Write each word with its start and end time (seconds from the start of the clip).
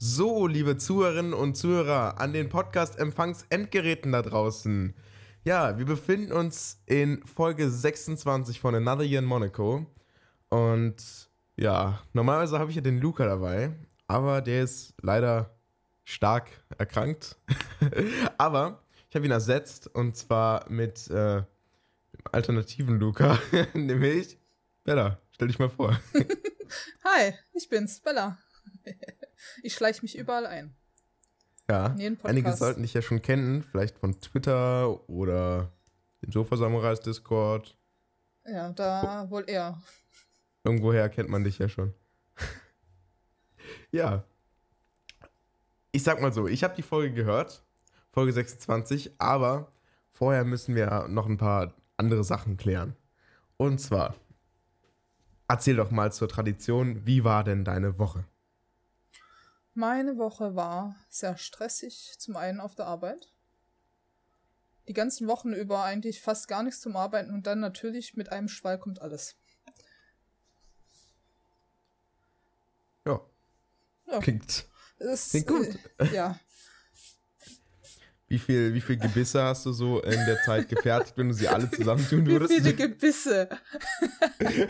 So, 0.00 0.46
liebe 0.46 0.76
Zuhörerinnen 0.76 1.32
und 1.32 1.56
Zuhörer 1.56 2.20
an 2.20 2.32
den 2.32 2.48
Podcast-Empfangs-Endgeräten 2.48 4.12
da 4.12 4.22
draußen. 4.22 4.94
Ja, 5.42 5.76
wir 5.76 5.86
befinden 5.86 6.30
uns 6.30 6.80
in 6.86 7.26
Folge 7.26 7.68
26 7.68 8.60
von 8.60 8.76
Another 8.76 9.02
Year 9.02 9.18
in 9.18 9.24
Monaco. 9.24 9.86
Und 10.50 11.02
ja, 11.56 12.00
normalerweise 12.12 12.60
habe 12.60 12.70
ich 12.70 12.76
ja 12.76 12.80
den 12.80 13.00
Luca 13.00 13.26
dabei, 13.26 13.72
aber 14.06 14.40
der 14.40 14.62
ist 14.62 14.94
leider 15.02 15.58
stark 16.04 16.48
erkrankt. 16.78 17.36
aber 18.38 18.84
ich 19.10 19.16
habe 19.16 19.26
ihn 19.26 19.32
ersetzt 19.32 19.88
und 19.92 20.16
zwar 20.16 20.70
mit 20.70 21.10
äh, 21.10 21.42
alternativen 22.30 23.00
Luca, 23.00 23.36
nämlich 23.74 24.38
Bella. 24.84 25.18
Stell 25.32 25.48
dich 25.48 25.58
mal 25.58 25.68
vor. 25.70 25.98
Hi, 27.04 27.34
ich 27.52 27.68
bin's, 27.68 27.98
Bella. 27.98 28.38
Ich 29.62 29.74
schleiche 29.74 30.02
mich 30.02 30.18
überall 30.18 30.46
ein. 30.46 30.74
Ja, 31.70 31.94
einige 32.24 32.52
sollten 32.54 32.82
dich 32.82 32.94
ja 32.94 33.02
schon 33.02 33.22
kennen, 33.22 33.62
vielleicht 33.62 33.98
von 33.98 34.20
Twitter 34.20 35.08
oder 35.08 35.70
dem 36.22 36.32
Sofa-Samurais 36.32 37.00
Discord. 37.00 37.76
Ja, 38.46 38.72
da 38.72 39.24
oh. 39.24 39.30
wohl 39.30 39.44
eher. 39.46 39.80
Irgendwoher 40.64 41.08
kennt 41.08 41.28
man 41.28 41.44
dich 41.44 41.58
ja 41.58 41.68
schon. 41.68 41.94
ja. 43.90 44.24
Ich 45.92 46.02
sag 46.02 46.20
mal 46.20 46.32
so, 46.32 46.48
ich 46.48 46.64
habe 46.64 46.74
die 46.74 46.82
Folge 46.82 47.14
gehört, 47.14 47.62
Folge 48.10 48.32
26, 48.32 49.12
aber 49.18 49.70
vorher 50.10 50.44
müssen 50.44 50.74
wir 50.74 51.06
noch 51.08 51.26
ein 51.26 51.36
paar 51.36 51.74
andere 51.96 52.24
Sachen 52.24 52.56
klären. 52.56 52.96
Und 53.56 53.78
zwar, 53.78 54.14
erzähl 55.48 55.76
doch 55.76 55.90
mal 55.90 56.12
zur 56.12 56.28
Tradition, 56.28 57.04
wie 57.06 57.24
war 57.24 57.44
denn 57.44 57.64
deine 57.64 57.98
Woche? 57.98 58.24
Meine 59.78 60.18
Woche 60.18 60.56
war 60.56 60.96
sehr 61.08 61.38
stressig, 61.38 62.16
zum 62.18 62.34
einen 62.34 62.58
auf 62.58 62.74
der 62.74 62.86
Arbeit. 62.86 63.32
Die 64.88 64.92
ganzen 64.92 65.28
Wochen 65.28 65.52
über 65.52 65.84
eigentlich 65.84 66.20
fast 66.20 66.48
gar 66.48 66.64
nichts 66.64 66.80
zum 66.80 66.96
Arbeiten 66.96 67.32
und 67.32 67.46
dann 67.46 67.60
natürlich 67.60 68.16
mit 68.16 68.32
einem 68.32 68.48
Schwall 68.48 68.80
kommt 68.80 69.00
alles. 69.00 69.36
Ja. 73.06 73.20
ja. 74.08 74.18
Klingt, 74.18 74.66
es, 74.98 75.30
klingt 75.30 75.46
gut. 75.46 75.68
Äh, 75.98 76.12
ja. 76.12 76.40
Wie 78.26 78.40
viel, 78.40 78.74
wie 78.74 78.80
viel 78.80 78.96
Gebisse 78.96 79.44
hast 79.44 79.64
du 79.64 79.70
so 79.70 80.02
in 80.02 80.26
der 80.26 80.42
Zeit 80.42 80.68
gefertigt, 80.68 81.16
wenn 81.16 81.28
du 81.28 81.34
sie 81.34 81.46
alle 81.46 81.70
zusammentun 81.70 82.26
würdest? 82.26 82.50
Wie 82.50 82.62
viele 82.62 82.74
Gebisse? 82.74 83.48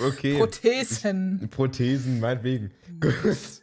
Okay. 0.00 0.38
Prothesen. 0.38 1.48
Prothesen, 1.50 2.20
meinetwegen. 2.20 2.72
Gut. 3.00 3.61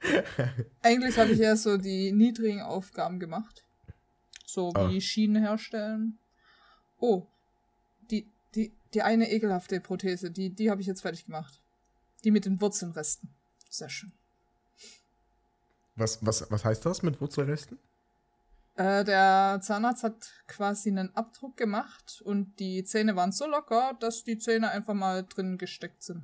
Eigentlich 0.82 1.18
habe 1.18 1.32
ich 1.32 1.38
ja 1.38 1.56
so 1.56 1.76
die 1.76 2.12
niedrigen 2.12 2.62
Aufgaben 2.62 3.18
gemacht. 3.18 3.64
So 4.44 4.72
wie 4.72 4.96
oh. 4.96 5.00
Schienen 5.00 5.42
herstellen. 5.42 6.18
Oh, 6.98 7.26
die, 8.10 8.30
die, 8.54 8.72
die 8.94 9.02
eine 9.02 9.30
ekelhafte 9.30 9.80
Prothese, 9.80 10.30
die, 10.30 10.50
die 10.50 10.70
habe 10.70 10.80
ich 10.80 10.86
jetzt 10.86 11.02
fertig 11.02 11.26
gemacht. 11.26 11.60
Die 12.24 12.30
mit 12.30 12.44
den 12.44 12.60
Wurzelresten. 12.60 13.30
Sehr 13.68 13.88
schön. 13.88 14.12
Was, 15.96 16.24
was, 16.24 16.50
was 16.50 16.64
heißt 16.64 16.84
das 16.84 17.02
mit 17.02 17.20
Wurzelresten? 17.20 17.78
Äh, 18.76 19.04
der 19.04 19.60
Zahnarzt 19.62 20.02
hat 20.02 20.30
quasi 20.46 20.90
einen 20.90 21.14
Abdruck 21.16 21.56
gemacht 21.56 22.20
und 22.22 22.58
die 22.60 22.84
Zähne 22.84 23.16
waren 23.16 23.32
so 23.32 23.46
locker, 23.46 23.96
dass 24.00 24.22
die 24.22 24.38
Zähne 24.38 24.70
einfach 24.70 24.94
mal 24.94 25.24
drin 25.24 25.56
gesteckt 25.56 26.02
sind. 26.02 26.22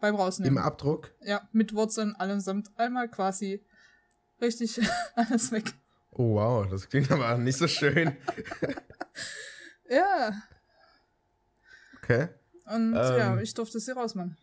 Beim 0.00 0.14
Rausnehmen. 0.14 0.56
Im 0.56 0.62
Abdruck? 0.62 1.12
Ja, 1.20 1.48
mit 1.52 1.74
Wurzeln, 1.74 2.16
allesamt 2.16 2.70
einmal 2.76 3.08
quasi 3.08 3.64
richtig 4.40 4.80
alles 5.14 5.52
weg. 5.52 5.72
Oh 6.10 6.34
wow, 6.34 6.66
das 6.68 6.88
klingt 6.88 7.10
aber 7.10 7.36
nicht 7.38 7.58
so 7.58 7.68
schön. 7.68 8.16
ja. 9.88 10.42
Okay. 12.02 12.28
Und 12.64 12.94
ähm, 12.94 12.94
ja, 12.94 13.40
ich 13.40 13.54
durfte 13.54 13.78
sie 13.78 13.92
rausmachen. 13.92 14.36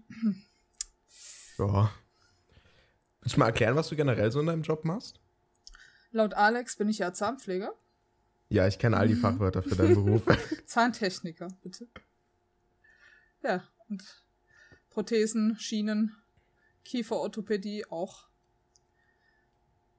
Ja. 1.57 1.91
Willst 3.21 3.35
du 3.35 3.39
mal 3.39 3.47
erklären, 3.47 3.75
was 3.75 3.89
du 3.89 3.95
generell 3.95 4.31
so 4.31 4.39
in 4.39 4.45
deinem 4.45 4.61
Job 4.61 4.85
machst? 4.85 5.19
Laut 6.11 6.33
Alex 6.33 6.77
bin 6.77 6.87
ich 6.87 6.99
ja 6.99 7.13
Zahnpfleger. 7.13 7.73
Ja, 8.49 8.67
ich 8.67 8.79
kenne 8.79 8.97
all 8.97 9.07
die 9.07 9.15
mhm. 9.15 9.21
Fachwörter 9.21 9.61
für 9.61 9.75
deinen 9.75 9.95
Beruf. 9.95 10.23
Zahntechniker, 10.65 11.49
bitte. 11.63 11.87
Ja, 13.43 13.63
und 13.89 14.03
Prothesen, 14.97 15.55
Schienen, 15.59 16.15
Kieferorthopädie 16.83 17.85
auch. 17.91 18.29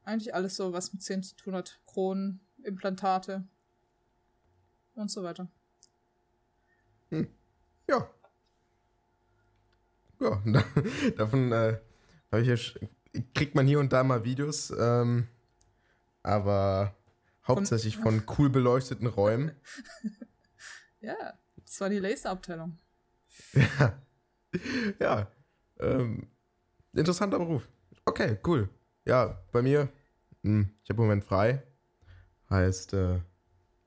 Eigentlich 0.03 0.35
alles 0.35 0.57
so, 0.57 0.73
was 0.73 0.93
mit 0.93 1.05
Zähnen 1.05 1.23
zu 1.23 1.37
tun 1.37 1.55
hat. 1.55 1.81
Kronen, 1.87 2.41
Implantate 2.65 3.47
und 4.97 5.09
so 5.09 5.23
weiter. 5.23 5.47
Hm. 7.11 7.29
Ja. 7.89 8.11
Ja, 10.19 10.43
davon 11.17 11.53
äh, 11.53 11.79
ich, 12.33 12.77
kriegt 13.37 13.55
man 13.55 13.69
hier 13.69 13.79
und 13.79 13.93
da 13.93 14.03
mal 14.03 14.25
Videos. 14.25 14.73
Ähm, 14.77 15.29
aber 16.25 16.97
hauptsächlich 17.47 17.99
von, 17.99 18.23
von 18.23 18.37
cool 18.37 18.51
beleuchteten 18.51 19.07
Räumen. 19.07 19.53
ja, 21.01 21.39
das 21.65 21.81
war 21.81 21.89
die 21.89 22.01
Laserabteilung. 22.01 22.77
Ja. 23.53 24.03
Ja. 25.01 25.31
Ähm, 25.81 26.29
interessanter 26.95 27.39
Beruf. 27.39 27.69
Okay, 28.05 28.39
cool. 28.47 28.69
Ja, 29.05 29.43
bei 29.53 29.63
mir, 29.63 29.89
mh, 30.43 30.51
hm, 30.51 30.71
ich 30.83 30.91
habe 30.91 31.03
im 31.03 31.09
Moment 31.09 31.25
frei. 31.25 31.63
Heißt, 32.51 32.95
äh, 32.95 33.21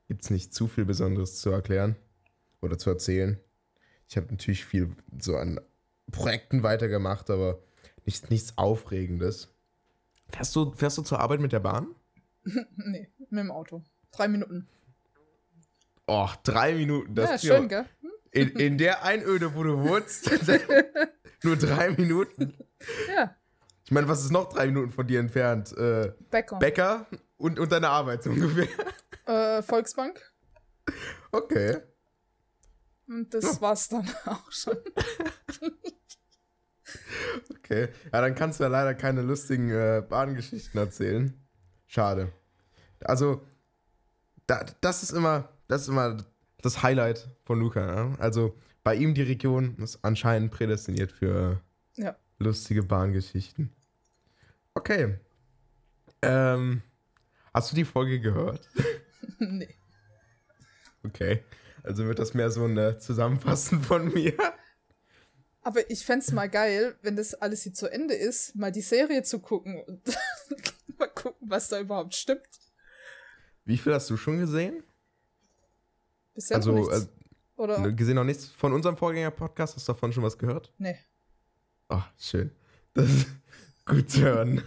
gibt 0.08 0.22
es 0.22 0.30
nicht 0.30 0.54
zu 0.54 0.68
viel 0.68 0.84
Besonderes 0.84 1.40
zu 1.40 1.50
erklären 1.50 1.96
oder 2.60 2.78
zu 2.78 2.90
erzählen. 2.90 3.38
Ich 4.08 4.16
habe 4.16 4.28
natürlich 4.28 4.64
viel 4.64 4.90
so 5.18 5.36
an 5.36 5.60
Projekten 6.10 6.62
weitergemacht, 6.62 7.30
aber 7.30 7.62
nichts, 8.04 8.30
nichts 8.30 8.58
Aufregendes. 8.58 9.48
Fährst 10.28 10.54
du, 10.54 10.72
fährst 10.72 10.98
du 10.98 11.02
zur 11.02 11.20
Arbeit 11.20 11.40
mit 11.40 11.52
der 11.52 11.60
Bahn? 11.60 11.94
nee, 12.44 13.08
mit 13.18 13.40
dem 13.40 13.50
Auto. 13.50 13.82
Drei 14.12 14.28
Minuten. 14.28 14.68
Oh, 16.06 16.28
drei 16.42 16.74
Minuten. 16.74 17.14
Das 17.14 17.42
ja, 17.42 17.56
schön, 17.56 17.68
gell? 17.68 17.86
In, 18.32 18.48
in 18.56 18.78
der 18.78 19.04
Einöde, 19.04 19.54
wo 19.54 19.62
du 19.62 19.78
wohnst, 19.78 20.30
nur 21.42 21.56
drei 21.56 21.90
Minuten. 21.90 22.54
Ja. 23.14 23.36
Ich 23.84 23.90
meine, 23.90 24.08
was 24.08 24.24
ist 24.24 24.30
noch 24.30 24.48
drei 24.48 24.66
Minuten 24.66 24.90
von 24.90 25.06
dir 25.06 25.20
entfernt? 25.20 25.76
Äh, 25.76 26.12
Bäcker. 26.30 26.58
Bäcker 26.58 27.06
und, 27.36 27.58
und 27.58 27.70
deine 27.70 27.90
Arbeit 27.90 28.22
so 28.22 28.30
ungefähr. 28.30 28.68
Äh, 29.26 29.62
Volksbank. 29.62 30.20
Okay. 31.30 31.78
Und 33.06 33.32
das 33.34 33.44
ja. 33.44 33.60
war's 33.60 33.88
dann 33.88 34.08
auch 34.24 34.50
schon. 34.50 34.76
okay. 37.50 37.88
Ja, 38.12 38.20
dann 38.20 38.34
kannst 38.34 38.58
du 38.58 38.64
ja 38.64 38.70
leider 38.70 38.94
keine 38.94 39.22
lustigen 39.22 39.70
äh, 39.70 40.02
Bahngeschichten 40.08 40.80
erzählen. 40.80 41.38
Schade. 41.86 42.32
Also, 43.04 43.44
da, 44.46 44.64
das 44.80 45.02
ist 45.02 45.12
immer, 45.12 45.50
das 45.68 45.82
ist 45.82 45.88
immer 45.88 46.16
das 46.62 46.82
Highlight 46.82 47.28
von 47.44 47.60
Luca. 47.60 47.94
Ja? 47.94 48.14
Also, 48.18 48.56
bei 48.82 48.94
ihm 48.94 49.14
die 49.14 49.22
Region 49.22 49.76
ist 49.78 50.00
anscheinend 50.02 50.50
prädestiniert 50.50 51.12
für 51.12 51.60
ja. 51.94 52.16
lustige 52.38 52.82
Bahngeschichten. 52.82 53.70
Okay. 54.74 55.18
Ähm, 56.22 56.82
hast 57.52 57.70
du 57.70 57.76
die 57.76 57.84
Folge 57.84 58.20
gehört? 58.20 58.68
nee. 59.38 59.68
Okay. 61.04 61.42
Also 61.82 62.06
wird 62.06 62.18
das 62.18 62.34
mehr 62.34 62.50
so 62.50 62.64
ein 62.64 63.00
Zusammenfassen 63.00 63.82
von 63.82 64.12
mir. 64.12 64.34
Aber 65.62 65.88
ich 65.90 66.04
fände 66.04 66.24
es 66.24 66.32
mal 66.32 66.48
geil, 66.48 66.96
wenn 67.02 67.16
das 67.16 67.34
alles 67.34 67.62
hier 67.62 67.72
zu 67.72 67.90
Ende 67.90 68.14
ist, 68.14 68.56
mal 68.56 68.72
die 68.72 68.82
Serie 68.82 69.22
zu 69.22 69.38
gucken 69.38 69.82
und 69.84 70.00
mal 70.98 71.08
gucken, 71.08 71.48
was 71.48 71.68
da 71.68 71.80
überhaupt 71.80 72.14
stimmt. 72.14 72.48
Wie 73.64 73.78
viel 73.78 73.94
hast 73.94 74.10
du 74.10 74.16
schon 74.16 74.38
gesehen? 74.38 74.82
Bisher 76.34 76.56
also, 76.56 76.72
nichts. 76.72 77.04
Äh, 77.04 77.06
Oder? 77.56 77.92
Gesehen 77.92 78.16
noch 78.16 78.24
nichts? 78.24 78.46
Von 78.46 78.72
unserem 78.72 78.96
Vorgänger-Podcast 78.96 79.76
hast 79.76 79.88
du 79.88 79.92
davon 79.92 80.12
schon 80.12 80.22
was 80.22 80.38
gehört? 80.38 80.72
Nee. 80.78 80.96
Ach, 81.88 82.08
oh, 82.08 82.12
schön. 82.18 82.50
Das 82.94 83.10
ist 83.10 83.26
gut 83.86 84.10
zu 84.10 84.22
hören. 84.22 84.62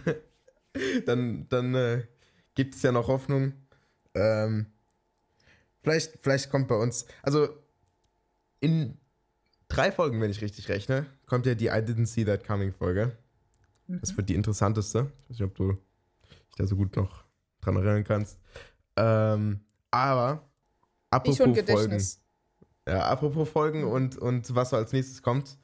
dann 1.06 1.48
dann 1.48 1.74
äh, 1.74 2.04
gibt 2.54 2.74
es 2.74 2.82
ja 2.82 2.92
noch 2.92 3.08
Hoffnung. 3.08 3.54
Ähm, 4.14 4.66
vielleicht, 5.82 6.18
vielleicht 6.20 6.50
kommt 6.50 6.68
bei 6.68 6.76
uns, 6.76 7.06
also 7.22 7.48
in 8.60 8.98
drei 9.68 9.92
Folgen, 9.92 10.20
wenn 10.20 10.30
ich 10.30 10.40
richtig 10.40 10.68
rechne, 10.68 11.06
kommt 11.26 11.46
ja 11.46 11.54
die 11.54 11.66
I 11.66 11.82
Didn't 11.82 12.06
See 12.06 12.24
That 12.24 12.44
Coming 12.44 12.72
Folge. 12.72 13.16
Mhm. 13.86 14.00
Das 14.00 14.16
wird 14.16 14.28
die 14.28 14.34
interessanteste. 14.34 15.12
Ich 15.24 15.30
weiß 15.30 15.40
nicht, 15.40 15.42
ob 15.42 15.54
du 15.54 15.72
dich 16.22 16.56
da 16.56 16.66
so 16.66 16.76
gut 16.76 16.96
noch 16.96 17.24
dran 17.60 17.76
erinnern 17.76 18.04
kannst. 18.04 18.40
Ähm, 18.96 19.60
aber 19.90 20.48
apropos 21.16 21.58
Folgen. 21.66 22.02
Ja, 22.88 23.00
apropos 23.08 23.48
Folgen 23.48 23.84
und, 23.84 24.16
und 24.16 24.54
was 24.54 24.70
so 24.70 24.76
als 24.76 24.92
nächstes 24.92 25.22
kommt. 25.22 25.58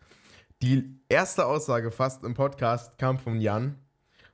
Die 0.62 1.00
erste 1.08 1.46
Aussage 1.46 1.90
fast 1.90 2.24
im 2.24 2.34
Podcast 2.34 2.98
kam 2.98 3.18
von 3.18 3.40
Jan. 3.40 3.76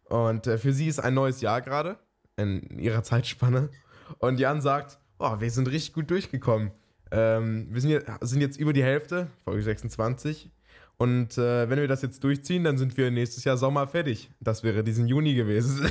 Und 0.04 0.46
äh, 0.46 0.58
für 0.58 0.72
sie 0.72 0.88
ist 0.88 0.98
ein 0.98 1.14
neues 1.14 1.40
Jahr 1.40 1.60
gerade 1.60 1.98
in 2.36 2.78
ihrer 2.78 3.02
Zeitspanne. 3.02 3.70
Und 4.18 4.40
Jan 4.40 4.60
sagt, 4.60 4.98
oh, 5.18 5.40
wir 5.40 5.50
sind 5.50 5.68
richtig 5.68 5.92
gut 5.92 6.10
durchgekommen. 6.10 6.70
Ähm, 7.10 7.68
wir 7.70 7.80
sind 7.80 7.90
jetzt, 7.90 8.10
sind 8.22 8.40
jetzt 8.40 8.58
über 8.58 8.72
die 8.72 8.82
Hälfte, 8.82 9.28
Folge 9.44 9.62
26. 9.62 10.50
Und 10.96 11.38
äh, 11.38 11.70
wenn 11.70 11.78
wir 11.78 11.88
das 11.88 12.02
jetzt 12.02 12.24
durchziehen, 12.24 12.64
dann 12.64 12.76
sind 12.76 12.96
wir 12.96 13.10
nächstes 13.10 13.44
Jahr 13.44 13.56
Sommer 13.56 13.86
fertig. 13.86 14.30
Das 14.40 14.62
wäre 14.62 14.82
diesen 14.82 15.06
Juni 15.06 15.34
gewesen. 15.34 15.90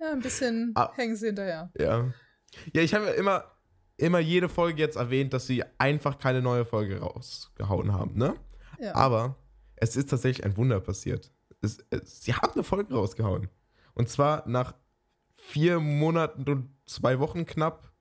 ja, 0.00 0.12
ein 0.12 0.20
bisschen 0.20 0.72
ah, 0.74 0.92
hängen 0.96 1.16
sie 1.16 1.26
hinterher. 1.26 1.70
Ja. 1.78 2.12
Ja, 2.72 2.82
ich 2.82 2.94
habe 2.94 3.06
ja 3.06 3.12
immer, 3.12 3.44
immer 3.96 4.18
jede 4.18 4.48
Folge 4.48 4.80
jetzt 4.80 4.96
erwähnt, 4.96 5.32
dass 5.32 5.46
sie 5.46 5.62
einfach 5.78 6.18
keine 6.18 6.42
neue 6.42 6.64
Folge 6.64 7.00
rausgehauen 7.00 7.92
haben, 7.92 8.16
ne? 8.16 8.34
Ja. 8.80 8.94
Aber 8.94 9.36
es 9.76 9.96
ist 9.96 10.10
tatsächlich 10.10 10.44
ein 10.44 10.56
Wunder 10.56 10.80
passiert. 10.80 11.32
Es, 11.60 11.78
es, 11.90 12.22
sie 12.22 12.34
haben 12.34 12.52
eine 12.52 12.64
Folge 12.64 12.94
rausgehauen. 12.94 13.48
Und 13.94 14.08
zwar 14.08 14.48
nach 14.48 14.74
vier 15.36 15.78
Monaten 15.80 16.48
und 16.48 16.70
zwei 16.86 17.18
Wochen 17.20 17.46
knapp 17.46 17.92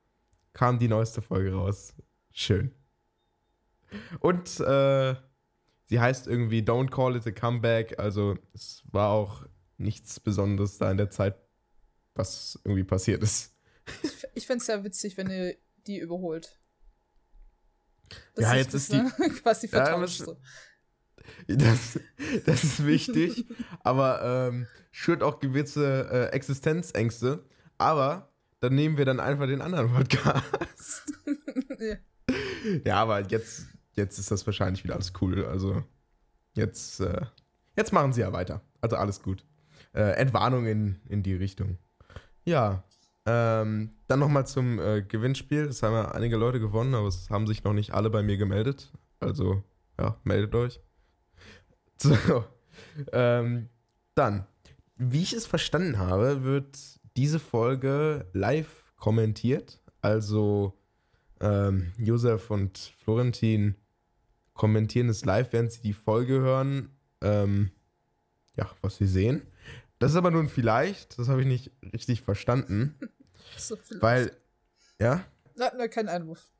kam 0.53 0.79
die 0.79 0.87
neueste 0.87 1.21
Folge 1.21 1.53
raus. 1.53 1.93
Schön. 2.31 2.73
Und 4.19 4.59
äh, 4.59 5.15
sie 5.85 5.99
heißt 5.99 6.27
irgendwie 6.27 6.61
Don't 6.61 6.89
Call 6.89 7.15
It 7.15 7.27
a 7.27 7.31
Comeback. 7.31 7.99
Also 7.99 8.37
es 8.53 8.83
war 8.91 9.09
auch 9.09 9.45
nichts 9.77 10.19
Besonderes 10.19 10.77
da 10.77 10.89
in 10.91 10.97
der 10.97 11.09
Zeit, 11.09 11.35
was 12.15 12.59
irgendwie 12.63 12.83
passiert 12.83 13.21
ist. 13.21 13.52
Ich, 14.01 14.27
ich 14.35 14.47
finde 14.47 14.61
es 14.61 14.67
ja 14.67 14.83
witzig, 14.83 15.17
wenn 15.17 15.29
ihr 15.29 15.55
die 15.87 15.99
überholt. 15.99 16.57
Das 18.35 18.45
ja, 18.45 18.55
jetzt 18.55 18.73
ist 18.73 18.91
die. 18.91 18.97
Ne? 18.97 19.11
Quasi 19.41 19.67
vertauscht. 19.67 20.19
Ja, 20.19 20.25
so. 20.25 20.37
Das, 21.47 21.99
das 22.45 22.63
ist 22.63 22.85
wichtig, 22.85 23.45
aber 23.83 24.49
ähm, 24.51 24.67
schürt 24.91 25.23
auch 25.23 25.39
gewisse 25.39 26.09
äh, 26.11 26.35
Existenzängste. 26.35 27.43
Aber 27.77 28.33
dann 28.59 28.75
nehmen 28.75 28.97
wir 28.97 29.05
dann 29.05 29.19
einfach 29.19 29.47
den 29.47 29.61
anderen 29.61 29.91
Podcast. 29.91 31.13
ja. 31.79 31.95
ja, 32.85 32.95
aber 32.97 33.21
jetzt, 33.27 33.67
jetzt 33.93 34.19
ist 34.19 34.31
das 34.31 34.45
wahrscheinlich 34.45 34.83
wieder 34.83 34.95
alles 34.95 35.11
cool. 35.21 35.45
Also 35.45 35.83
jetzt, 36.53 36.99
äh, 36.99 37.25
jetzt 37.75 37.91
machen 37.91 38.13
sie 38.13 38.21
ja 38.21 38.31
weiter. 38.31 38.61
Also 38.79 38.95
alles 38.95 39.21
gut. 39.21 39.45
Äh, 39.93 40.15
Entwarnung 40.15 40.65
in, 40.65 41.01
in 41.09 41.23
die 41.23 41.35
Richtung. 41.35 41.77
Ja, 42.45 42.83
ähm, 43.25 43.91
dann 44.07 44.19
nochmal 44.19 44.45
zum 44.45 44.79
äh, 44.79 45.01
Gewinnspiel. 45.01 45.63
Es 45.63 45.83
haben 45.83 45.93
ja 45.93 46.11
einige 46.11 46.35
Leute 46.35 46.59
gewonnen, 46.59 46.93
aber 46.93 47.07
es 47.07 47.29
haben 47.29 47.47
sich 47.47 47.63
noch 47.63 47.73
nicht 47.73 47.93
alle 47.93 48.09
bei 48.09 48.21
mir 48.21 48.37
gemeldet. 48.37 48.91
Also, 49.19 49.63
ja, 49.99 50.17
meldet 50.23 50.55
euch. 50.55 50.79
So. 51.99 52.43
Ähm, 53.13 53.69
dann, 54.13 54.45
wie 54.97 55.21
ich 55.21 55.31
es 55.31 55.45
verstanden 55.45 55.99
habe, 55.99 56.43
wird 56.43 56.77
diese 57.15 57.39
Folge 57.39 58.27
live 58.33 58.93
kommentiert. 58.97 59.79
Also 60.01 60.73
ähm, 61.39 61.93
Josef 61.97 62.51
und 62.51 62.93
Florentin 62.97 63.75
kommentieren 64.53 65.07
es 65.07 65.23
live, 65.23 65.53
während 65.53 65.71
sie 65.71 65.81
die 65.81 65.93
Folge 65.93 66.39
hören. 66.39 66.89
Ähm, 67.21 67.71
ja, 68.57 68.69
was 68.81 68.97
sie 68.97 69.07
sehen. 69.07 69.43
Das 70.03 70.11
ist 70.11 70.17
aber 70.17 70.31
nur 70.31 70.43
ein 70.43 70.49
Vielleicht, 70.49 71.17
das 71.17 71.29
habe 71.29 71.39
ich 71.39 71.47
nicht 71.47 71.71
richtig 71.93 72.23
verstanden. 72.23 72.93
so 73.57 73.77
weil, 74.01 74.33
ja? 74.99 75.23
Na, 75.55 75.71
na, 75.77 75.87
kein 75.87 76.09
Einwurf. 76.09 76.51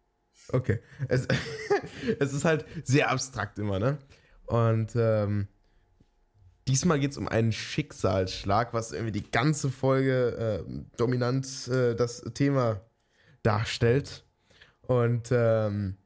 Okay. 0.48 0.80
Es, 1.10 1.28
es 2.20 2.32
ist 2.32 2.46
halt 2.46 2.66
sehr 2.86 3.12
abstrakt 3.12 3.60
immer, 3.60 3.80
ne? 3.80 3.98
Und 4.46 4.96
ähm, 4.96 5.50
Diesmal 6.70 7.02
geht 7.02 7.12
es 7.12 7.18
um 7.18 7.28
einen 7.28 7.52
Schicksalsschlag, 7.52 8.74
was 8.74 8.94
irgendwie 8.94 9.12
die 9.12 9.30
ganze 9.30 9.70
Folge 9.70 10.64
äh, 10.66 10.96
dominant 10.96 11.68
äh, 11.68 11.96
das 11.96 12.22
Thema 12.34 12.80
darstellt. 13.42 14.24
Und 14.84 15.34
ähm, 15.34 15.98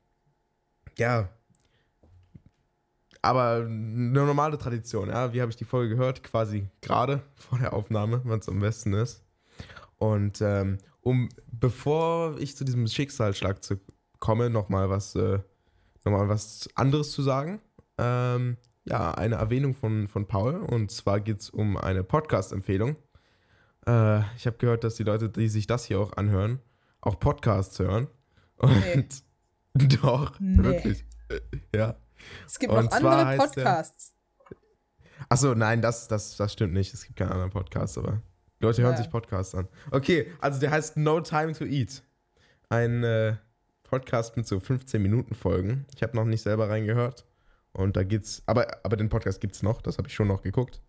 ja, 0.98 1.30
aber 3.28 3.66
eine 3.66 4.26
normale 4.26 4.58
Tradition, 4.58 5.10
ja. 5.10 5.34
Wie 5.34 5.42
habe 5.42 5.52
ich 5.52 5.58
die 5.58 5.66
Folge 5.66 5.96
gehört? 5.96 6.24
Quasi 6.24 6.70
gerade 6.82 7.22
vor 7.36 7.60
der 7.60 7.74
Aufnahme, 7.74 8.22
wenn 8.24 8.40
es 8.40 8.48
am 8.48 8.60
besten 8.60 8.94
ist. 8.94 9.24
Und 9.98 10.42
ähm, 10.42 10.78
um, 11.02 11.30
bevor 11.52 12.38
ich 12.40 12.56
zu 12.56 12.64
diesem 12.64 12.88
Schicksalsschlag 12.88 13.64
zu, 13.64 13.80
komme, 14.20 14.50
nochmal 14.50 14.90
was, 14.90 15.16
äh, 15.16 15.40
noch 16.06 16.30
was 16.30 16.70
anderes 16.76 17.12
zu 17.12 17.22
sagen. 17.22 17.60
Ähm, 17.98 18.58
ja, 18.86 19.12
eine 19.12 19.36
Erwähnung 19.36 19.76
von, 19.76 20.08
von 20.08 20.26
Paul. 20.28 20.56
Und 20.56 20.92
zwar 20.92 21.20
geht 21.20 21.42
es 21.42 21.50
um 21.50 21.76
eine 21.76 22.04
Podcast-Empfehlung. 22.04 22.96
Äh, 23.86 24.20
ich 24.38 24.46
habe 24.46 24.58
gehört, 24.58 24.84
dass 24.84 24.96
die 24.96 25.04
Leute, 25.04 25.30
die 25.30 25.50
sich 25.50 25.68
das 25.68 25.86
hier 25.86 26.00
auch 26.00 26.14
anhören, 26.14 26.60
auch 27.02 27.20
Podcasts 27.20 27.78
hören. 27.80 28.08
Und 28.58 29.24
nee. 29.74 29.88
doch, 30.02 30.40
nee. 30.40 30.64
wirklich. 30.64 31.06
Ja. 31.76 31.96
Es 32.46 32.60
gibt 32.60 32.74
Und 32.74 32.86
noch 32.86 32.92
andere 32.92 33.38
Podcasts. 33.38 34.14
Achso, 35.30 35.56
nein, 35.56 35.82
das, 35.82 36.08
das, 36.08 36.38
das 36.38 36.54
stimmt 36.54 36.74
nicht. 36.74 36.94
Es 36.94 37.06
gibt 37.06 37.18
keinen 37.18 37.32
anderen 37.32 37.52
Podcast, 37.52 37.98
aber 37.98 38.22
die 38.60 38.66
Leute 38.66 38.82
hören 38.82 38.94
ja. 38.94 38.98
sich 38.98 39.10
Podcasts 39.10 39.56
an. 39.56 39.68
Okay, 39.92 40.32
also 40.40 40.60
der 40.60 40.72
heißt 40.72 40.98
No 40.98 41.22
Time 41.22 41.54
to 41.54 41.66
Eat. 41.66 42.04
Ein 42.70 43.04
äh, 43.04 43.36
Podcast 43.84 44.38
mit 44.38 44.48
so 44.48 44.60
15 44.60 45.02
Minuten 45.02 45.36
Folgen. 45.36 45.86
Ich 45.96 46.04
habe 46.04 46.16
noch 46.16 46.26
nicht 46.26 46.42
selber 46.42 46.70
reingehört. 46.70 47.26
Und 47.72 47.96
da 47.96 48.04
geht's, 48.04 48.42
aber, 48.46 48.68
aber 48.84 48.98
den 48.98 49.10
Podcast 49.10 49.40
gibt's 49.40 49.62
noch, 49.62 49.82
das 49.82 49.98
habe 49.98 50.08
ich 50.08 50.16
schon 50.16 50.28
noch 50.28 50.42
geguckt. 50.42 50.82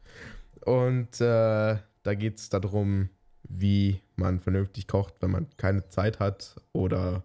Und 0.64 1.20
äh, 1.20 1.76
da 2.02 2.14
geht 2.14 2.38
es 2.38 2.48
darum, 2.48 3.10
wie 3.42 4.02
man 4.16 4.40
vernünftig 4.40 4.86
kocht, 4.86 5.14
wenn 5.20 5.30
man 5.30 5.48
keine 5.56 5.88
Zeit 5.88 6.20
hat 6.20 6.56
oder 6.72 7.22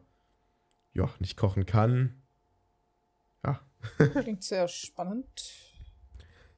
ja, 0.93 1.09
nicht 1.19 1.37
kochen 1.37 1.65
kann. 1.65 2.21
Klingt 3.97 4.43
sehr 4.43 4.67
spannend. 4.67 5.27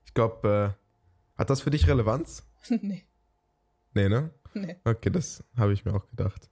Ich 0.05 0.13
glaube, 0.13 0.75
äh, 0.75 1.37
hat 1.37 1.49
das 1.49 1.61
für 1.61 1.71
dich 1.71 1.87
Relevanz? 1.87 2.43
nee. 2.69 3.05
Nee, 3.93 4.09
ne? 4.09 4.31
Nee. 4.53 4.77
Okay, 4.83 5.09
das 5.09 5.43
habe 5.57 5.73
ich 5.73 5.85
mir 5.85 5.93
auch 5.93 6.07
gedacht. 6.07 6.49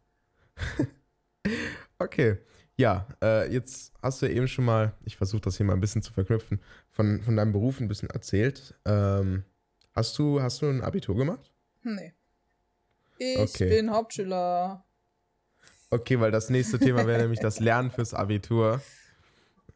okay. 1.99 2.37
Ja, 2.75 3.07
äh, 3.21 3.51
jetzt 3.53 3.93
hast 4.01 4.21
du 4.21 4.25
ja 4.25 4.33
eben 4.33 4.47
schon 4.47 4.65
mal, 4.65 4.93
ich 5.05 5.15
versuche 5.15 5.41
das 5.41 5.57
hier 5.57 5.65
mal 5.65 5.73
ein 5.73 5.79
bisschen 5.79 6.01
zu 6.01 6.11
verknüpfen, 6.11 6.59
von, 6.89 7.21
von 7.21 7.35
deinem 7.35 7.51
Beruf 7.51 7.79
ein 7.79 7.87
bisschen 7.87 8.09
erzählt. 8.09 8.75
Ähm, 8.85 9.43
hast, 9.93 10.17
du, 10.17 10.41
hast 10.41 10.61
du 10.61 10.69
ein 10.69 10.81
Abitur 10.81 11.15
gemacht? 11.15 11.51
Nee. 11.83 12.13
Ich 13.17 13.37
okay. 13.37 13.69
bin 13.69 13.91
Hauptschüler. 13.91 14.83
Okay, 15.91 16.19
weil 16.19 16.31
das 16.31 16.49
nächste 16.49 16.79
Thema 16.79 17.05
wäre 17.05 17.21
nämlich 17.21 17.39
das 17.39 17.59
Lernen 17.59 17.91
fürs 17.91 18.15
Abitur. 18.15 18.81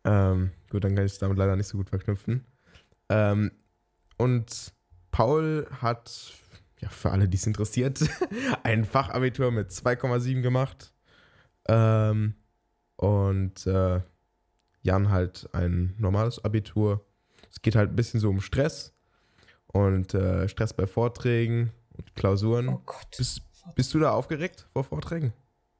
Ähm, 0.03 0.51
gut, 0.69 0.83
dann 0.83 0.95
kann 0.95 1.05
ich 1.05 1.13
es 1.13 1.19
damit 1.19 1.37
leider 1.37 1.55
nicht 1.55 1.67
so 1.67 1.77
gut 1.77 1.89
verknüpfen. 1.89 2.45
Ähm, 3.09 3.51
und 4.17 4.73
Paul 5.11 5.67
hat, 5.81 6.33
ja, 6.79 6.89
für 6.89 7.11
alle, 7.11 7.27
die 7.27 7.37
es 7.37 7.47
interessiert, 7.47 7.99
ein 8.63 8.85
Fachabitur 8.85 9.51
mit 9.51 9.71
2,7 9.71 10.41
gemacht. 10.41 10.93
Ähm, 11.67 12.35
und 12.95 13.65
äh, 13.67 14.01
Jan 14.81 15.09
halt 15.09 15.49
ein 15.53 15.95
normales 15.97 16.43
Abitur. 16.43 17.05
Es 17.51 17.61
geht 17.61 17.75
halt 17.75 17.91
ein 17.91 17.95
bisschen 17.95 18.19
so 18.19 18.29
um 18.29 18.41
Stress 18.41 18.93
und 19.67 20.13
äh, 20.13 20.47
Stress 20.47 20.73
bei 20.73 20.87
Vorträgen 20.87 21.71
und 21.95 22.15
Klausuren. 22.15 22.69
Oh 22.69 22.81
Gott. 22.85 23.15
Bist, 23.17 23.41
bist 23.75 23.93
du 23.93 23.99
da 23.99 24.11
aufgeregt 24.11 24.67
vor 24.73 24.83
Vorträgen? 24.83 25.33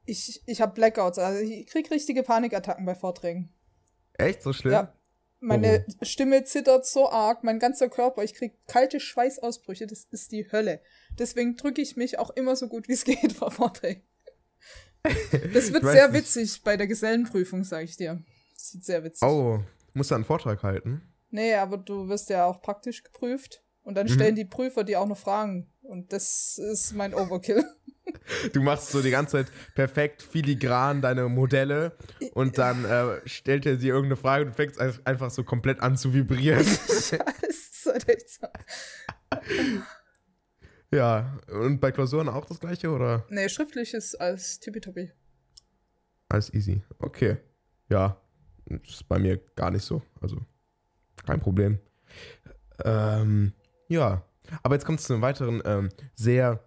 Ich, 0.06 0.42
ich 0.46 0.62
habe 0.62 0.74
Blackouts, 0.74 1.20
also 1.20 1.40
ich 1.40 1.68
krieg 1.68 1.92
richtige 1.92 2.24
Panikattacken 2.24 2.86
bei 2.86 2.96
Vorträgen. 2.96 3.50
Echt? 4.18 4.42
So 4.42 4.54
schlimm? 4.54 4.74
Ja. 4.74 4.94
Meine 5.40 5.86
oh. 5.88 6.06
Stimme 6.06 6.44
zittert 6.44 6.86
so 6.86 7.10
arg, 7.10 7.44
mein 7.44 7.60
ganzer 7.60 7.90
Körper, 7.90 8.24
ich 8.24 8.34
krieg 8.34 8.54
kalte 8.68 9.00
Schweißausbrüche, 9.00 9.86
das 9.86 10.08
ist 10.10 10.32
die 10.32 10.52
Hölle. 10.52 10.82
Deswegen 11.20 11.56
drücke 11.58 11.82
ich 11.82 11.96
mich 11.96 12.18
auch 12.18 12.32
immer 12.32 12.56
so 12.56 12.68
gut 12.68 12.88
wie 12.88 12.94
es 12.94 13.04
geht 13.06 13.34
vor 13.34 13.52
Vorträgen. 13.52 14.02
Das 15.54 15.72
wird 15.72 15.84
sehr 15.84 16.12
witzig 16.14 16.64
bei 16.64 16.76
der 16.76 16.88
Gesellenprüfung, 16.88 17.64
sag 17.64 17.84
ich 17.84 17.98
dir. 17.98 18.24
Das 18.56 18.74
wird 18.74 18.84
sehr 18.84 19.04
witzig. 19.04 19.28
Oh, 19.28 19.60
musst 19.94 20.12
du 20.12 20.16
einen 20.16 20.26
Vortrag 20.26 20.64
halten? 20.64 21.02
Nee, 21.30 21.54
aber 21.54 21.78
du 21.78 22.10
wirst 22.10 22.30
ja 22.30 22.46
auch 22.46 22.62
praktisch 22.62 23.04
geprüft. 23.04 23.64
Und 23.84 23.96
dann 23.96 24.08
mhm. 24.08 24.12
stellen 24.12 24.36
die 24.36 24.44
Prüfer 24.44 24.84
dir 24.84 25.00
auch 25.00 25.08
noch 25.08 25.18
Fragen. 25.18 25.72
Und 25.82 26.12
das 26.12 26.58
ist 26.58 26.94
mein 26.94 27.14
Overkill. 27.14 27.64
Du 28.54 28.62
machst 28.62 28.90
so 28.90 29.02
die 29.02 29.12
ganze 29.12 29.38
Zeit 29.38 29.48
perfekt 29.76 30.22
filigran 30.22 31.02
deine 31.02 31.30
Modelle 31.30 31.98
und 32.34 32.58
dann 32.58 32.86
äh, 32.86 33.22
stellt 33.26 33.66
er 33.66 33.78
dir 33.78 33.94
irgendeine 33.94 34.18
Frage 34.18 34.46
und 34.46 34.54
fängst 34.54 34.80
einfach 34.80 35.32
so 35.32 35.44
komplett 35.44 35.80
an 35.80 35.98
zu 35.98 36.14
vibrieren. 36.14 36.60
Das 36.60 37.12
ist 37.12 37.80
so. 37.82 38.48
Ja, 40.92 41.38
und 41.50 41.80
bei 41.80 41.92
Klausuren 41.92 42.30
auch 42.30 42.46
das 42.46 42.60
gleiche, 42.60 42.90
oder? 42.90 43.26
Nee, 43.30 43.50
schriftlich 43.50 43.94
ist 43.94 44.16
als 44.16 44.60
tippitoppi. 44.60 45.12
Als 46.30 46.54
easy. 46.54 46.82
Okay. 47.00 47.38
Ja, 47.90 48.22
ist 48.66 49.08
bei 49.08 49.20
mir 49.20 49.38
gar 49.56 49.72
nicht 49.72 49.84
so. 49.84 50.02
Also, 50.22 50.38
Kein 51.26 51.40
Problem. 51.40 51.80
Ähm, 52.84 53.54
ja. 53.90 54.24
Aber 54.64 54.76
jetzt 54.76 54.86
kommt 54.86 55.00
es 55.00 55.08
zu 55.08 55.14
einem 55.14 55.22
weiteren 55.22 55.62
ähm, 55.66 55.90
sehr, 56.16 56.64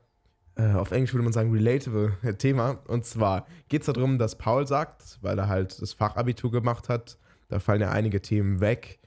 äh, 0.57 0.73
auf 0.73 0.91
Englisch 0.91 1.13
würde 1.13 1.25
man 1.25 1.33
sagen, 1.33 1.53
relatable 1.53 2.13
Thema. 2.39 2.83
Und 2.87 3.05
zwar 3.05 3.47
geht 3.69 3.83
es 3.83 3.87
darum, 3.87 4.19
dass 4.19 4.37
Paul 4.37 4.67
sagt, 4.67 5.19
weil 5.23 5.39
er 5.39 5.49
halt 5.49 5.81
das 5.81 5.93
Fachabitur 5.93 6.51
gemacht 6.51 6.89
hat, 6.89 7.19
da 7.49 7.59
fallen 7.59 7.81
ja 7.81 7.91
einige 7.91 8.23
Themen 8.23 8.61
weg, 8.61 9.01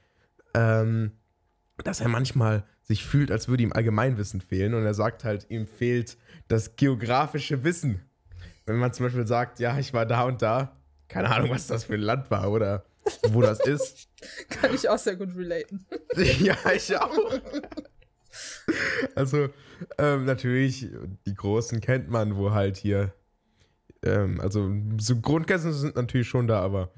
ähm, 0.54 1.12
dass 1.82 2.00
er 2.00 2.08
manchmal 2.08 2.64
sich 2.82 3.04
fühlt, 3.04 3.30
als 3.30 3.48
würde 3.48 3.62
ihm 3.62 3.72
Allgemeinwissen 3.72 4.40
fehlen. 4.40 4.74
Und 4.74 4.84
er 4.84 4.94
sagt 4.94 5.24
halt, 5.24 5.46
ihm 5.48 5.66
fehlt 5.66 6.18
das 6.48 6.76
geografische 6.76 7.64
Wissen. 7.64 8.02
Wenn 8.66 8.76
man 8.76 8.92
zum 8.92 9.06
Beispiel 9.06 9.26
sagt, 9.26 9.58
ja, 9.58 9.78
ich 9.78 9.92
war 9.94 10.06
da 10.06 10.24
und 10.24 10.42
da, 10.42 10.76
keine 11.08 11.30
Ahnung, 11.30 11.50
was 11.50 11.66
das 11.66 11.84
für 11.84 11.94
ein 11.94 12.00
Land 12.00 12.30
war 12.30 12.50
oder 12.50 12.84
wo 13.30 13.40
das 13.42 13.60
ist. 13.60 14.08
Kann 14.48 14.74
ich 14.74 14.88
auch 14.88 14.98
sehr 14.98 15.16
gut 15.16 15.34
relaten. 15.36 15.86
ja, 16.40 16.56
ich 16.74 16.96
auch. 16.96 17.10
Also, 19.14 19.48
ähm, 19.98 20.24
natürlich, 20.24 20.88
die 21.26 21.34
Großen 21.34 21.80
kennt 21.80 22.08
man, 22.08 22.36
wo 22.36 22.50
halt 22.52 22.76
hier, 22.76 23.12
ähm, 24.02 24.40
also 24.40 24.72
so 24.98 25.20
Grundkenntnisse 25.20 25.78
sind 25.78 25.96
natürlich 25.96 26.26
schon 26.26 26.48
da, 26.48 26.60
aber 26.60 26.92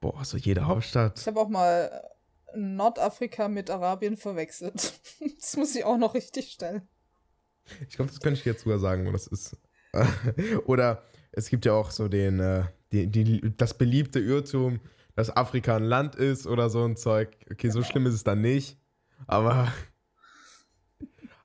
boah, 0.00 0.24
so 0.24 0.36
jede 0.36 0.66
Hauptstadt. 0.66 1.18
Ich 1.18 1.26
habe 1.26 1.40
auch 1.40 1.48
mal 1.48 1.90
Nordafrika 2.54 3.48
mit 3.48 3.70
Arabien 3.70 4.16
verwechselt. 4.16 4.94
Das 5.40 5.56
muss 5.56 5.74
ich 5.74 5.84
auch 5.84 5.96
noch 5.96 6.14
richtig 6.14 6.52
stellen. 6.52 6.82
Ich 7.88 7.96
glaube, 7.96 8.10
das 8.10 8.20
könnte 8.20 8.38
ich 8.38 8.44
jetzt 8.44 8.62
sogar 8.64 8.78
sagen, 8.78 9.06
wo 9.06 9.12
das 9.12 9.26
ist. 9.26 9.56
Oder 10.66 11.02
es 11.32 11.48
gibt 11.48 11.64
ja 11.64 11.72
auch 11.72 11.90
so 11.90 12.08
den, 12.08 12.40
äh, 12.40 12.64
die, 12.92 13.06
die, 13.06 13.56
das 13.56 13.74
beliebte 13.74 14.20
Irrtum, 14.20 14.80
dass 15.14 15.34
Afrika 15.34 15.76
ein 15.76 15.84
Land 15.84 16.16
ist 16.16 16.46
oder 16.46 16.70
so 16.70 16.84
ein 16.84 16.96
Zeug. 16.96 17.36
Okay, 17.50 17.70
so 17.70 17.82
schlimm 17.82 18.06
ist 18.06 18.14
es 18.14 18.24
dann 18.24 18.40
nicht. 18.40 18.78
Aber, 19.26 19.72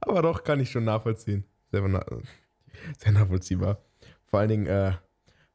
aber 0.07 0.21
doch, 0.21 0.43
kann 0.43 0.59
ich 0.59 0.71
schon 0.71 0.85
nachvollziehen. 0.85 1.45
Sehr, 1.71 1.81
sehr 2.99 3.11
nachvollziehbar. 3.11 3.83
Vor 4.25 4.39
allen 4.39 4.49
Dingen 4.49 4.67
äh, 4.67 4.93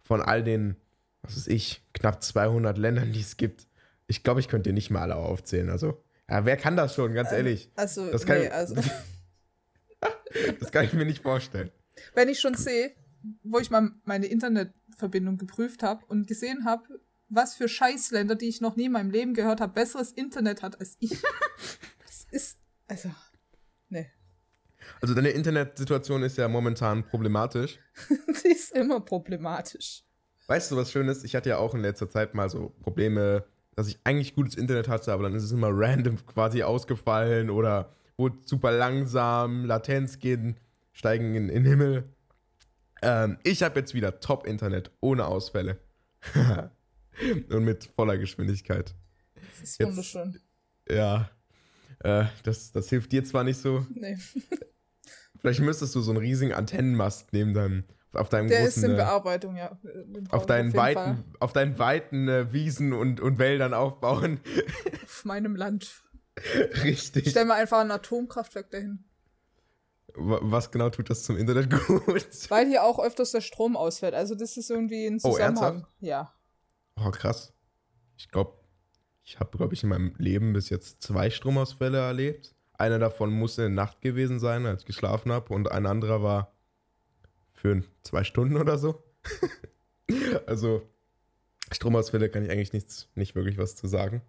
von 0.00 0.22
all 0.22 0.42
den, 0.42 0.76
was 1.22 1.36
weiß 1.36 1.46
ich, 1.48 1.82
knapp 1.92 2.22
200 2.22 2.78
Ländern, 2.78 3.12
die 3.12 3.20
es 3.20 3.36
gibt. 3.36 3.66
Ich 4.06 4.22
glaube, 4.22 4.40
ich 4.40 4.48
könnte 4.48 4.70
dir 4.70 4.74
nicht 4.74 4.90
mal 4.90 5.02
alle 5.02 5.16
aufzählen. 5.16 5.68
Also, 5.70 6.02
ja, 6.28 6.44
wer 6.44 6.56
kann 6.56 6.76
das 6.76 6.94
schon, 6.94 7.14
ganz 7.14 7.32
ehrlich? 7.32 7.70
Also, 7.76 8.10
das 8.10 8.24
kann, 8.26 8.38
nee, 8.38 8.48
also. 8.48 8.74
das 10.60 10.72
kann 10.72 10.84
ich 10.84 10.92
mir 10.92 11.04
nicht 11.04 11.22
vorstellen. 11.22 11.70
Wenn 12.14 12.28
ich 12.28 12.40
schon 12.40 12.54
sehe, 12.54 12.92
wo 13.42 13.58
ich 13.58 13.70
mal 13.70 13.90
meine 14.04 14.26
Internetverbindung 14.26 15.38
geprüft 15.38 15.82
habe 15.82 16.04
und 16.06 16.26
gesehen 16.26 16.64
habe, 16.64 17.00
was 17.28 17.54
für 17.54 17.68
Scheißländer, 17.68 18.36
die 18.36 18.48
ich 18.48 18.60
noch 18.60 18.76
nie 18.76 18.86
in 18.86 18.92
meinem 18.92 19.10
Leben 19.10 19.34
gehört 19.34 19.60
habe, 19.60 19.74
besseres 19.74 20.12
Internet 20.12 20.62
hat 20.62 20.80
als 20.80 20.96
ich. 21.00 21.10
das 22.06 22.26
ist, 22.30 22.58
also. 22.86 23.10
Also 25.00 25.14
deine 25.14 25.30
Internetsituation 25.30 26.22
ist 26.22 26.38
ja 26.38 26.48
momentan 26.48 27.04
problematisch. 27.04 27.78
die 28.44 28.48
ist 28.48 28.72
immer 28.72 29.00
problematisch. 29.00 30.02
Weißt 30.46 30.70
du, 30.70 30.76
was 30.76 30.90
schön 30.90 31.08
ist? 31.08 31.24
Ich 31.24 31.36
hatte 31.36 31.50
ja 31.50 31.58
auch 31.58 31.74
in 31.74 31.80
letzter 31.80 32.08
Zeit 32.08 32.34
mal 32.34 32.48
so 32.48 32.70
Probleme, 32.80 33.44
dass 33.76 33.86
ich 33.88 33.98
eigentlich 34.04 34.34
gutes 34.34 34.54
Internet 34.54 34.88
hatte, 34.88 35.12
aber 35.12 35.24
dann 35.24 35.34
ist 35.34 35.44
es 35.44 35.52
immer 35.52 35.68
random 35.70 36.24
quasi 36.26 36.62
ausgefallen 36.62 37.50
oder 37.50 37.92
wurde 38.16 38.38
super 38.44 38.72
langsam, 38.72 39.64
Latenz 39.64 40.18
gehen, 40.18 40.58
steigen 40.92 41.34
in, 41.34 41.48
in 41.48 41.64
den 41.64 41.66
Himmel. 41.66 42.04
Ähm, 43.02 43.38
ich 43.44 43.62
habe 43.62 43.78
jetzt 43.78 43.94
wieder 43.94 44.20
Top-Internet 44.20 44.90
ohne 45.00 45.26
Ausfälle. 45.26 45.78
Und 47.50 47.64
mit 47.64 47.84
voller 47.94 48.16
Geschwindigkeit. 48.16 48.94
Das 49.34 49.62
ist 49.62 49.78
jetzt, 49.78 49.88
wunderschön. 49.88 50.40
Ja. 50.88 51.30
Äh, 52.00 52.24
das, 52.42 52.72
das 52.72 52.88
hilft 52.88 53.12
dir 53.12 53.24
zwar 53.24 53.44
nicht 53.44 53.60
so. 53.60 53.86
Nee. 53.90 54.16
Vielleicht 55.40 55.60
müsstest 55.60 55.94
du 55.94 56.00
so 56.00 56.10
einen 56.10 56.18
riesigen 56.20 56.52
Antennenmast 56.52 57.32
neben 57.32 57.54
deinem, 57.54 57.84
auf 58.12 58.28
deinem 58.28 58.48
Der 58.48 58.62
großen, 58.62 58.82
ist 58.82 58.88
in 58.88 58.94
äh, 58.94 58.96
Bearbeitung, 58.96 59.56
ja. 59.56 59.78
auf 60.30 60.46
deinen 60.46 60.74
weiten, 60.74 61.24
auf 61.40 61.52
deinen 61.52 61.78
weiten 61.78 62.28
äh, 62.28 62.52
Wiesen 62.52 62.92
und, 62.92 63.20
und 63.20 63.38
Wäldern 63.38 63.74
aufbauen. 63.74 64.40
Auf 65.04 65.24
meinem 65.24 65.54
Land. 65.56 66.02
Richtig. 66.84 67.30
Stell 67.30 67.44
mal 67.44 67.54
einfach 67.60 67.78
ein 67.80 67.90
Atomkraftwerk 67.90 68.70
dahin. 68.70 69.04
Was 70.14 70.70
genau 70.70 70.90
tut 70.90 71.10
das 71.10 71.22
zum 71.22 71.36
Internet 71.36 71.70
gut? 71.86 72.26
Weil 72.50 72.66
hier 72.66 72.82
auch 72.82 72.98
öfters 72.98 73.30
der 73.32 73.40
Strom 73.40 73.76
ausfällt. 73.76 74.14
Also 74.14 74.34
das 74.34 74.56
ist 74.56 74.70
irgendwie 74.70 75.06
ein 75.06 75.20
Oh, 75.22 75.32
Zusammenhang. 75.32 75.64
ernsthaft? 75.74 75.92
ja. 76.00 76.32
Oh, 76.96 77.10
krass. 77.10 77.52
Ich 78.16 78.28
glaube, 78.30 78.54
ich 79.22 79.38
habe, 79.38 79.56
glaube 79.56 79.74
ich, 79.74 79.82
in 79.84 79.90
meinem 79.90 80.14
Leben 80.18 80.52
bis 80.52 80.70
jetzt 80.70 81.02
zwei 81.02 81.30
Stromausfälle 81.30 81.98
erlebt. 81.98 82.56
Einer 82.78 82.98
davon 82.98 83.30
muss 83.30 83.58
in 83.58 83.64
der 83.64 83.70
Nacht 83.70 84.00
gewesen 84.00 84.38
sein, 84.38 84.64
als 84.64 84.82
ich 84.82 84.86
geschlafen 84.86 85.32
habe, 85.32 85.52
und 85.52 85.70
ein 85.70 85.84
anderer 85.84 86.22
war 86.22 86.52
für 87.52 87.82
zwei 88.02 88.24
Stunden 88.24 88.56
oder 88.56 88.78
so. 88.78 89.02
also, 90.46 90.82
Stromausfälle 91.72 92.30
kann 92.30 92.44
ich 92.44 92.50
eigentlich 92.50 92.72
nichts, 92.72 93.08
nicht 93.14 93.34
wirklich 93.34 93.58
was 93.58 93.74
zu 93.76 93.88
sagen. 93.88 94.22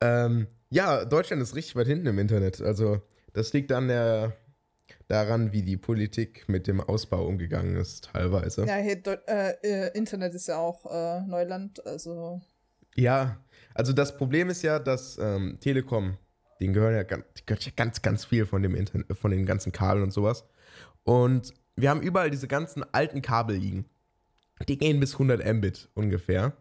Ähm, 0.00 0.46
ja, 0.70 1.04
Deutschland 1.04 1.42
ist 1.42 1.54
richtig 1.54 1.76
weit 1.76 1.88
hinten 1.88 2.06
im 2.06 2.18
Internet. 2.18 2.60
Also, 2.60 3.02
das 3.32 3.52
liegt 3.52 3.72
an 3.72 3.88
der, 3.88 4.36
daran, 5.08 5.52
wie 5.52 5.62
die 5.62 5.76
Politik 5.76 6.48
mit 6.48 6.66
dem 6.66 6.80
Ausbau 6.80 7.26
umgegangen 7.26 7.76
ist, 7.76 8.04
teilweise. 8.12 8.64
Ja, 8.64 8.76
Deu- 8.76 9.26
äh, 9.26 9.54
äh, 9.62 9.98
Internet 9.98 10.34
ist 10.34 10.46
ja 10.48 10.58
auch 10.58 10.86
äh, 10.86 11.20
Neuland, 11.26 11.84
also 11.86 12.40
Ja, 12.94 13.42
also 13.74 13.92
das 13.92 14.16
Problem 14.16 14.50
ist 14.50 14.62
ja, 14.62 14.78
dass 14.78 15.18
ähm, 15.18 15.58
Telekom, 15.60 16.16
denen 16.62 16.74
gehören 16.74 16.94
ja 16.94 17.02
ganz, 17.02 17.24
gehört 17.44 17.64
ja 17.64 17.72
ganz, 17.74 18.02
ganz 18.02 18.24
viel 18.24 18.46
von 18.46 18.62
dem 18.62 18.74
Internet, 18.74 19.16
von 19.18 19.30
den 19.30 19.44
ganzen 19.44 19.72
Kabeln 19.72 20.04
und 20.04 20.12
sowas. 20.12 20.44
Und 21.04 21.52
wir 21.76 21.90
haben 21.90 22.00
überall 22.00 22.30
diese 22.30 22.48
ganzen 22.48 22.84
alten 22.92 23.20
Kabel 23.22 23.56
liegen. 23.56 23.84
Die 24.68 24.78
gehen 24.78 25.00
bis 25.00 25.14
100 25.14 25.44
Mbit 25.54 25.88
ungefähr. 25.94 26.52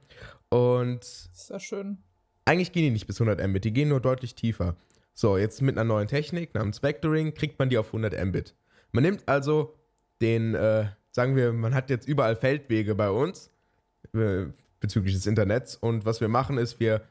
Und 0.50 1.04
ist 1.04 1.50
ja 1.50 1.60
schön. 1.60 2.00
eigentlich 2.46 2.72
gehen 2.72 2.84
die 2.84 2.92
nicht 2.92 3.08
bis 3.08 3.22
100 3.22 3.48
Mbit, 3.48 3.64
die 3.64 3.74
gehen 3.74 3.90
nur 3.90 4.02
deutlich 4.02 4.36
tiefer. 4.36 4.76
So, 5.14 5.38
jetzt 5.38 5.62
mit 5.62 5.78
einer 5.78 5.84
neuen 5.84 6.08
Technik 6.08 6.54
namens 6.56 6.82
Vectoring 6.82 7.34
kriegt 7.34 7.60
man 7.60 7.70
die 7.70 7.78
auf 7.78 7.88
100 7.88 8.26
Mbit. 8.26 8.56
Man 8.92 9.04
nimmt 9.04 9.28
also 9.28 9.78
den, 10.22 10.56
äh, 10.56 10.88
sagen 11.12 11.36
wir, 11.36 11.54
man 11.54 11.76
hat 11.76 11.90
jetzt 11.90 12.08
überall 12.08 12.36
Feldwege 12.36 12.96
bei 12.96 13.10
uns 13.10 13.52
äh, 14.14 14.46
bezüglich 14.80 15.14
des 15.14 15.28
Internets 15.28 15.76
und 15.76 16.06
was 16.06 16.22
wir 16.22 16.28
machen 16.28 16.58
ist, 16.58 16.80
wir 16.80 17.02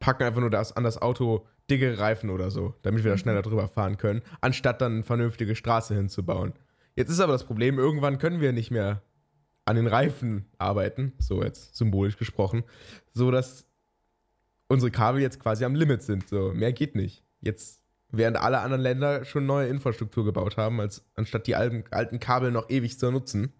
packen 0.00 0.24
einfach 0.24 0.40
nur 0.40 0.50
das, 0.50 0.76
an 0.76 0.84
das 0.84 1.00
Auto 1.00 1.46
dicke 1.70 1.98
Reifen 1.98 2.30
oder 2.30 2.50
so, 2.50 2.74
damit 2.82 3.04
wir 3.04 3.10
da 3.10 3.18
schneller 3.18 3.42
drüber 3.42 3.68
fahren 3.68 3.96
können, 3.96 4.22
anstatt 4.40 4.80
dann 4.80 4.92
eine 4.92 5.02
vernünftige 5.02 5.56
Straße 5.56 5.94
hinzubauen. 5.94 6.52
Jetzt 6.94 7.10
ist 7.10 7.20
aber 7.20 7.32
das 7.32 7.44
Problem, 7.44 7.78
irgendwann 7.78 8.18
können 8.18 8.40
wir 8.40 8.52
nicht 8.52 8.70
mehr 8.70 9.02
an 9.64 9.76
den 9.76 9.86
Reifen 9.86 10.46
arbeiten, 10.58 11.12
so 11.18 11.42
jetzt 11.42 11.74
symbolisch 11.74 12.18
gesprochen, 12.18 12.64
so 13.14 13.30
dass 13.30 13.66
unsere 14.68 14.90
Kabel 14.90 15.22
jetzt 15.22 15.40
quasi 15.40 15.64
am 15.64 15.74
Limit 15.74 16.02
sind. 16.02 16.28
So, 16.28 16.52
mehr 16.52 16.72
geht 16.72 16.94
nicht. 16.94 17.24
Jetzt, 17.40 17.80
während 18.10 18.36
alle 18.36 18.60
anderen 18.60 18.82
Länder 18.82 19.24
schon 19.24 19.46
neue 19.46 19.68
Infrastruktur 19.68 20.24
gebaut 20.24 20.56
haben, 20.56 20.80
als 20.80 21.04
anstatt 21.14 21.46
die 21.46 21.56
alten, 21.56 21.84
alten 21.90 22.20
Kabel 22.20 22.50
noch 22.50 22.68
ewig 22.70 22.98
zu 22.98 23.10
nutzen. 23.10 23.52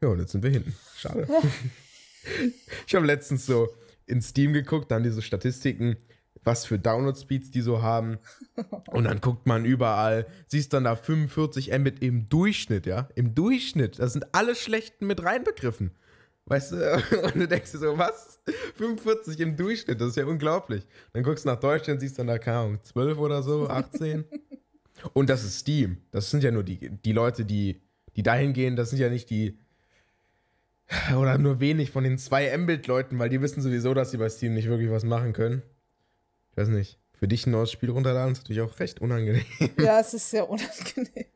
Ja, 0.00 0.08
und 0.08 0.18
jetzt 0.20 0.32
sind 0.32 0.42
wir 0.42 0.50
hinten. 0.50 0.74
Schade. 0.96 1.26
ich 2.86 2.94
habe 2.94 3.06
letztens 3.06 3.46
so 3.46 3.68
in 4.06 4.20
Steam 4.20 4.52
geguckt, 4.52 4.90
dann 4.90 5.02
diese 5.02 5.22
Statistiken, 5.22 5.96
was 6.44 6.66
für 6.66 6.78
Download-Speeds 6.78 7.50
die 7.50 7.62
so 7.62 7.82
haben. 7.82 8.18
Und 8.90 9.04
dann 9.04 9.20
guckt 9.20 9.46
man 9.46 9.64
überall, 9.64 10.26
siehst 10.46 10.72
dann 10.72 10.84
da 10.84 10.96
45 10.96 11.76
Mbit 11.76 12.02
im 12.02 12.28
Durchschnitt, 12.28 12.86
ja? 12.86 13.08
Im 13.14 13.34
Durchschnitt. 13.34 13.98
Da 13.98 14.06
sind 14.08 14.34
alle 14.34 14.54
schlechten 14.54 15.06
mit 15.06 15.24
reinbegriffen. 15.24 15.92
Weißt 16.46 16.72
du, 16.72 16.76
und 17.24 17.36
du 17.36 17.48
denkst 17.48 17.72
dir 17.72 17.78
so, 17.78 17.98
was? 17.98 18.40
45 18.76 19.40
im 19.40 19.56
Durchschnitt, 19.56 20.00
das 20.00 20.10
ist 20.10 20.16
ja 20.16 20.26
unglaublich. 20.26 20.86
Dann 21.12 21.22
guckst 21.22 21.44
du 21.44 21.48
nach 21.48 21.60
Deutschland, 21.60 22.00
siehst 22.00 22.18
dann 22.18 22.26
da, 22.26 22.38
keine 22.38 22.58
Ahnung, 22.58 22.78
12 22.82 23.18
oder 23.18 23.42
so, 23.42 23.68
18. 23.68 24.24
und 25.14 25.30
das 25.30 25.44
ist 25.44 25.60
Steam. 25.60 25.98
Das 26.10 26.30
sind 26.30 26.44
ja 26.44 26.50
nur 26.50 26.62
die, 26.62 26.90
die 26.90 27.12
Leute, 27.12 27.44
die, 27.44 27.80
die 28.16 28.22
dahin 28.22 28.52
gehen, 28.52 28.76
das 28.76 28.90
sind 28.90 28.98
ja 28.98 29.08
nicht 29.08 29.30
die, 29.30 29.58
oder 31.16 31.38
nur 31.38 31.60
wenig 31.60 31.90
von 31.90 32.04
den 32.04 32.18
2 32.18 32.56
Mbit-Leuten, 32.58 33.18
weil 33.18 33.30
die 33.30 33.40
wissen 33.40 33.62
sowieso, 33.62 33.94
dass 33.94 34.10
sie 34.10 34.18
bei 34.18 34.28
Steam 34.28 34.52
nicht 34.52 34.68
wirklich 34.68 34.90
was 34.90 35.04
machen 35.04 35.32
können. 35.32 35.62
Ich 36.54 36.58
weiß 36.58 36.68
nicht. 36.68 37.00
Für 37.14 37.26
dich 37.26 37.46
ein 37.46 37.50
neues 37.50 37.72
Spiel 37.72 37.90
runterladen 37.90 38.32
ist 38.32 38.42
natürlich 38.42 38.62
auch 38.62 38.78
recht 38.78 39.00
unangenehm. 39.00 39.44
Ja, 39.80 39.98
es 39.98 40.14
ist 40.14 40.30
sehr 40.30 40.48
unangenehm. 40.48 41.26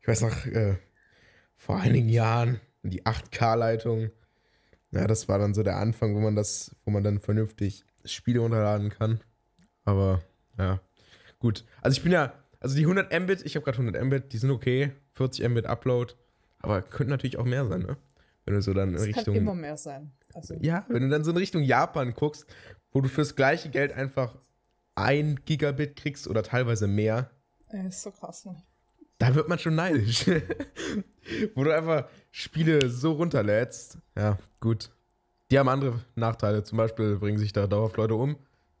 Ich 0.00 0.06
weiß 0.06 0.20
noch, 0.22 0.46
äh, 0.46 0.76
vor 1.56 1.78
einigen 1.80 2.08
Jahren, 2.08 2.60
die 2.82 3.02
8K-Leitung. 3.04 4.10
Ja, 4.92 5.06
das 5.08 5.28
war 5.28 5.38
dann 5.40 5.52
so 5.52 5.62
der 5.64 5.76
Anfang, 5.78 6.14
wo 6.14 6.20
man 6.20 6.36
das, 6.36 6.74
wo 6.84 6.90
man 6.92 7.02
dann 7.02 7.18
vernünftig 7.18 7.84
Spiele 8.04 8.38
runterladen 8.40 8.90
kann. 8.90 9.20
Aber, 9.84 10.22
ja, 10.58 10.80
gut. 11.40 11.64
Also 11.82 11.96
ich 11.96 12.02
bin 12.04 12.12
ja, 12.12 12.32
also 12.60 12.76
die 12.76 12.82
100 12.82 13.12
Mbit, 13.22 13.44
ich 13.44 13.56
habe 13.56 13.64
gerade 13.64 13.78
100 13.78 14.02
Mbit, 14.04 14.32
die 14.32 14.38
sind 14.38 14.50
okay. 14.50 14.92
40 15.14 15.48
Mbit 15.48 15.66
Upload. 15.66 16.14
Aber 16.60 16.82
könnten 16.82 17.10
natürlich 17.10 17.36
auch 17.36 17.44
mehr 17.44 17.66
sein, 17.66 17.80
ne? 17.82 17.96
Wenn 18.44 18.54
du 18.54 18.62
so 18.62 18.72
dann 18.72 18.90
in 18.90 18.94
Es 18.94 19.02
Richtung. 19.04 19.24
kann 19.24 19.34
immer 19.34 19.54
mehr 19.54 19.76
sein. 19.76 20.12
Also, 20.34 20.54
Ja, 20.60 20.86
wenn 20.88 21.02
du 21.02 21.08
dann 21.10 21.22
so 21.22 21.32
in 21.32 21.36
Richtung 21.36 21.62
Japan 21.62 22.14
guckst, 22.14 22.46
wo 22.98 23.02
du 23.02 23.08
fürs 23.08 23.36
gleiche 23.36 23.70
Geld 23.70 23.92
einfach 23.92 24.36
ein 24.96 25.38
Gigabit 25.44 25.94
kriegst 25.94 26.26
oder 26.26 26.42
teilweise 26.42 26.88
mehr. 26.88 27.30
Ey, 27.68 27.86
ist 27.86 28.02
so 28.02 28.10
krass, 28.10 28.44
ne? 28.44 28.60
Da 29.18 29.36
wird 29.36 29.48
man 29.48 29.60
schon 29.60 29.76
neidisch. 29.76 30.26
wo 31.54 31.62
du 31.62 31.72
einfach 31.72 32.08
Spiele 32.32 32.90
so 32.90 33.12
runterlädst. 33.12 33.98
Ja, 34.16 34.36
gut. 34.58 34.90
Die 35.52 35.60
haben 35.60 35.68
andere 35.68 36.04
Nachteile. 36.16 36.64
Zum 36.64 36.76
Beispiel 36.76 37.18
bringen 37.18 37.38
sich 37.38 37.52
da 37.52 37.68
dauerhaft 37.68 37.96
Leute 37.96 38.16
um. 38.16 38.36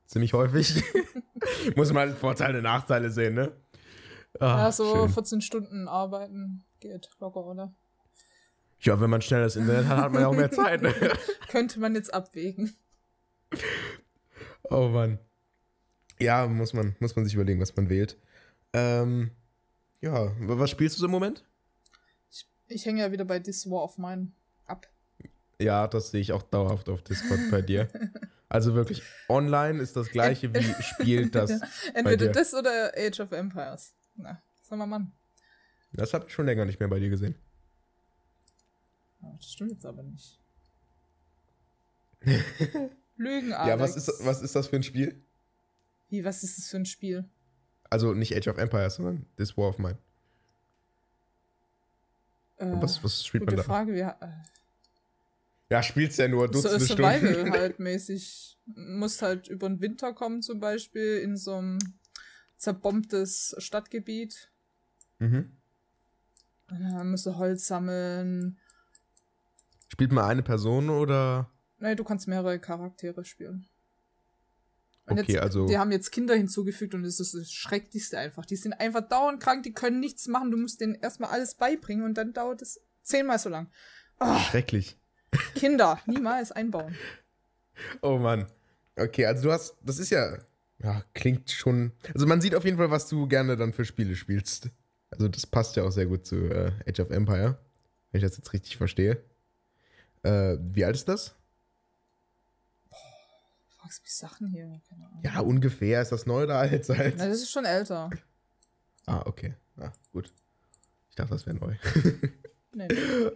Ziemlich 0.06 0.32
häufig. 0.32 0.82
Muss 1.76 1.92
man 1.92 2.08
halt 2.08 2.18
Vorteile, 2.18 2.60
Nachteile 2.60 3.12
sehen, 3.12 3.34
ne? 3.34 3.52
Ah, 4.40 4.64
ja, 4.64 4.72
so 4.72 4.96
schön. 4.96 5.08
14 5.10 5.40
Stunden 5.42 5.86
arbeiten 5.86 6.64
geht 6.80 7.08
locker, 7.20 7.46
oder? 7.46 7.72
Ja, 8.80 9.00
wenn 9.00 9.10
man 9.10 9.22
schnelles 9.22 9.54
Internet 9.54 9.86
hat, 9.86 9.98
hat 9.98 10.12
man 10.12 10.22
ja 10.22 10.26
auch 10.26 10.34
mehr 10.34 10.50
Zeit. 10.50 10.82
Ne? 10.82 10.92
Könnte 11.48 11.78
man 11.78 11.94
jetzt 11.94 12.12
abwägen. 12.12 12.76
Oh 14.70 14.88
Mann. 14.88 15.18
Ja, 16.18 16.46
muss 16.46 16.72
man, 16.72 16.96
muss 17.00 17.14
man 17.16 17.24
sich 17.24 17.34
überlegen, 17.34 17.60
was 17.60 17.74
man 17.76 17.88
wählt. 17.88 18.16
Ähm, 18.72 19.30
ja, 20.00 20.32
was 20.40 20.70
spielst 20.70 20.96
du 20.96 21.00
so 21.00 21.06
im 21.06 21.12
Moment? 21.12 21.44
Ich, 22.30 22.46
ich 22.66 22.86
hänge 22.86 23.00
ja 23.00 23.12
wieder 23.12 23.24
bei 23.24 23.38
This 23.38 23.68
War 23.70 23.84
of 23.84 23.98
Mine 23.98 24.32
ab. 24.66 24.86
Ja, 25.60 25.86
das 25.88 26.10
sehe 26.10 26.20
ich 26.20 26.32
auch 26.32 26.42
dauerhaft 26.42 26.88
auf 26.88 27.02
Discord 27.02 27.40
bei 27.50 27.62
dir. 27.62 27.88
Also 28.50 28.74
wirklich, 28.74 29.02
online 29.28 29.78
ist 29.82 29.94
das 29.94 30.08
gleiche 30.08 30.54
wie 30.54 30.82
spielt 30.82 31.34
das. 31.34 31.50
ja. 31.50 31.60
Entweder 31.92 32.28
das 32.28 32.54
oder 32.54 32.92
Age 32.96 33.20
of 33.20 33.32
Empires. 33.32 33.94
Na, 34.16 34.42
sag 34.62 34.78
mal 34.78 34.86
Mann. 34.86 35.12
Das 35.92 36.14
habe 36.14 36.24
ich 36.28 36.32
schon 36.32 36.46
länger 36.46 36.64
nicht 36.64 36.80
mehr 36.80 36.88
bei 36.88 36.98
dir 36.98 37.10
gesehen. 37.10 37.34
Das 39.20 39.52
stimmt 39.52 39.72
jetzt 39.72 39.84
aber 39.84 40.02
nicht. 40.02 40.40
Lügen, 43.18 43.52
Alex. 43.52 43.68
Ja, 43.68 43.78
was 43.78 43.96
ist, 43.96 44.24
was 44.24 44.42
ist 44.42 44.56
das 44.56 44.68
für 44.68 44.76
ein 44.76 44.82
Spiel? 44.82 45.22
Wie, 46.08 46.24
was 46.24 46.42
ist 46.42 46.56
das 46.56 46.68
für 46.68 46.78
ein 46.78 46.86
Spiel? 46.86 47.28
Also 47.90 48.14
nicht 48.14 48.34
Age 48.34 48.48
of 48.48 48.58
Empires, 48.58 48.96
sondern 48.96 49.26
This 49.36 49.56
War 49.56 49.68
of 49.68 49.78
Mine. 49.78 49.98
Äh, 52.56 52.72
was, 52.80 53.02
was 53.04 53.24
spielt 53.24 53.44
man 53.44 53.56
da? 53.56 53.62
Frage, 53.62 53.92
wie, 53.92 54.00
äh, 54.00 54.14
ja, 55.70 55.82
spielst 55.82 56.18
ja 56.18 56.28
nur 56.28 56.48
Dutzende 56.48 56.80
so, 56.80 56.86
Survival 56.86 57.34
Stunden. 57.34 57.52
Halt 57.52 57.78
mäßig. 57.78 58.58
Musst 58.66 59.22
halt 59.22 59.48
über 59.48 59.68
den 59.68 59.80
Winter 59.80 60.12
kommen 60.12 60.42
zum 60.42 60.60
Beispiel 60.60 61.18
in 61.18 61.36
so 61.36 61.60
ein 61.60 61.78
zerbombtes 62.56 63.54
Stadtgebiet. 63.58 64.50
Mhm. 65.18 65.56
Dann 66.68 67.10
musst 67.10 67.26
du 67.26 67.36
Holz 67.36 67.66
sammeln. 67.66 68.58
Spielt 69.88 70.12
man 70.12 70.24
eine 70.24 70.42
Person 70.42 70.90
oder? 70.90 71.50
Nein, 71.78 71.96
du 71.96 72.04
kannst 72.04 72.28
mehrere 72.28 72.58
Charaktere 72.58 73.24
spielen. 73.24 73.68
Und 75.06 75.20
okay, 75.20 75.32
jetzt, 75.32 75.42
also. 75.42 75.66
Die 75.66 75.78
haben 75.78 75.90
jetzt 75.90 76.10
Kinder 76.10 76.34
hinzugefügt 76.34 76.94
und 76.94 77.02
das 77.02 77.18
ist 77.18 77.34
das 77.34 77.50
Schrecklichste 77.50 78.18
einfach. 78.18 78.44
Die 78.44 78.56
sind 78.56 78.74
einfach 78.74 79.08
dauernd 79.08 79.42
krank, 79.42 79.62
die 79.62 79.72
können 79.72 80.00
nichts 80.00 80.26
machen. 80.26 80.50
Du 80.50 80.58
musst 80.58 80.80
denen 80.80 80.94
erstmal 80.96 81.30
alles 81.30 81.54
beibringen 81.54 82.04
und 82.04 82.14
dann 82.14 82.32
dauert 82.32 82.60
es 82.62 82.80
zehnmal 83.02 83.38
so 83.38 83.48
lang. 83.48 83.70
Oh. 84.20 84.38
Schrecklich. 84.50 84.98
Kinder, 85.54 86.00
niemals 86.06 86.52
einbauen. 86.52 86.94
Oh 88.02 88.18
Mann. 88.18 88.48
Okay, 88.96 89.24
also 89.26 89.44
du 89.44 89.52
hast, 89.52 89.76
das 89.84 90.00
ist 90.00 90.10
ja, 90.10 90.38
ja, 90.82 91.04
klingt 91.14 91.48
schon, 91.52 91.92
also 92.12 92.26
man 92.26 92.40
sieht 92.40 92.56
auf 92.56 92.64
jeden 92.64 92.76
Fall, 92.76 92.90
was 92.90 93.06
du 93.06 93.28
gerne 93.28 93.56
dann 93.56 93.72
für 93.72 93.84
Spiele 93.84 94.16
spielst. 94.16 94.68
Also 95.10 95.28
das 95.28 95.46
passt 95.46 95.76
ja 95.76 95.84
auch 95.84 95.92
sehr 95.92 96.06
gut 96.06 96.26
zu 96.26 96.50
äh, 96.50 96.72
Age 96.88 96.98
of 96.98 97.10
Empire, 97.10 97.56
wenn 98.10 98.18
ich 98.18 98.28
das 98.28 98.36
jetzt 98.36 98.52
richtig 98.52 98.76
verstehe. 98.76 99.22
Äh, 100.24 100.56
wie 100.72 100.84
alt 100.84 100.96
ist 100.96 101.08
das? 101.08 101.37
Fragst 103.78 104.02
mich 104.02 104.14
Sachen 104.14 104.48
hier. 104.48 104.80
Ja, 105.22 105.40
ungefähr. 105.40 106.02
Ist 106.02 106.12
das 106.12 106.26
neu 106.26 106.44
oder 106.44 106.58
alt? 106.58 106.84
Seit? 106.84 107.16
Na, 107.16 107.26
das 107.26 107.38
ist 107.38 107.50
schon 107.50 107.64
älter. 107.64 108.10
Ah, 109.06 109.22
okay. 109.24 109.54
Ah, 109.78 109.92
gut. 110.12 110.32
Ich 111.10 111.16
dachte, 111.16 111.30
das 111.30 111.46
wäre 111.46 111.56
neu. 111.56 111.74
nee, 112.74 112.88
nee. 112.88 113.30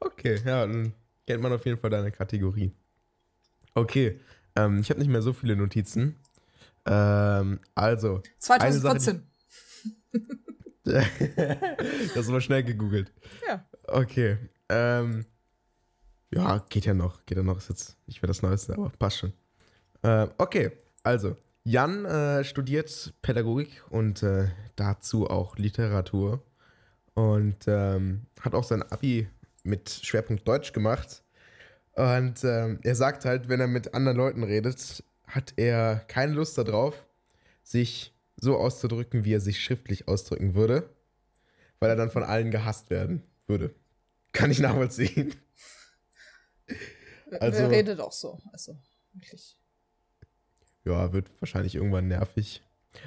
Okay, 0.00 0.40
ja, 0.44 0.66
dann 0.66 0.92
kennt 1.26 1.42
man 1.42 1.52
auf 1.52 1.64
jeden 1.64 1.78
Fall 1.78 1.90
deine 1.90 2.10
Kategorie. 2.10 2.72
Okay, 3.74 4.20
ähm, 4.56 4.78
ich 4.78 4.90
habe 4.90 5.00
nicht 5.00 5.08
mehr 5.08 5.22
so 5.22 5.32
viele 5.32 5.56
Notizen. 5.56 6.16
Ähm, 6.86 7.60
also. 7.74 8.22
2014. 8.38 9.22
das 10.84 12.28
war 12.28 12.40
schnell 12.40 12.64
gegoogelt. 12.64 13.12
Ja. 13.46 13.66
Okay. 13.84 14.38
Ähm, 14.68 15.26
ja, 16.30 16.58
geht 16.68 16.86
ja 16.86 16.94
noch. 16.94 17.24
Geht 17.26 17.38
ja 17.38 17.44
noch. 17.44 17.58
Ist 17.58 17.68
jetzt 17.68 17.96
nicht 18.06 18.22
mehr 18.22 18.28
das 18.28 18.42
Neueste, 18.42 18.74
aber 18.74 18.90
passt 18.90 19.18
schon. 19.18 19.32
Äh, 20.02 20.28
okay, 20.38 20.72
also. 21.02 21.36
Jan 21.64 22.04
äh, 22.04 22.44
studiert 22.44 23.12
Pädagogik 23.22 23.82
und 23.90 24.22
äh, 24.22 24.48
dazu 24.76 25.28
auch 25.28 25.56
Literatur. 25.56 26.42
Und 27.14 27.66
ähm, 27.66 28.26
hat 28.40 28.54
auch 28.54 28.62
sein 28.62 28.82
Abi 28.82 29.28
mit 29.64 29.90
Schwerpunkt 29.90 30.46
Deutsch 30.46 30.72
gemacht. 30.72 31.22
Und 31.94 32.44
ähm, 32.44 32.78
er 32.82 32.94
sagt 32.94 33.24
halt, 33.24 33.48
wenn 33.48 33.60
er 33.60 33.66
mit 33.66 33.94
anderen 33.94 34.16
Leuten 34.16 34.42
redet, 34.44 35.02
hat 35.26 35.54
er 35.56 36.04
keine 36.08 36.34
Lust 36.34 36.56
darauf, 36.58 37.06
sich 37.62 38.14
so 38.36 38.56
auszudrücken, 38.58 39.24
wie 39.24 39.34
er 39.34 39.40
sich 39.40 39.62
schriftlich 39.62 40.06
ausdrücken 40.06 40.54
würde, 40.54 40.88
weil 41.80 41.90
er 41.90 41.96
dann 41.96 42.10
von 42.10 42.22
allen 42.22 42.50
gehasst 42.50 42.90
werden 42.90 43.22
würde. 43.46 43.74
Kann 44.32 44.50
ich 44.50 44.60
nachvollziehen. 44.60 45.34
Also, 47.40 47.58
Wer 47.58 47.70
redet 47.70 47.98
auch 47.98 48.12
so? 48.12 48.38
Also, 48.52 48.76
wirklich. 49.12 49.58
Ja, 50.86 51.12
wird 51.12 51.28
wahrscheinlich 51.40 51.74
irgendwann 51.74 52.08
nervig. 52.08 52.62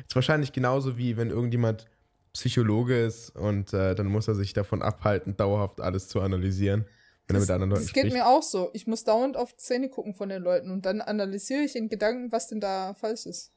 Ist 0.06 0.16
wahrscheinlich 0.16 0.52
genauso 0.52 0.98
wie 0.98 1.18
wenn 1.18 1.30
irgendjemand 1.30 1.88
Psychologe 2.34 3.06
ist 3.06 3.30
und 3.32 3.74
äh, 3.74 3.96
dann 3.96 4.08
muss 4.08 4.28
er 4.28 4.36
sich 4.36 4.54
davon 4.54 4.82
abhalten, 4.82 5.36
dauerhaft 5.36 5.82
alles 5.82 6.10
zu 6.10 6.22
analysieren, 6.22 6.86
wenn 7.28 7.36
das, 7.36 7.44
er 7.44 7.46
mit 7.46 7.50
anderen 7.50 7.70
Leuten 7.72 7.84
Das 7.84 7.94
geht 7.94 8.02
spricht. 8.04 8.16
mir 8.16 8.28
auch 8.28 8.44
so. 8.44 8.70
Ich 8.74 8.86
muss 8.86 9.04
dauernd 9.04 9.38
auf 9.38 9.56
Zähne 9.58 9.90
gucken 9.90 10.14
von 10.14 10.30
den 10.30 10.44
Leuten 10.44 10.70
und 10.72 10.86
dann 10.86 11.02
analysiere 11.02 11.62
ich 11.62 11.76
in 11.76 11.90
Gedanken, 11.90 12.32
was 12.32 12.48
denn 12.48 12.60
da 12.60 12.94
falsch 12.94 13.26
ist. 13.26 13.52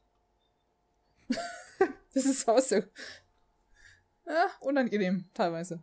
das 2.14 2.24
ist 2.24 2.48
auch 2.48 2.60
so. 2.60 2.76
Ja, 2.76 4.46
unangenehm, 4.60 5.26
teilweise. 5.34 5.82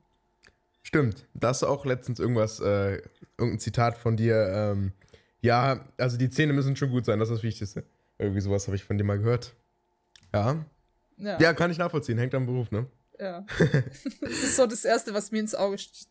Stimmt. 0.81 1.27
Da 1.33 1.49
hast 1.49 1.61
du 1.61 1.67
auch 1.67 1.85
letztens 1.85 2.19
irgendwas, 2.19 2.59
äh, 2.61 3.01
irgendein 3.37 3.59
Zitat 3.59 3.97
von 3.97 4.15
dir. 4.17 4.47
Ähm, 4.47 4.93
ja, 5.41 5.85
also 5.97 6.17
die 6.17 6.29
Zähne 6.29 6.53
müssen 6.53 6.75
schon 6.75 6.89
gut 6.89 7.05
sein, 7.05 7.19
das 7.19 7.29
ist 7.29 7.35
das 7.35 7.43
Wichtigste. 7.43 7.83
Irgendwie 8.19 8.41
sowas 8.41 8.67
habe 8.67 8.75
ich 8.75 8.83
von 8.83 8.97
dir 8.97 9.03
mal 9.03 9.17
gehört. 9.17 9.55
Ja, 10.33 10.63
ja. 11.17 11.39
ja, 11.39 11.53
kann 11.53 11.71
ich 11.71 11.77
nachvollziehen. 11.77 12.17
Hängt 12.17 12.35
am 12.35 12.45
Beruf, 12.45 12.69
ne? 12.71 12.85
Ja. 13.19 13.45
das 14.21 14.31
ist 14.31 14.55
so 14.55 14.67
das 14.67 14.85
Erste, 14.85 15.13
was 15.13 15.31
mir 15.31 15.39
ins 15.39 15.55
Auge 15.55 15.77
sticht. 15.77 16.09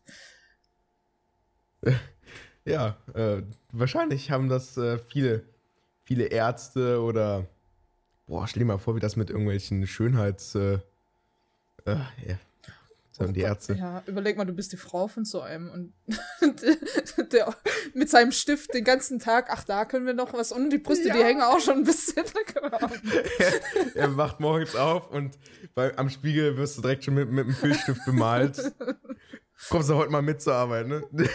Ja, 2.65 2.97
äh, 3.15 3.41
wahrscheinlich 3.71 4.31
haben 4.31 4.49
das 4.49 4.77
äh, 4.77 4.99
viele, 4.99 5.43
viele 6.03 6.25
Ärzte 6.25 7.01
oder. 7.01 7.47
Boah, 8.27 8.47
stell 8.47 8.59
dir 8.59 8.65
mal 8.65 8.77
vor, 8.77 8.95
wie 8.95 8.99
das 8.99 9.15
mit 9.15 9.29
irgendwelchen 9.29 9.87
Schönheits. 9.87 10.53
Äh, 10.53 10.79
äh 11.85 11.95
ja, 12.27 12.37
sagen 13.19 13.33
die 13.33 13.41
Ärzte. 13.41 13.73
Ja, 13.73 14.01
überleg 14.05 14.37
mal, 14.37 14.45
du 14.45 14.53
bist 14.53 14.71
die 14.71 14.77
Frau 14.77 15.07
von 15.07 15.25
so 15.25 15.41
einem 15.41 15.69
und 15.69 15.93
der, 17.33 17.53
mit 17.93 18.09
seinem 18.09 18.31
Stift 18.31 18.73
den 18.73 18.83
ganzen 18.83 19.19
Tag, 19.19 19.47
ach, 19.49 19.65
da 19.65 19.85
können 19.85 20.05
wir 20.05 20.13
noch 20.13 20.33
was 20.33 20.51
und 20.51 20.69
die 20.69 20.77
Brüste, 20.77 21.09
ja. 21.09 21.15
die 21.15 21.23
hängen 21.23 21.41
auch 21.41 21.59
schon 21.59 21.79
ein 21.79 21.83
bisschen. 21.83 22.23
er, 23.39 23.95
er 23.95 24.17
wacht 24.17 24.39
morgens 24.39 24.75
auf 24.75 25.11
und 25.11 25.37
bei, 25.75 25.95
am 25.97 26.09
Spiegel 26.09 26.55
wirst 26.57 26.77
du 26.77 26.81
direkt 26.81 27.03
schon 27.03 27.13
mit, 27.13 27.29
mit 27.29 27.45
einem 27.45 27.55
Filzstift 27.55 28.05
bemalt. 28.05 28.73
Kommst 29.69 29.89
du 29.89 29.95
heute 29.95 30.11
mal 30.11 30.21
mitzuarbeiten, 30.21 31.03
ne? 31.11 31.29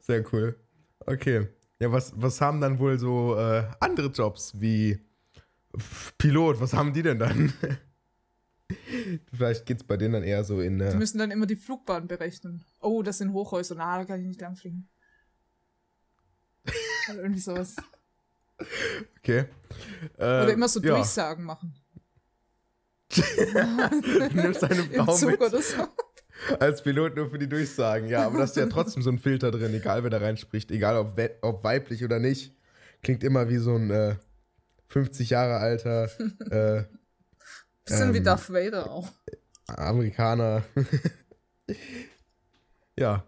Sehr 0.00 0.24
cool. 0.32 0.58
Okay. 1.06 1.46
Ja, 1.78 1.92
was, 1.92 2.12
was 2.16 2.40
haben 2.40 2.60
dann 2.60 2.80
wohl 2.80 2.98
so 2.98 3.36
äh, 3.36 3.64
andere 3.78 4.08
Jobs 4.08 4.60
wie 4.60 4.98
Pilot? 6.18 6.60
Was 6.60 6.72
haben 6.72 6.92
die 6.92 7.02
denn 7.02 7.20
dann? 7.20 7.52
Vielleicht 9.32 9.64
geht 9.64 9.78
es 9.78 9.84
bei 9.84 9.96
denen 9.96 10.14
dann 10.14 10.22
eher 10.22 10.44
so 10.44 10.60
in. 10.60 10.80
Äh 10.80 10.90
die 10.90 10.96
müssen 10.96 11.18
dann 11.18 11.30
immer 11.30 11.46
die 11.46 11.56
Flugbahn 11.56 12.06
berechnen. 12.06 12.64
Oh, 12.80 13.02
das 13.02 13.18
sind 13.18 13.32
Hochhäuser. 13.32 13.74
Na, 13.74 13.98
da 13.98 14.04
kann 14.04 14.20
ich 14.20 14.26
nicht 14.26 14.40
lang 14.40 14.56
fliegen. 14.56 14.88
also 17.08 17.20
irgendwie 17.22 17.40
sowas. 17.40 17.76
Okay. 19.18 19.46
Ähm, 20.18 20.42
Oder 20.42 20.52
immer 20.52 20.68
so 20.68 20.80
ja. 20.80 20.94
Durchsagen 20.94 21.44
machen. 21.44 21.74
Nimmst 24.34 24.62
deine 24.62 24.82
Frau 24.82 25.12
Im 25.12 25.18
Zug 25.18 25.30
mit. 25.30 25.40
Oder 25.40 25.62
so. 25.62 25.88
Als 26.60 26.82
Pilot 26.82 27.16
nur 27.16 27.30
für 27.30 27.38
die 27.38 27.48
Durchsagen, 27.48 28.08
ja, 28.08 28.26
aber 28.26 28.38
da 28.38 28.44
ist 28.44 28.56
ja 28.56 28.66
trotzdem 28.70 29.02
so 29.02 29.10
ein 29.10 29.18
Filter 29.18 29.50
drin, 29.50 29.74
egal 29.74 30.02
wer 30.02 30.10
da 30.10 30.18
reinspricht, 30.18 30.70
egal 30.70 30.96
ob, 30.96 31.16
we 31.16 31.36
ob 31.40 31.64
weiblich 31.64 32.04
oder 32.04 32.18
nicht. 32.18 32.54
Klingt 33.02 33.24
immer 33.24 33.48
wie 33.48 33.56
so 33.56 33.74
ein 33.74 33.90
äh, 33.90 34.16
50 34.88 35.30
Jahre 35.30 35.56
alter 35.56 36.10
äh, 36.50 36.84
Bisschen 37.88 38.08
ähm, 38.08 38.14
wie 38.14 38.20
Darth 38.20 38.52
Vader 38.52 38.90
auch. 38.90 39.08
Amerikaner. 39.66 40.64
ja. 42.98 43.24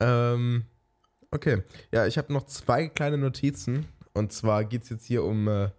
Ähm, 0.00 0.64
okay. 1.30 1.62
Ja, 1.92 2.06
ich 2.06 2.18
habe 2.18 2.32
noch 2.32 2.46
zwei 2.46 2.88
kleine 2.88 3.18
Notizen. 3.18 3.86
Und 4.14 4.32
zwar 4.32 4.64
geht 4.64 4.84
es 4.84 4.88
jetzt 4.88 5.06
hier 5.06 5.24
um 5.24 5.48
äh, 5.48 5.70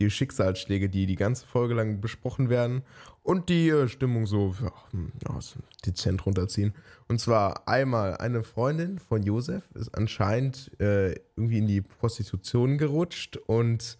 die 0.00 0.10
Schicksalsschläge, 0.10 0.88
die 0.88 1.06
die 1.06 1.16
ganze 1.16 1.46
Folge 1.46 1.74
lang 1.74 2.00
besprochen 2.00 2.48
werden 2.48 2.82
und 3.22 3.48
die 3.48 3.68
äh, 3.68 3.88
Stimmung 3.88 4.26
so 4.26 4.54
ja, 4.60 4.72
hm, 4.90 5.12
ja, 5.28 5.40
so 5.40 5.60
dezent 5.86 6.24
runterziehen. 6.26 6.74
Und 7.08 7.20
zwar 7.20 7.68
einmal 7.68 8.16
eine 8.16 8.42
Freundin 8.42 8.98
von 8.98 9.22
Josef 9.22 9.70
ist 9.74 9.94
anscheinend 9.94 10.70
äh, 10.80 11.12
irgendwie 11.36 11.58
in 11.58 11.66
die 11.66 11.82
Prostitution 11.82 12.78
gerutscht 12.78 13.36
und 13.36 13.98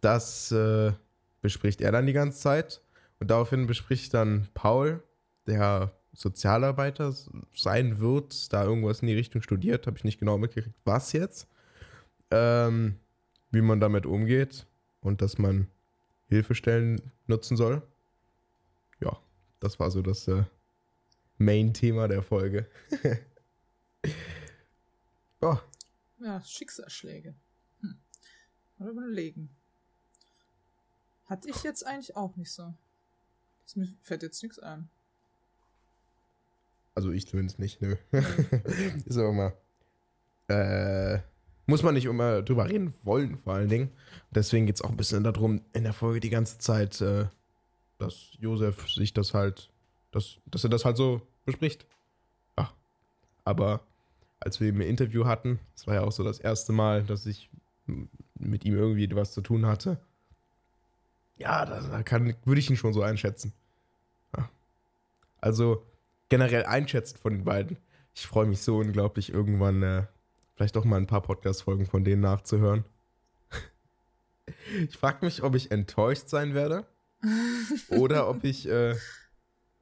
das 0.00 0.50
äh, 0.52 0.92
bespricht 1.40 1.80
er 1.80 1.92
dann 1.92 2.06
die 2.06 2.12
ganze 2.12 2.38
Zeit. 2.38 2.82
Und 3.18 3.30
daraufhin 3.30 3.66
bespricht 3.66 4.14
dann 4.14 4.48
Paul, 4.54 5.02
der 5.46 5.92
Sozialarbeiter 6.12 7.14
sein 7.54 8.00
wird, 8.00 8.52
da 8.52 8.64
irgendwas 8.64 9.00
in 9.00 9.08
die 9.08 9.14
Richtung 9.14 9.42
studiert, 9.42 9.86
habe 9.86 9.98
ich 9.98 10.04
nicht 10.04 10.18
genau 10.18 10.38
mitgekriegt, 10.38 10.76
was 10.84 11.12
jetzt, 11.12 11.46
ähm, 12.30 12.98
wie 13.50 13.60
man 13.60 13.80
damit 13.80 14.06
umgeht 14.06 14.66
und 15.00 15.22
dass 15.22 15.38
man 15.38 15.68
Hilfestellen 16.28 17.12
nutzen 17.26 17.56
soll. 17.56 17.82
Ja, 19.00 19.18
das 19.60 19.78
war 19.78 19.90
so 19.90 20.02
das 20.02 20.26
äh, 20.28 20.44
Main-Thema 21.38 22.08
der 22.08 22.22
Folge. 22.22 22.68
oh. 25.40 25.58
Ja, 26.18 26.40
Schicksalsschläge. 26.42 27.34
Hm. 27.80 27.98
Mal 28.78 28.88
überlegen. 28.88 29.50
Hatte 31.26 31.50
ich 31.50 31.62
jetzt 31.62 31.86
eigentlich 31.86 32.16
auch 32.16 32.36
nicht 32.36 32.52
so. 32.52 32.74
Das 33.66 33.74
mir 33.74 33.88
fällt 34.00 34.22
jetzt 34.22 34.42
nichts 34.44 34.60
ein. 34.60 34.88
Also 36.94 37.10
ich 37.10 37.26
zumindest 37.26 37.58
nicht, 37.58 37.82
nö. 37.82 37.96
ist 39.04 39.18
aber 39.18 39.32
mal. 39.32 39.52
Äh, 40.48 41.18
muss 41.66 41.82
man 41.82 41.94
nicht 41.94 42.04
immer 42.04 42.42
drüber 42.42 42.68
reden 42.68 42.94
wollen, 43.02 43.36
vor 43.36 43.54
allen 43.54 43.68
Dingen. 43.68 43.90
Deswegen 44.30 44.66
geht 44.66 44.76
es 44.76 44.82
auch 44.82 44.90
ein 44.90 44.96
bisschen 44.96 45.24
darum, 45.24 45.62
in 45.72 45.82
der 45.82 45.92
Folge 45.92 46.20
die 46.20 46.30
ganze 46.30 46.58
Zeit, 46.58 47.00
äh, 47.00 47.26
dass 47.98 48.36
Josef 48.38 48.88
sich 48.88 49.12
das 49.12 49.34
halt, 49.34 49.68
dass, 50.12 50.38
dass 50.46 50.62
er 50.62 50.70
das 50.70 50.84
halt 50.84 50.96
so 50.96 51.20
bespricht. 51.44 51.86
Ja. 52.56 52.72
Aber 53.44 53.80
als 54.38 54.60
wir 54.60 54.68
ihn 54.68 54.76
im 54.76 54.80
Interview 54.82 55.24
hatten, 55.24 55.58
das 55.74 55.88
war 55.88 55.94
ja 55.94 56.02
auch 56.02 56.12
so 56.12 56.22
das 56.22 56.38
erste 56.38 56.72
Mal, 56.72 57.02
dass 57.02 57.26
ich 57.26 57.50
mit 58.38 58.64
ihm 58.64 58.74
irgendwie 58.74 59.12
was 59.16 59.32
zu 59.32 59.40
tun 59.40 59.66
hatte. 59.66 59.98
Ja, 61.36 61.66
da 61.66 62.02
kann, 62.02 62.34
würde 62.44 62.60
ich 62.60 62.70
ihn 62.70 62.76
schon 62.76 62.92
so 62.92 63.02
einschätzen. 63.02 63.52
Ja. 64.36 64.48
Also 65.40 65.86
generell 66.28 66.64
einschätzen 66.64 67.18
von 67.18 67.32
den 67.32 67.44
beiden. 67.44 67.78
Ich 68.14 68.26
freue 68.26 68.46
mich 68.46 68.62
so 68.62 68.78
unglaublich, 68.78 69.32
irgendwann 69.32 69.82
äh, 69.82 70.06
vielleicht 70.54 70.76
auch 70.76 70.84
mal 70.84 70.96
ein 70.96 71.06
paar 71.06 71.22
Podcast-Folgen 71.22 71.86
von 71.86 72.04
denen 72.04 72.22
nachzuhören. 72.22 72.84
ich 74.88 74.96
frage 74.96 75.24
mich, 75.24 75.42
ob 75.42 75.54
ich 75.54 75.70
enttäuscht 75.70 76.28
sein 76.28 76.54
werde 76.54 76.86
oder 77.90 78.28
ob 78.28 78.42
ich 78.44 78.66
äh, 78.68 78.96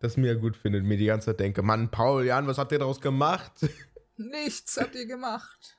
das 0.00 0.16
mir 0.16 0.34
gut 0.36 0.56
finde 0.56 0.80
und 0.80 0.86
mir 0.86 0.98
die 0.98 1.06
ganze 1.06 1.26
Zeit 1.26 1.40
denke, 1.40 1.62
Mann, 1.62 1.90
Paul, 1.90 2.26
Jan, 2.26 2.46
was 2.46 2.58
habt 2.58 2.72
ihr 2.72 2.78
daraus 2.78 3.00
gemacht? 3.00 3.52
Nichts 4.16 4.76
habt 4.80 4.94
ihr 4.94 5.06
gemacht. 5.06 5.78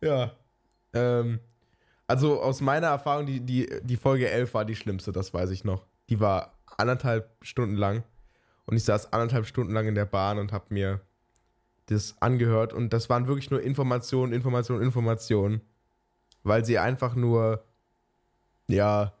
Ja. 0.00 0.36
Ähm, 0.92 1.40
also 2.06 2.40
aus 2.40 2.60
meiner 2.60 2.88
Erfahrung, 2.88 3.26
die, 3.26 3.40
die, 3.40 3.68
die 3.82 3.96
Folge 3.96 4.30
11 4.30 4.54
war 4.54 4.64
die 4.64 4.76
schlimmste, 4.76 5.12
das 5.12 5.34
weiß 5.34 5.50
ich 5.50 5.64
noch. 5.64 5.86
Die 6.08 6.20
war 6.20 6.58
anderthalb 6.76 7.30
Stunden 7.42 7.76
lang 7.76 8.04
und 8.66 8.76
ich 8.76 8.84
saß 8.84 9.12
anderthalb 9.12 9.46
Stunden 9.46 9.72
lang 9.72 9.88
in 9.88 9.94
der 9.94 10.04
Bahn 10.04 10.38
und 10.38 10.52
habe 10.52 10.66
mir 10.70 11.00
das 11.86 12.16
angehört 12.20 12.72
und 12.72 12.92
das 12.92 13.08
waren 13.08 13.26
wirklich 13.26 13.50
nur 13.50 13.62
Informationen, 13.62 14.32
Informationen, 14.32 14.82
Informationen, 14.82 15.60
weil 16.42 16.64
sie 16.64 16.78
einfach 16.78 17.14
nur, 17.14 17.64
ja, 18.68 19.12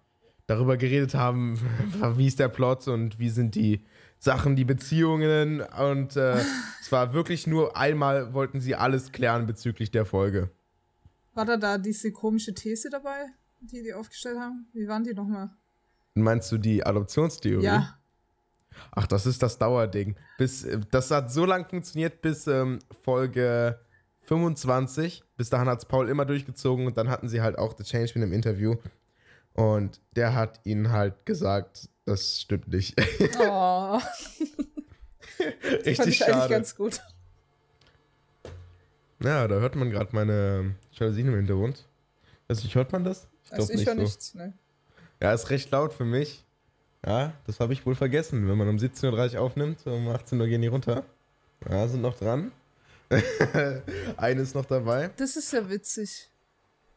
darüber 0.46 0.76
geredet 0.76 1.14
haben, 1.14 1.58
wie 2.16 2.26
ist 2.26 2.38
der 2.38 2.48
Plot 2.48 2.88
und 2.88 3.18
wie 3.18 3.30
sind 3.30 3.54
die 3.54 3.84
Sachen, 4.18 4.56
die 4.56 4.64
Beziehungen 4.64 5.60
und 5.60 6.16
äh, 6.16 6.40
es 6.80 6.90
war 6.90 7.12
wirklich 7.12 7.46
nur 7.46 7.76
einmal 7.76 8.32
wollten 8.32 8.60
sie 8.60 8.74
alles 8.74 9.12
klären 9.12 9.46
bezüglich 9.46 9.90
der 9.90 10.06
Folge. 10.06 10.50
War 11.36 11.44
da 11.44 11.58
da 11.58 11.76
diese 11.76 12.12
komische 12.12 12.54
These 12.54 12.88
dabei, 12.88 13.26
die 13.60 13.82
die 13.82 13.92
aufgestellt 13.92 14.38
haben? 14.38 14.68
Wie 14.72 14.88
waren 14.88 15.04
die 15.04 15.12
nochmal? 15.12 15.50
Meinst 16.14 16.50
du 16.50 16.56
die 16.56 16.84
Adoptionstheorie? 16.84 17.62
Ja. 17.62 17.98
Ach, 18.92 19.06
das 19.06 19.26
ist 19.26 19.42
das 19.42 19.58
Dauerding. 19.58 20.16
Bis, 20.38 20.64
äh, 20.64 20.80
das 20.90 21.10
hat 21.10 21.30
so 21.30 21.44
lange 21.44 21.66
funktioniert 21.66 22.22
bis 22.22 22.46
ähm, 22.46 22.78
Folge 23.02 23.78
25. 24.22 25.24
Bis 25.36 25.50
dahin 25.50 25.68
hat 25.68 25.80
es 25.80 25.84
Paul 25.84 26.08
immer 26.08 26.24
durchgezogen 26.24 26.86
und 26.86 26.96
dann 26.96 27.10
hatten 27.10 27.28
sie 27.28 27.42
halt 27.42 27.58
auch 27.58 27.76
The 27.76 27.84
Changeman 27.84 28.28
im 28.28 28.32
Interview. 28.32 28.76
Und 29.52 30.00
der 30.16 30.34
hat 30.34 30.60
ihnen 30.64 30.90
halt 30.90 31.26
gesagt, 31.26 31.90
das 32.06 32.40
stimmt 32.40 32.68
nicht. 32.68 32.98
Oh. 33.40 34.00
Richtig 35.38 35.96
fand 35.96 36.08
ich 36.08 36.16
schade. 36.16 36.32
eigentlich 36.32 36.50
ganz 36.50 36.74
gut. 36.76 37.02
Ja, 39.22 39.48
da 39.48 39.56
hört 39.56 39.76
man 39.76 39.90
gerade 39.90 40.14
meine 40.14 40.74
Jalousien 40.92 41.28
im 41.28 41.34
Hintergrund. 41.34 41.86
Nicht, 42.48 42.74
hört 42.74 42.92
man 42.92 43.04
das? 43.04 43.28
Ich 43.44 43.52
also 43.52 43.72
ich 43.72 43.86
höre 43.86 43.94
so. 43.94 44.02
nichts, 44.02 44.34
ne? 44.34 44.52
Ja, 45.22 45.32
ist 45.32 45.50
recht 45.50 45.70
laut 45.70 45.92
für 45.92 46.04
mich. 46.04 46.44
Ja, 47.04 47.32
das 47.46 47.60
habe 47.60 47.72
ich 47.72 47.86
wohl 47.86 47.94
vergessen. 47.94 48.48
Wenn 48.48 48.58
man 48.58 48.68
um 48.68 48.76
17.30 48.76 49.34
Uhr 49.34 49.40
aufnimmt, 49.40 49.86
um 49.86 50.08
18 50.08 50.40
Uhr 50.40 50.46
gehen 50.46 50.62
die 50.62 50.68
runter. 50.68 51.04
Ja, 51.68 51.88
sind 51.88 52.02
noch 52.02 52.18
dran. 52.18 52.52
Eine 54.16 54.42
ist 54.42 54.54
noch 54.54 54.66
dabei. 54.66 55.10
Das 55.16 55.36
ist 55.36 55.52
ja 55.52 55.68
witzig. 55.70 56.28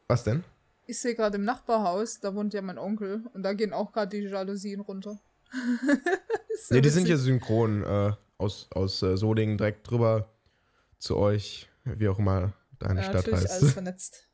Was 0.07 0.23
denn? 0.23 0.43
Ich 0.87 0.99
sehe 0.99 1.13
gerade 1.13 1.37
im 1.37 1.43
Nachbarhaus, 1.43 2.19
da 2.19 2.33
wohnt 2.33 2.53
ja 2.53 2.63
mein 2.63 2.79
Onkel 2.79 3.23
und 3.33 3.43
da 3.43 3.53
gehen 3.53 3.73
auch 3.73 3.91
gerade 3.91 4.17
die 4.17 4.23
Jalousien 4.23 4.81
runter. 4.81 5.19
so 6.63 6.73
ne, 6.73 6.81
die 6.81 6.89
sind 6.89 7.07
ja 7.07 7.15
synchron 7.15 7.83
äh, 7.83 8.13
aus, 8.39 8.67
aus 8.71 9.03
äh, 9.03 9.15
Solingen 9.15 9.57
direkt 9.57 9.89
drüber 9.89 10.29
zu 10.97 11.17
euch, 11.17 11.68
wie 11.97 12.07
auch 12.09 12.19
immer 12.19 12.53
deine 12.79 13.01
ja, 13.01 13.09
Stadt 13.09 13.31
heißt. 13.31 13.49
alles 13.49 13.73
vernetzt. 13.73 14.27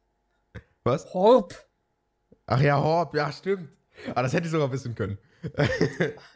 Was? 0.84 1.14
Horb. 1.14 1.56
Ach 2.46 2.62
ja, 2.62 2.78
Horb, 2.78 3.16
ja, 3.16 3.32
stimmt. 3.32 3.70
Aber 4.08 4.18
ah, 4.18 4.24
das 4.24 4.34
hätte 4.34 4.46
ich 4.46 4.52
sogar 4.52 4.72
wissen 4.72 4.94
können. 4.94 5.18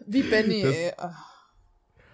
Wie 0.05 0.23
Benny, 0.29 0.61
das, 0.61 0.75
ey. 0.75 0.93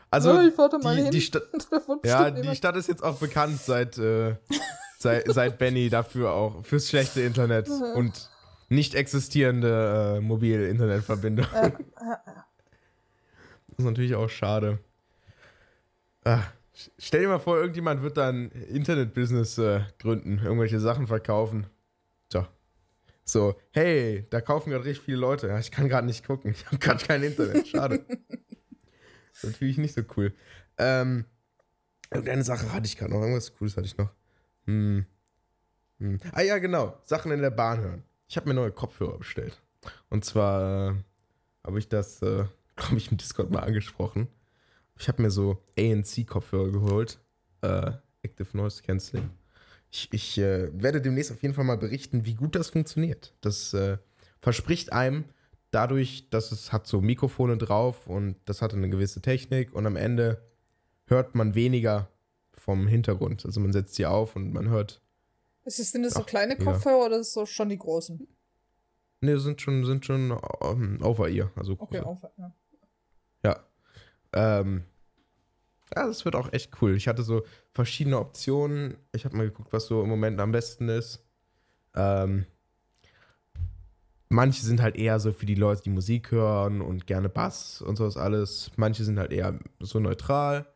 Also, 0.10 0.32
oh, 0.32 0.42
die, 0.42 1.10
die, 1.10 1.22
Sta 1.22 1.42
ja, 2.04 2.32
die 2.32 2.56
Stadt 2.56 2.76
ist 2.78 2.88
jetzt 2.88 3.04
auch 3.04 3.18
bekannt 3.18 3.60
seit, 3.62 3.98
äh, 3.98 4.36
seit, 4.98 5.32
seit 5.32 5.58
Benny 5.58 5.90
dafür 5.90 6.32
auch, 6.32 6.64
fürs 6.66 6.90
schlechte 6.90 7.22
Internet 7.22 7.70
und 7.70 8.30
nicht 8.70 8.96
existierende 8.96 10.18
äh, 10.18 10.22
Mobil-Internetverbindung. 10.22 11.46
das 11.54 11.80
ist 13.78 13.84
natürlich 13.84 14.16
auch 14.16 14.30
schade. 14.30 14.80
Ach, 16.24 16.52
stell 16.98 17.22
dir 17.22 17.28
mal 17.28 17.40
vor, 17.40 17.58
irgendjemand 17.58 18.02
wird 18.02 18.18
dann 18.18 18.52
Internet-Business 18.52 19.58
äh, 19.58 19.82
gründen, 20.00 20.40
irgendwelche 20.44 20.80
Sachen 20.80 21.08
verkaufen. 21.08 21.68
Tja, 22.30 22.48
so, 23.28 23.56
hey, 23.72 24.28
da 24.30 24.40
kaufen 24.40 24.70
gerade 24.70 24.86
richtig 24.86 25.06
viele 25.06 25.18
Leute. 25.18 25.48
Ja, 25.48 25.58
ich 25.58 25.72
kann 25.72 25.90
gerade 25.90 26.06
nicht 26.06 26.26
gucken. 26.26 26.52
Ich 26.52 26.66
habe 26.68 26.78
gerade 26.78 27.04
kein 27.04 27.24
Internet. 27.24 27.68
Schade. 27.68 28.06
das 28.08 28.18
ist 29.34 29.44
natürlich 29.44 29.80
nicht 29.80 29.96
so 29.96 30.04
cool. 30.16 30.32
Ähm, 30.78 31.26
irgendeine 32.12 32.44
Sache 32.44 32.72
hatte 32.72 32.86
ich 32.86 32.98
gerade 32.98 33.12
noch. 33.12 33.22
Irgendwas 33.22 33.54
Cooles 33.56 33.76
hatte 33.78 33.88
ich 33.88 33.98
noch. 33.98 34.12
Hm. 34.66 35.06
Hm. 36.00 36.20
Ah 36.34 36.42
ja, 36.42 36.60
genau. 36.60 37.00
Sachen 37.04 37.32
in 37.32 37.42
der 37.42 37.50
Bahn 37.50 37.80
hören. 37.80 38.04
Ich 38.28 38.38
habe 38.38 38.48
mir 38.48 38.54
neue 38.54 38.72
Kopfhörer 38.72 39.18
bestellt. 39.18 39.60
Und 40.10 40.24
zwar 40.24 40.92
äh, 40.92 40.96
habe 41.64 41.80
ich 41.80 41.90
das, 41.90 42.22
äh, 42.22 42.46
glaube 42.76 42.98
ich, 42.98 43.10
im 43.12 43.18
Discord 43.18 43.50
mal 43.50 43.62
angesprochen. 43.62 44.28
Ich 44.98 45.08
habe 45.08 45.22
mir 45.22 45.32
so 45.32 45.62
ANC-Kopfhörer 45.78 46.72
geholt. 46.72 47.20
Äh, 47.62 47.92
Active 48.24 48.56
Noise 48.56 48.82
Cancelling. 48.82 49.30
Ich, 49.92 50.10
ich 50.12 50.38
äh, 50.38 50.70
werde 50.74 51.02
demnächst 51.02 51.32
auf 51.32 51.42
jeden 51.42 51.54
Fall 51.54 51.64
mal 51.64 51.78
berichten, 51.78 52.26
wie 52.26 52.36
gut 52.36 52.56
das 52.56 52.70
funktioniert. 52.70 53.34
Das 53.42 53.74
äh, 53.74 53.98
verspricht 54.42 54.92
einem 54.94 55.26
dadurch, 55.72 56.30
dass 56.30 56.52
es 56.52 56.72
hat 56.72 56.88
so 56.88 57.02
Mikrofone 57.02 57.58
drauf 57.58 58.08
und 58.08 58.38
das 58.46 58.62
hat 58.62 58.74
eine 58.74 58.90
gewisse 58.90 59.22
Technik 59.22 59.74
und 59.74 59.86
am 59.86 59.96
Ende 59.96 60.42
hört 61.06 61.36
man 61.36 61.56
weniger 61.56 62.10
vom 62.54 62.88
Hintergrund. 62.88 63.46
Also 63.46 63.60
man 63.60 63.74
setzt 63.74 63.96
sie 63.96 64.06
auf 64.06 64.36
und 64.36 64.54
man 64.54 64.70
hört. 64.70 65.02
Ist 65.66 65.80
es 65.80 65.92
denn 65.92 66.04
das 66.04 66.14
so 66.14 66.24
kleine 66.24 66.56
Kopfhörer 66.58 67.00
ja. 67.00 67.06
oder 67.06 67.20
ist 67.20 67.36
das 67.36 67.50
schon 67.50 67.70
die 67.70 67.78
großen? 67.78 68.28
Ne, 69.22 69.40
sind 69.40 69.62
schon, 69.62 69.86
sind 69.86 70.06
schon 70.06 70.32
um, 70.32 70.40
ähm, 70.62 71.00
over 71.04 71.30
ear. 71.30 71.52
Also 71.56 71.76
okay, 71.78 72.02
over. 72.02 72.32
Ja. 72.38 72.54
Ähm, 74.36 74.84
ja, 75.96 76.08
das 76.08 76.26
wird 76.26 76.36
auch 76.36 76.52
echt 76.54 76.72
cool. 76.82 76.96
Ich 76.96 77.08
hatte 77.08 77.24
so 77.24 77.44
verschiedene 77.72 78.20
Optionen. 78.20 78.98
Ich 79.14 79.26
habe 79.26 79.38
mal 79.38 79.46
geguckt, 79.48 79.74
was 79.74 79.88
so 79.88 80.04
im 80.04 80.10
Moment 80.10 80.40
am 80.40 80.52
besten 80.52 80.90
ist. 80.90 81.24
Ähm, 81.96 82.46
manche 84.30 84.64
sind 84.64 84.82
halt 84.82 84.96
eher 84.98 85.20
so 85.20 85.32
für 85.32 85.46
die 85.46 85.56
Leute, 85.56 85.84
die 85.84 85.90
Musik 85.92 86.32
hören 86.32 86.82
und 86.82 87.08
gerne 87.08 87.30
Bass 87.30 87.82
und 87.82 87.96
sowas 87.98 88.18
alles. 88.18 88.72
Manche 88.76 89.04
sind 89.06 89.20
halt 89.20 89.32
eher 89.32 89.60
so 89.80 90.00
neutral. 90.00 90.68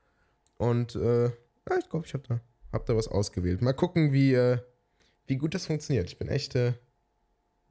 Und 0.57 0.95
äh, 0.95 1.25
ja, 1.25 1.77
ich 1.79 1.89
glaube, 1.89 2.05
ich 2.05 2.13
habe 2.13 2.23
da, 2.27 2.41
hab 2.73 2.85
da 2.85 2.95
was 2.95 3.07
ausgewählt. 3.07 3.61
Mal 3.61 3.73
gucken, 3.73 4.13
wie, 4.13 4.33
äh, 4.33 4.59
wie 5.27 5.37
gut 5.37 5.53
das 5.55 5.65
funktioniert. 5.67 6.07
Ich 6.07 6.17
bin 6.19 6.27
echt, 6.29 6.55
äh, 6.55 6.73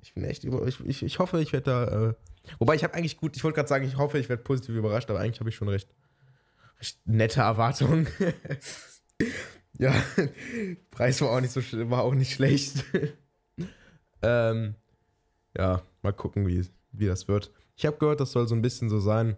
Ich 0.03 0.15
bin 0.15 0.25
echt 0.25 0.45
über. 0.45 0.67
Ich, 0.67 0.81
ich, 0.87 1.03
ich 1.03 1.19
hoffe, 1.19 1.41
ich 1.41 1.53
werde 1.53 1.71
da. 1.71 2.15
Wobei 2.59 2.75
ich 2.75 2.85
habe 2.85 2.95
eigentlich 2.95 3.17
gut, 3.17 3.37
ich 3.37 3.45
wollte 3.45 3.57
gerade 3.57 3.69
sagen, 3.69 3.87
ich 3.87 3.97
hoffe, 3.97 4.19
ich 4.19 4.29
werde 4.29 4.43
positiv 4.43 4.75
überrascht, 4.75 5.11
aber 5.11 5.21
eigentlich 5.21 5.41
habe 5.41 5.51
ich 5.51 5.57
schon 5.57 5.69
recht, 5.69 5.89
recht 6.81 6.99
nette 7.07 7.41
Erwartungen. 7.41 8.09
ja, 9.79 9.95
Preis 10.91 11.21
war 11.21 11.31
auch 11.31 11.41
nicht 11.41 11.53
so 11.53 11.61
war 11.91 12.03
auch 12.03 12.15
nicht 12.15 12.33
schlecht. 12.33 12.85
ähm, 14.23 14.75
ja, 15.57 15.83
mal 16.03 16.13
gucken, 16.13 16.47
wie, 16.47 16.67
wie 16.93 17.07
das 17.07 17.29
wird. 17.29 17.53
Ich 17.77 17.87
habe 17.87 17.99
gehört, 17.99 18.21
das 18.21 18.33
soll 18.33 18.49
so 18.49 18.55
ein 18.55 18.63
bisschen 18.63 18.89
so 18.89 18.99
sein. 18.99 19.37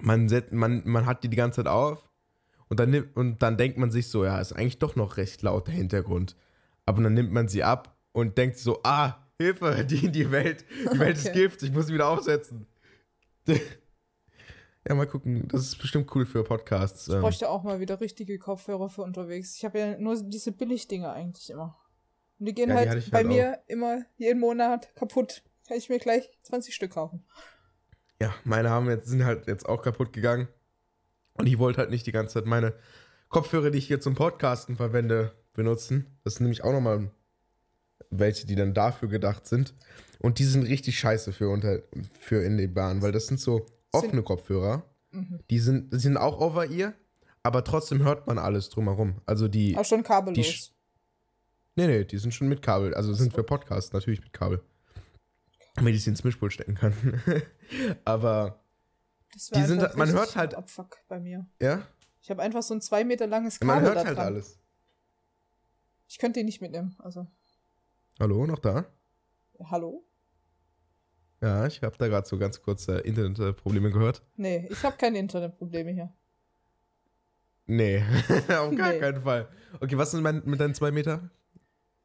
Man, 0.00 0.28
set, 0.28 0.52
man, 0.52 0.82
man 0.84 1.06
hat 1.06 1.24
die 1.24 1.28
die 1.28 1.36
ganze 1.36 1.56
Zeit 1.56 1.68
auf 1.68 2.10
und 2.68 2.80
dann, 2.80 2.90
nimmt, 2.90 3.16
und 3.16 3.42
dann 3.42 3.56
denkt 3.56 3.78
man 3.78 3.90
sich 3.90 4.08
so, 4.08 4.24
ja, 4.24 4.40
ist 4.40 4.52
eigentlich 4.52 4.78
doch 4.78 4.96
noch 4.96 5.16
recht 5.16 5.42
laut 5.42 5.68
der 5.68 5.74
Hintergrund. 5.74 6.36
Aber 6.86 7.02
dann 7.02 7.14
nimmt 7.14 7.32
man 7.32 7.48
sie 7.48 7.62
ab 7.62 7.96
und 8.12 8.36
denkt 8.38 8.58
so, 8.58 8.80
ah, 8.82 9.23
Hilfe, 9.38 9.84
die, 9.84 10.10
die 10.10 10.30
Welt, 10.30 10.64
die 10.92 10.98
Welt 10.98 11.18
okay. 11.18 11.28
ist 11.28 11.32
Gift, 11.32 11.62
ich 11.62 11.72
muss 11.72 11.86
sie 11.86 11.94
wieder 11.94 12.08
aufsetzen. 12.08 12.66
ja, 13.46 14.94
mal 14.94 15.06
gucken, 15.06 15.48
das 15.48 15.62
ist 15.62 15.78
bestimmt 15.78 16.14
cool 16.14 16.24
für 16.24 16.44
Podcasts. 16.44 17.08
Ich 17.08 17.14
ähm. 17.14 17.20
bräuchte 17.20 17.48
auch 17.48 17.62
mal 17.64 17.80
wieder 17.80 18.00
richtige 18.00 18.38
Kopfhörer 18.38 18.88
für 18.88 19.02
unterwegs. 19.02 19.56
Ich 19.56 19.64
habe 19.64 19.78
ja 19.78 19.98
nur 19.98 20.22
diese 20.22 20.52
Billigdinger 20.52 21.12
eigentlich 21.12 21.50
immer. 21.50 21.76
Und 22.38 22.46
die 22.46 22.54
gehen 22.54 22.68
ja, 22.68 22.76
halt 22.76 23.06
die 23.06 23.10
bei 23.10 23.18
halt 23.18 23.26
mir 23.26 23.58
auch. 23.58 23.68
immer 23.68 24.02
jeden 24.16 24.40
Monat 24.40 24.94
kaputt. 24.94 25.42
Kann 25.66 25.78
ich 25.78 25.88
mir 25.88 25.98
gleich 25.98 26.30
20 26.42 26.74
Stück 26.74 26.92
kaufen. 26.92 27.24
Ja, 28.20 28.34
meine 28.44 28.70
haben 28.70 28.88
jetzt, 28.88 29.08
sind 29.08 29.24
halt 29.24 29.46
jetzt 29.46 29.66
auch 29.68 29.82
kaputt 29.82 30.12
gegangen. 30.12 30.48
Und 31.34 31.46
ich 31.46 31.58
wollte 31.58 31.78
halt 31.78 31.90
nicht 31.90 32.06
die 32.06 32.12
ganze 32.12 32.34
Zeit 32.34 32.46
meine 32.46 32.74
Kopfhörer, 33.28 33.70
die 33.70 33.78
ich 33.78 33.86
hier 33.86 34.00
zum 34.00 34.14
Podcasten 34.14 34.76
verwende, 34.76 35.32
benutzen. 35.54 36.18
Das 36.22 36.34
sind 36.34 36.44
nämlich 36.44 36.62
auch 36.62 36.72
nochmal 36.72 37.10
welche, 38.18 38.46
die 38.46 38.54
dann 38.54 38.74
dafür 38.74 39.08
gedacht 39.08 39.46
sind. 39.46 39.74
Und 40.18 40.38
die 40.38 40.44
sind 40.44 40.62
richtig 40.64 40.98
scheiße 40.98 41.32
für, 41.32 41.50
unter, 41.50 41.80
für 42.18 42.42
in 42.42 42.56
die 42.56 42.66
Bahn, 42.66 43.02
weil 43.02 43.12
das 43.12 43.26
sind 43.26 43.40
so 43.40 43.66
offene 43.92 44.22
Kopfhörer. 44.22 44.84
Mhm. 45.10 45.40
Die, 45.50 45.58
sind, 45.58 45.92
die 45.92 45.98
sind 45.98 46.16
auch 46.16 46.40
over 46.40 46.70
ear, 46.70 46.94
aber 47.42 47.62
trotzdem 47.62 48.02
hört 48.02 48.26
man 48.26 48.38
alles 48.38 48.70
drumherum. 48.70 49.20
Also 49.26 49.48
die. 49.48 49.76
Auch 49.76 49.84
schon 49.84 50.02
kabellos. 50.02 50.72
Die, 51.76 51.80
nee, 51.80 51.86
nee, 51.86 52.04
die 52.04 52.18
sind 52.18 52.32
schon 52.32 52.48
mit 52.48 52.62
Kabel. 52.62 52.94
Also 52.94 53.12
sind 53.12 53.32
für 53.32 53.44
Podcasts 53.44 53.92
natürlich 53.92 54.20
mit 54.20 54.32
Kabel. 54.32 54.62
Damit 55.74 55.94
ich 55.94 56.04
sie 56.04 56.10
ins 56.10 56.24
Mischpult 56.24 56.52
stecken 56.52 56.74
kann. 56.74 56.94
aber 58.04 58.64
die 59.54 59.62
sind, 59.64 59.96
man 59.96 60.12
hört 60.12 60.36
halt. 60.36 60.54
Abfuck 60.54 60.98
bei 61.08 61.20
mir. 61.20 61.46
Ja? 61.60 61.86
Ich 62.22 62.30
habe 62.30 62.42
einfach 62.42 62.62
so 62.62 62.74
ein 62.74 62.80
zwei 62.80 63.04
Meter 63.04 63.26
langes 63.26 63.60
Kabel. 63.60 63.74
Man 63.74 63.84
hört 63.84 64.06
halt 64.06 64.18
alles. 64.18 64.58
Ich 66.08 66.18
könnte 66.18 66.40
ihn 66.40 66.46
nicht 66.46 66.60
mitnehmen, 66.60 66.96
also. 66.98 67.26
Hallo, 68.20 68.46
noch 68.46 68.60
da? 68.60 68.86
Hallo? 69.70 70.04
Ja, 71.40 71.66
ich 71.66 71.82
habe 71.82 71.96
da 71.98 72.06
gerade 72.06 72.26
so 72.28 72.38
ganz 72.38 72.62
kurz 72.62 72.86
äh, 72.86 72.98
Internetprobleme 73.00 73.90
gehört. 73.90 74.22
Nee, 74.36 74.68
ich 74.70 74.82
habe 74.84 74.96
keine 74.96 75.18
Internetprobleme 75.18 75.90
hier. 75.90 76.12
Nee, 77.66 78.04
auf 78.48 78.74
gar 78.76 78.92
nee. 78.92 79.00
keinen 79.00 79.22
Fall. 79.22 79.48
Okay, 79.80 79.98
was 79.98 80.14
ist 80.14 80.20
mein, 80.20 80.42
mit 80.44 80.60
deinen 80.60 80.74
zwei 80.74 80.92
Meter? 80.92 81.28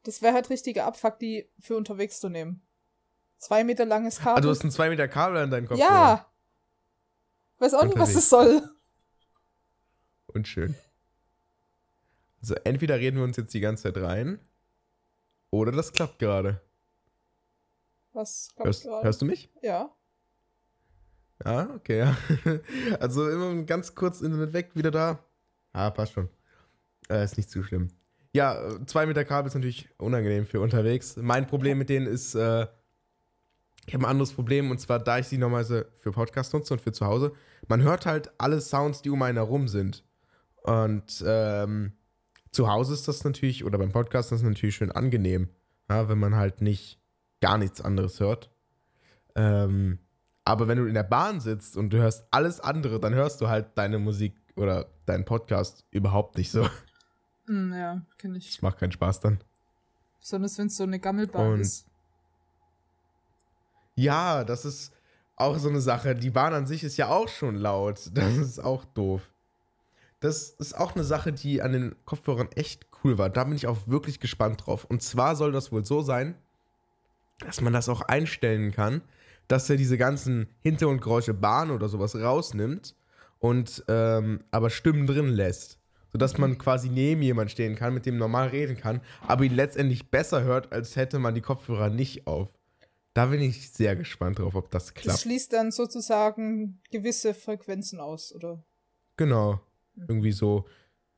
Das 0.02 0.20
wäre 0.20 0.34
halt 0.34 0.50
richtiger 0.50 0.84
Abfuck, 0.86 1.18
die 1.20 1.48
für 1.60 1.76
unterwegs 1.76 2.18
zu 2.18 2.28
nehmen. 2.28 2.62
Zwei 3.38 3.62
Meter 3.62 3.86
langes 3.86 4.18
Kabel. 4.18 4.38
Ah, 4.38 4.40
du 4.40 4.50
hast 4.50 4.64
ein 4.64 4.70
zwei 4.72 4.90
Meter 4.90 5.06
Kabel 5.06 5.38
an 5.38 5.50
deinem 5.50 5.68
Kopf. 5.68 5.78
Ja! 5.78 6.26
Weiß 7.58 7.74
auch 7.74 7.84
nicht, 7.84 7.98
was 7.98 8.14
es 8.14 8.28
soll. 8.28 8.62
Und 10.26 10.48
schön. 10.48 10.74
Also 12.40 12.54
entweder 12.64 12.98
reden 12.98 13.18
wir 13.18 13.24
uns 13.24 13.36
jetzt 13.36 13.54
die 13.54 13.60
ganze 13.60 13.84
Zeit 13.84 14.02
rein 14.02 14.40
oder 15.50 15.72
das 15.72 15.92
klappt 15.92 16.18
gerade. 16.18 16.60
Was 18.12 18.48
klappt 18.54 18.66
hörst, 18.66 18.84
gerade? 18.84 19.04
Hörst 19.04 19.22
du 19.22 19.26
mich? 19.26 19.50
Ja. 19.62 19.94
Ja, 21.44 21.70
okay, 21.74 21.98
ja. 21.98 22.16
Also 23.00 23.28
immer 23.28 23.62
ganz 23.64 23.94
kurz 23.94 24.20
Internet 24.20 24.52
weg, 24.52 24.70
wieder 24.74 24.90
da. 24.90 25.24
Ah, 25.72 25.90
passt 25.90 26.12
schon. 26.12 26.28
Äh, 27.08 27.24
ist 27.24 27.36
nicht 27.36 27.50
zu 27.50 27.62
schlimm. 27.62 27.88
Ja, 28.32 28.56
zwei 28.86 29.06
Meter 29.06 29.24
Kabel 29.24 29.48
ist 29.48 29.54
natürlich 29.54 29.88
unangenehm 29.98 30.46
für 30.46 30.60
unterwegs. 30.60 31.16
Mein 31.16 31.46
Problem 31.46 31.78
mit 31.78 31.88
denen 31.88 32.06
ist, 32.06 32.34
äh, 32.34 32.66
ich 33.86 33.94
habe 33.94 34.04
ein 34.04 34.10
anderes 34.10 34.32
Problem 34.32 34.70
und 34.70 34.78
zwar, 34.78 34.98
da 34.98 35.18
ich 35.18 35.26
sie 35.26 35.38
normalerweise 35.38 35.90
für 35.96 36.12
Podcast 36.12 36.52
nutze 36.52 36.74
und 36.74 36.80
für 36.80 36.92
zu 36.92 37.06
Hause, 37.06 37.32
man 37.66 37.82
hört 37.82 38.06
halt 38.06 38.30
alle 38.38 38.60
Sounds, 38.60 39.02
die 39.02 39.10
um 39.10 39.22
einen 39.22 39.38
herum 39.38 39.66
sind. 39.66 40.04
Und 40.62 41.24
ähm, 41.26 41.92
zu 42.52 42.68
Hause 42.68 42.94
ist 42.94 43.06
das 43.08 43.24
natürlich, 43.24 43.64
oder 43.64 43.78
beim 43.78 43.92
Podcast 43.92 44.32
ist 44.32 44.42
das 44.42 44.48
natürlich 44.48 44.76
schön 44.76 44.92
angenehm, 44.92 45.48
ja, 45.88 46.08
wenn 46.08 46.18
man 46.18 46.34
halt 46.34 46.60
nicht 46.60 47.00
gar 47.40 47.58
nichts 47.58 47.80
anderes 47.80 48.20
hört. 48.20 48.50
Ähm, 49.34 49.98
aber 50.44 50.68
wenn 50.68 50.78
du 50.78 50.86
in 50.86 50.94
der 50.94 51.04
Bahn 51.04 51.40
sitzt 51.40 51.76
und 51.76 51.90
du 51.90 51.98
hörst 51.98 52.26
alles 52.30 52.60
andere, 52.60 52.98
dann 52.98 53.14
hörst 53.14 53.40
du 53.40 53.48
halt 53.48 53.76
deine 53.76 53.98
Musik 53.98 54.36
oder 54.56 54.86
deinen 55.06 55.24
Podcast 55.24 55.84
überhaupt 55.90 56.36
nicht 56.36 56.50
so. 56.50 56.68
Mm, 57.46 57.72
ja, 57.72 58.02
kenne 58.18 58.38
ich. 58.38 58.50
Das 58.50 58.62
macht 58.62 58.78
keinen 58.78 58.92
Spaß 58.92 59.20
dann. 59.20 59.42
Besonders 60.20 60.58
wenn 60.58 60.66
es 60.66 60.76
so 60.76 60.84
eine 60.84 61.00
Gammelbahn 61.00 61.54
und 61.54 61.60
ist. 61.60 61.86
Ja, 63.94 64.44
das 64.44 64.64
ist 64.64 64.92
auch 65.36 65.58
so 65.58 65.68
eine 65.68 65.80
Sache. 65.80 66.14
Die 66.14 66.30
Bahn 66.30 66.54
an 66.54 66.66
sich 66.66 66.84
ist 66.84 66.96
ja 66.96 67.08
auch 67.08 67.28
schon 67.28 67.56
laut. 67.56 68.10
Das 68.14 68.36
ist 68.36 68.58
auch 68.58 68.84
doof. 68.84 69.22
Das 70.20 70.50
ist 70.50 70.76
auch 70.76 70.94
eine 70.94 71.04
Sache, 71.04 71.32
die 71.32 71.62
an 71.62 71.72
den 71.72 71.96
Kopfhörern 72.04 72.50
echt 72.54 72.86
cool 73.02 73.16
war. 73.18 73.30
Da 73.30 73.44
bin 73.44 73.56
ich 73.56 73.66
auch 73.66 73.78
wirklich 73.86 74.20
gespannt 74.20 74.66
drauf. 74.66 74.84
Und 74.84 75.02
zwar 75.02 75.34
soll 75.34 75.50
das 75.52 75.72
wohl 75.72 75.84
so 75.84 76.02
sein, 76.02 76.34
dass 77.38 77.60
man 77.62 77.72
das 77.72 77.88
auch 77.88 78.02
einstellen 78.02 78.70
kann, 78.70 79.00
dass 79.48 79.70
er 79.70 79.76
diese 79.76 79.96
ganzen 79.96 80.46
Hintergrundgeräusche 80.60 81.34
Bahn 81.34 81.70
oder 81.70 81.88
sowas 81.88 82.14
rausnimmt 82.14 82.94
und 83.38 83.82
ähm, 83.88 84.44
aber 84.50 84.70
Stimmen 84.70 85.06
drin 85.06 85.28
lässt. 85.28 85.78
Sodass 86.12 86.38
man 86.38 86.58
quasi 86.58 86.88
neben 86.88 87.22
jemand 87.22 87.50
stehen 87.52 87.76
kann, 87.76 87.94
mit 87.94 88.04
dem 88.04 88.18
normal 88.18 88.48
reden 88.48 88.76
kann, 88.76 89.00
aber 89.26 89.44
ihn 89.44 89.54
letztendlich 89.54 90.10
besser 90.10 90.42
hört, 90.42 90.72
als 90.72 90.96
hätte 90.96 91.20
man 91.20 91.34
die 91.34 91.40
Kopfhörer 91.40 91.88
nicht 91.88 92.26
auf. 92.26 92.48
Da 93.14 93.26
bin 93.26 93.40
ich 93.40 93.70
sehr 93.70 93.96
gespannt 93.96 94.38
drauf, 94.40 94.54
ob 94.54 94.70
das 94.70 94.92
klappt. 94.94 95.14
Das 95.14 95.22
schließt 95.22 95.52
dann 95.52 95.70
sozusagen 95.70 96.80
gewisse 96.90 97.32
Frequenzen 97.32 98.00
aus, 98.00 98.34
oder? 98.34 98.62
Genau. 99.16 99.60
Irgendwie 100.08 100.32
so, 100.32 100.66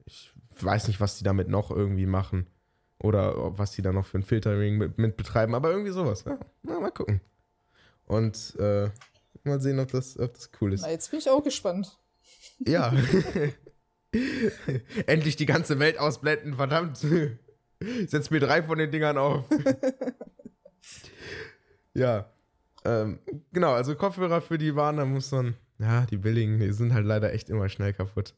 ich 0.05 0.33
weiß 0.61 0.89
nicht, 0.89 1.01
was 1.01 1.19
die 1.19 1.25
damit 1.25 1.49
noch 1.49 1.71
irgendwie 1.71 2.07
machen. 2.07 2.47
Oder 2.99 3.59
was 3.59 3.73
die 3.73 3.83
da 3.83 3.93
noch 3.93 4.07
für 4.07 4.19
ein 4.19 4.23
Filtering 4.23 4.79
mit, 4.79 4.97
mit 4.97 5.17
betreiben, 5.17 5.55
aber 5.55 5.71
irgendwie 5.71 5.91
sowas. 5.91 6.25
Ja, 6.25 6.39
na, 6.63 6.79
mal 6.79 6.93
gucken. 6.93 7.21
Und 8.05 8.55
äh, 8.61 8.91
mal 9.45 9.61
sehen, 9.61 9.81
ob 9.81 9.91
das, 9.91 10.19
ob 10.19 10.35
das 10.35 10.51
cool 10.61 10.73
ist. 10.73 10.83
Na, 10.83 10.91
jetzt 10.91 11.11
bin 11.11 11.19
ich 11.19 11.29
auch 11.29 11.43
gespannt. 11.43 11.99
Ja. 12.61 12.93
Endlich 15.07 15.37
die 15.37 15.47
ganze 15.47 15.79
Welt 15.79 15.99
ausblenden, 15.99 16.55
verdammt. 16.55 17.05
Setz 18.07 18.31
mir 18.31 18.41
drei 18.41 18.63
von 18.63 18.79
den 18.79 18.91
Dingern 18.91 19.19
auf. 19.19 19.45
ja. 21.95 22.31
Ähm, 22.85 23.21
genau, 23.53 23.73
also 23.73 23.95
Kopfhörer 23.95 24.41
für 24.41 24.59
die 24.59 24.77
Waren, 24.77 24.97
da 24.97 25.05
muss 25.05 25.31
man, 25.31 25.55
ja, 25.79 26.05
die 26.07 26.17
billigen, 26.17 26.59
die 26.59 26.73
sind 26.73 26.93
halt 26.93 27.07
leider 27.07 27.33
echt 27.33 27.49
immer 27.49 27.69
schnell 27.69 27.93
kaputt. 27.93 28.35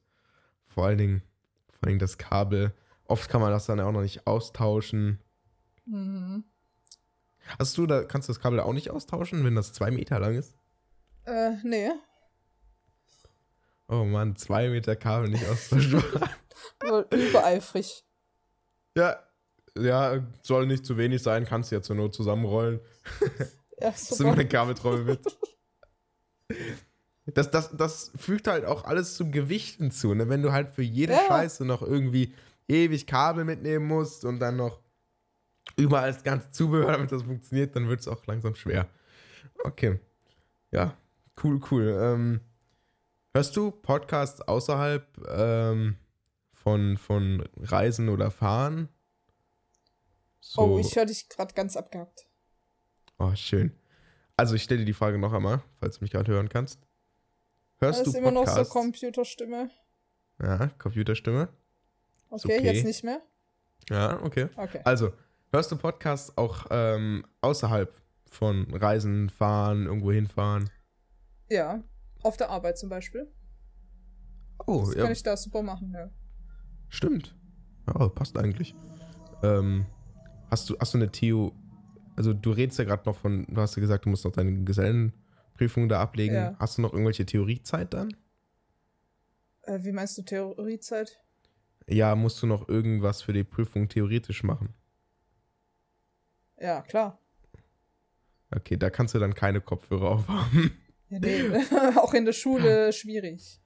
Vor 0.74 0.86
allen 0.86 0.98
Dingen, 0.98 1.22
vor 1.70 1.84
allen 1.84 1.90
Dingen 1.90 1.98
das 2.00 2.18
Kabel. 2.18 2.74
Oft 3.04 3.30
kann 3.30 3.40
man 3.40 3.52
das 3.52 3.66
dann 3.66 3.78
auch 3.78 3.92
noch 3.92 4.02
nicht 4.02 4.26
austauschen. 4.26 5.20
Mhm. 5.86 6.42
Hast 7.58 7.78
du 7.78 7.86
da, 7.86 8.02
kannst 8.02 8.28
du 8.28 8.32
das 8.32 8.40
Kabel 8.40 8.58
auch 8.58 8.72
nicht 8.72 8.90
austauschen, 8.90 9.44
wenn 9.44 9.54
das 9.54 9.72
zwei 9.72 9.92
Meter 9.92 10.18
lang 10.18 10.34
ist? 10.34 10.56
Äh, 11.26 11.52
nee. 11.62 11.90
Oh 13.86 14.04
Mann, 14.04 14.34
zwei 14.34 14.68
Meter 14.68 14.96
Kabel 14.96 15.30
nicht 15.30 15.46
austauschen. 15.48 16.02
Übereifrig. 17.10 18.04
Ja, 18.96 19.22
ja, 19.78 20.26
soll 20.42 20.66
nicht 20.66 20.84
zu 20.84 20.96
wenig 20.96 21.22
sein, 21.22 21.44
kannst 21.44 21.70
du 21.70 21.76
ja 21.76 21.82
zur 21.82 21.94
Not 21.94 22.14
zusammenrollen. 22.14 22.80
Ja, 23.20 23.92
super. 23.92 23.92
Das 23.92 24.08
sind 24.08 24.26
meine 24.26 24.48
Kabeltrommel 24.48 25.04
mit. 25.04 25.38
Das, 27.26 27.50
das, 27.50 27.74
das 27.74 28.12
fügt 28.16 28.48
halt 28.48 28.66
auch 28.66 28.84
alles 28.84 29.16
zum 29.16 29.32
Gewicht 29.32 29.76
hinzu, 29.76 30.14
ne? 30.14 30.28
Wenn 30.28 30.42
du 30.42 30.52
halt 30.52 30.70
für 30.70 30.82
jede 30.82 31.14
ja. 31.14 31.20
Scheiße 31.26 31.64
noch 31.64 31.80
irgendwie 31.80 32.34
ewig 32.68 33.06
Kabel 33.06 33.44
mitnehmen 33.44 33.86
musst 33.86 34.24
und 34.24 34.40
dann 34.40 34.56
noch 34.56 34.80
überall 35.76 36.12
das 36.12 36.22
ganze 36.22 36.50
Zubehör, 36.50 36.92
damit 36.92 37.12
das 37.12 37.22
funktioniert, 37.22 37.74
dann 37.74 37.88
wird 37.88 38.00
es 38.00 38.08
auch 38.08 38.26
langsam 38.26 38.54
schwer. 38.54 38.88
Okay. 39.64 39.98
Ja, 40.70 40.96
cool, 41.42 41.60
cool. 41.70 41.98
Ähm, 41.98 42.40
hörst 43.32 43.56
du 43.56 43.70
Podcasts 43.70 44.42
außerhalb 44.42 45.06
ähm, 45.28 45.96
von, 46.52 46.98
von 46.98 47.48
Reisen 47.56 48.08
oder 48.10 48.30
Fahren? 48.30 48.88
So. 50.40 50.62
Oh, 50.62 50.78
ich 50.78 50.94
höre 50.94 51.06
dich 51.06 51.28
gerade 51.28 51.54
ganz 51.54 51.76
abgehackt. 51.76 52.26
Oh, 53.18 53.34
schön. 53.34 53.72
Also 54.36 54.54
ich 54.56 54.62
stelle 54.64 54.80
dir 54.80 54.86
die 54.86 54.92
Frage 54.92 55.18
noch 55.18 55.32
einmal, 55.32 55.62
falls 55.80 55.98
du 55.98 56.04
mich 56.04 56.10
gerade 56.10 56.30
hören 56.30 56.48
kannst. 56.48 56.80
Hörst 57.84 58.00
das 58.00 58.06
ist 58.08 58.14
du 58.14 58.18
immer 58.18 58.30
noch 58.30 58.46
so 58.46 58.64
Computerstimme. 58.64 59.70
Ja, 60.40 60.68
Computerstimme. 60.78 61.48
Okay, 62.30 62.58
okay, 62.58 62.64
jetzt 62.64 62.84
nicht 62.84 63.04
mehr. 63.04 63.20
Ja, 63.90 64.20
okay. 64.22 64.48
okay. 64.56 64.80
Also, 64.84 65.12
Hörst 65.54 65.70
du 65.70 65.76
Podcasts 65.76 66.36
auch 66.36 66.66
ähm, 66.70 67.24
außerhalb 67.40 67.94
von 68.28 68.66
Reisen, 68.74 69.30
Fahren, 69.30 69.86
irgendwo 69.86 70.10
hinfahren? 70.10 70.68
Ja, 71.48 71.80
auf 72.24 72.36
der 72.36 72.50
Arbeit 72.50 72.76
zum 72.76 72.88
Beispiel. 72.88 73.32
Oh, 74.66 74.80
Das 74.80 74.96
ja, 74.96 75.02
kann 75.04 75.12
ich 75.12 75.22
da 75.22 75.36
super 75.36 75.62
machen, 75.62 75.92
ja. 75.94 76.10
stimmt. 76.88 77.36
Ja, 77.86 78.08
passt 78.08 78.36
eigentlich. 78.36 78.74
Ähm, 79.44 79.86
hast, 80.50 80.68
du, 80.68 80.76
hast 80.80 80.92
du 80.92 80.98
eine 80.98 81.12
Theo, 81.12 81.52
also 82.16 82.32
du 82.32 82.50
redest 82.50 82.80
ja 82.80 82.84
gerade 82.84 83.04
noch 83.08 83.14
von, 83.16 83.46
du 83.48 83.60
hast 83.60 83.76
ja 83.76 83.80
gesagt, 83.80 84.06
du 84.06 84.08
musst 84.08 84.24
noch 84.24 84.32
deine 84.32 84.50
Gesellenprüfung 85.54 85.88
da 85.88 86.00
ablegen. 86.00 86.34
Ja. 86.34 86.56
Hast 86.58 86.78
du 86.78 86.82
noch 86.82 86.92
irgendwelche 86.92 87.26
Theoriezeit 87.26 87.94
dann? 87.94 88.14
Äh, 89.62 89.80
wie 89.82 89.92
meinst 89.92 90.18
du 90.18 90.22
Theoriezeit? 90.22 91.20
Ja, 91.86 92.14
musst 92.14 92.42
du 92.42 92.46
noch 92.46 92.68
irgendwas 92.68 93.22
für 93.22 93.32
die 93.32 93.44
Prüfung 93.44 93.88
theoretisch 93.88 94.42
machen? 94.42 94.74
Ja, 96.58 96.82
klar. 96.82 97.18
Okay, 98.54 98.76
da 98.76 98.90
kannst 98.90 99.14
du 99.14 99.18
dann 99.18 99.34
keine 99.34 99.60
Kopfhörer 99.60 100.10
aufhaben. 100.10 100.72
Ja, 101.08 101.18
nee, 101.18 101.50
auch 101.96 102.14
in 102.14 102.24
der 102.24 102.32
Schule 102.32 102.92
schwierig. 102.92 103.60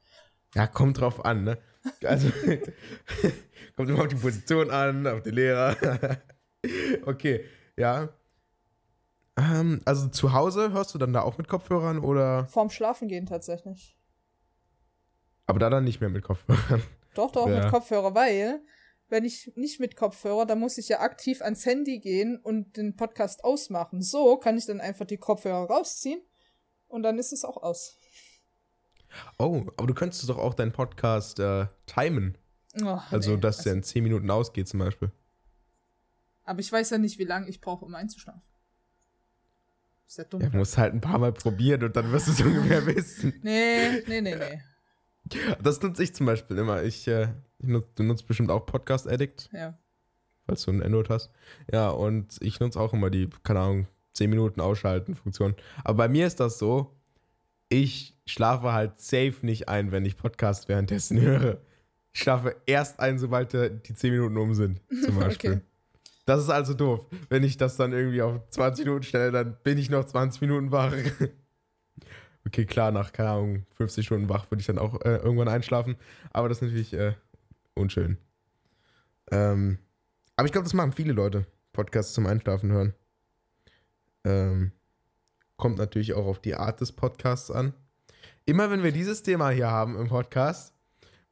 Ja, 0.54 0.66
kommt 0.66 1.00
drauf 1.00 1.24
an, 1.24 1.44
ne? 1.44 1.58
Also, 2.02 2.30
kommt 3.76 3.90
immer 3.90 4.00
auf 4.00 4.08
die 4.08 4.16
Position 4.16 4.70
an, 4.70 5.06
auf 5.06 5.22
den 5.22 5.34
Lehrer. 5.34 5.76
okay, 7.06 7.44
ja. 7.76 8.08
Ähm, 9.38 9.80
also 9.84 10.08
zu 10.08 10.32
Hause 10.32 10.72
hörst 10.72 10.92
du 10.94 10.98
dann 10.98 11.12
da 11.12 11.22
auch 11.22 11.38
mit 11.38 11.46
Kopfhörern 11.48 12.00
oder? 12.00 12.46
Vorm 12.46 12.70
Schlafen 12.70 13.06
gehen 13.08 13.24
tatsächlich. 13.26 13.96
Aber 15.46 15.58
da 15.60 15.70
dann 15.70 15.84
nicht 15.84 16.00
mehr 16.00 16.10
mit 16.10 16.24
Kopfhörern. 16.24 16.82
Doch, 17.14 17.30
doch, 17.30 17.48
Ja. 17.48 17.62
mit 17.62 17.70
Kopfhörer, 17.70 18.14
weil, 18.14 18.60
wenn 19.08 19.24
ich 19.24 19.52
nicht 19.56 19.80
mit 19.80 19.96
Kopfhörer, 19.96 20.44
dann 20.44 20.58
muss 20.60 20.76
ich 20.78 20.88
ja 20.88 21.00
aktiv 21.00 21.40
ans 21.40 21.64
Handy 21.64 22.00
gehen 22.00 22.36
und 22.36 22.76
den 22.76 22.96
Podcast 22.96 23.44
ausmachen. 23.44 24.02
So 24.02 24.36
kann 24.38 24.58
ich 24.58 24.66
dann 24.66 24.80
einfach 24.80 25.06
die 25.06 25.16
Kopfhörer 25.18 25.66
rausziehen 25.70 26.20
und 26.88 27.02
dann 27.02 27.18
ist 27.18 27.32
es 27.32 27.44
auch 27.44 27.56
aus. 27.62 27.96
Oh, 29.38 29.64
aber 29.76 29.86
du 29.86 29.94
könntest 29.94 30.28
doch 30.28 30.38
auch 30.38 30.54
deinen 30.54 30.72
Podcast 30.72 31.38
äh, 31.40 31.66
timen. 31.86 32.36
Oh, 32.82 32.98
Also, 33.10 33.34
nee. 33.34 33.40
dass 33.40 33.62
der 33.62 33.72
in 33.72 33.82
10 33.82 34.02
Minuten 34.02 34.30
ausgeht 34.30 34.68
zum 34.68 34.80
Beispiel. 34.80 35.10
Aber 36.44 36.60
ich 36.60 36.70
weiß 36.70 36.90
ja 36.90 36.98
nicht, 36.98 37.18
wie 37.18 37.24
lange 37.24 37.48
ich 37.48 37.60
brauche, 37.60 37.84
um 37.84 37.94
einzuschlafen. 37.94 38.42
Ist 40.08 40.18
ja 40.18 40.24
dumm. 40.24 40.40
Ja, 40.40 40.48
musst 40.50 40.78
halt 40.78 40.94
ein 40.94 41.00
paar 41.02 41.18
Mal 41.18 41.32
probieren 41.32 41.84
und 41.84 41.94
dann 41.94 42.10
wirst 42.10 42.28
du 42.28 42.32
es 42.32 42.40
ungefähr 42.44 42.84
wissen. 42.86 43.34
Nee, 43.42 44.02
nee, 44.06 44.20
nee, 44.22 44.34
nee. 44.36 44.62
Das 45.62 45.82
nutze 45.82 46.02
ich 46.02 46.14
zum 46.14 46.24
Beispiel 46.24 46.56
immer. 46.56 46.82
Ich, 46.82 47.06
äh, 47.06 47.28
ich 47.58 47.68
nutz, 47.68 47.86
du 47.94 48.02
nutzt 48.02 48.26
bestimmt 48.26 48.50
auch 48.50 48.64
Podcast 48.64 49.06
Addict. 49.06 49.50
Ja. 49.52 49.76
falls 50.46 50.62
du 50.64 50.70
ein 50.70 50.82
Android 50.82 51.10
hast. 51.10 51.30
Ja, 51.70 51.90
und 51.90 52.38
ich 52.40 52.58
nutze 52.58 52.80
auch 52.80 52.94
immer 52.94 53.10
die, 53.10 53.28
keine 53.42 53.60
Ahnung, 53.60 53.86
10 54.14 54.30
Minuten 54.30 54.62
ausschalten 54.62 55.14
Funktion. 55.14 55.54
Aber 55.84 55.98
bei 55.98 56.08
mir 56.08 56.26
ist 56.26 56.40
das 56.40 56.58
so, 56.58 56.96
ich 57.68 58.16
schlafe 58.24 58.72
halt 58.72 58.98
safe 58.98 59.34
nicht 59.42 59.68
ein, 59.68 59.92
wenn 59.92 60.06
ich 60.06 60.16
Podcast 60.16 60.68
währenddessen 60.70 61.20
höre. 61.20 61.60
Ich 62.14 62.20
schlafe 62.20 62.56
erst 62.64 62.98
ein, 62.98 63.18
sobald 63.18 63.52
äh, 63.52 63.70
die 63.86 63.94
10 63.94 64.10
Minuten 64.12 64.38
um 64.38 64.54
sind, 64.54 64.80
zum 65.04 65.16
Beispiel. 65.20 65.52
Okay. 65.52 65.62
Das 66.28 66.42
ist 66.42 66.50
also 66.50 66.74
doof. 66.74 67.06
Wenn 67.30 67.42
ich 67.42 67.56
das 67.56 67.78
dann 67.78 67.94
irgendwie 67.94 68.20
auf 68.20 68.46
20 68.50 68.84
Minuten 68.84 69.02
stelle, 69.02 69.32
dann 69.32 69.56
bin 69.62 69.78
ich 69.78 69.88
noch 69.88 70.04
20 70.04 70.42
Minuten 70.42 70.70
wach. 70.70 70.92
okay, 72.46 72.66
klar, 72.66 72.90
nach, 72.90 73.14
keine 73.14 73.30
Ahnung, 73.30 73.66
50 73.76 74.04
Stunden 74.04 74.28
wach 74.28 74.50
würde 74.50 74.60
ich 74.60 74.66
dann 74.66 74.76
auch 74.76 75.00
äh, 75.06 75.16
irgendwann 75.16 75.48
einschlafen. 75.48 75.96
Aber 76.30 76.50
das 76.50 76.58
ist 76.58 76.64
natürlich 76.64 76.92
äh, 76.92 77.14
unschön. 77.72 78.18
Ähm, 79.30 79.78
aber 80.36 80.44
ich 80.44 80.52
glaube, 80.52 80.64
das 80.64 80.74
machen 80.74 80.92
viele 80.92 81.14
Leute. 81.14 81.46
Podcasts 81.72 82.12
zum 82.12 82.26
Einschlafen 82.26 82.72
hören. 82.72 82.92
Ähm, 84.24 84.72
kommt 85.56 85.78
natürlich 85.78 86.12
auch 86.12 86.26
auf 86.26 86.42
die 86.42 86.56
Art 86.56 86.82
des 86.82 86.92
Podcasts 86.92 87.50
an. 87.50 87.72
Immer 88.44 88.70
wenn 88.70 88.82
wir 88.82 88.92
dieses 88.92 89.22
Thema 89.22 89.48
hier 89.48 89.70
haben 89.70 89.98
im 89.98 90.08
Podcast, 90.08 90.74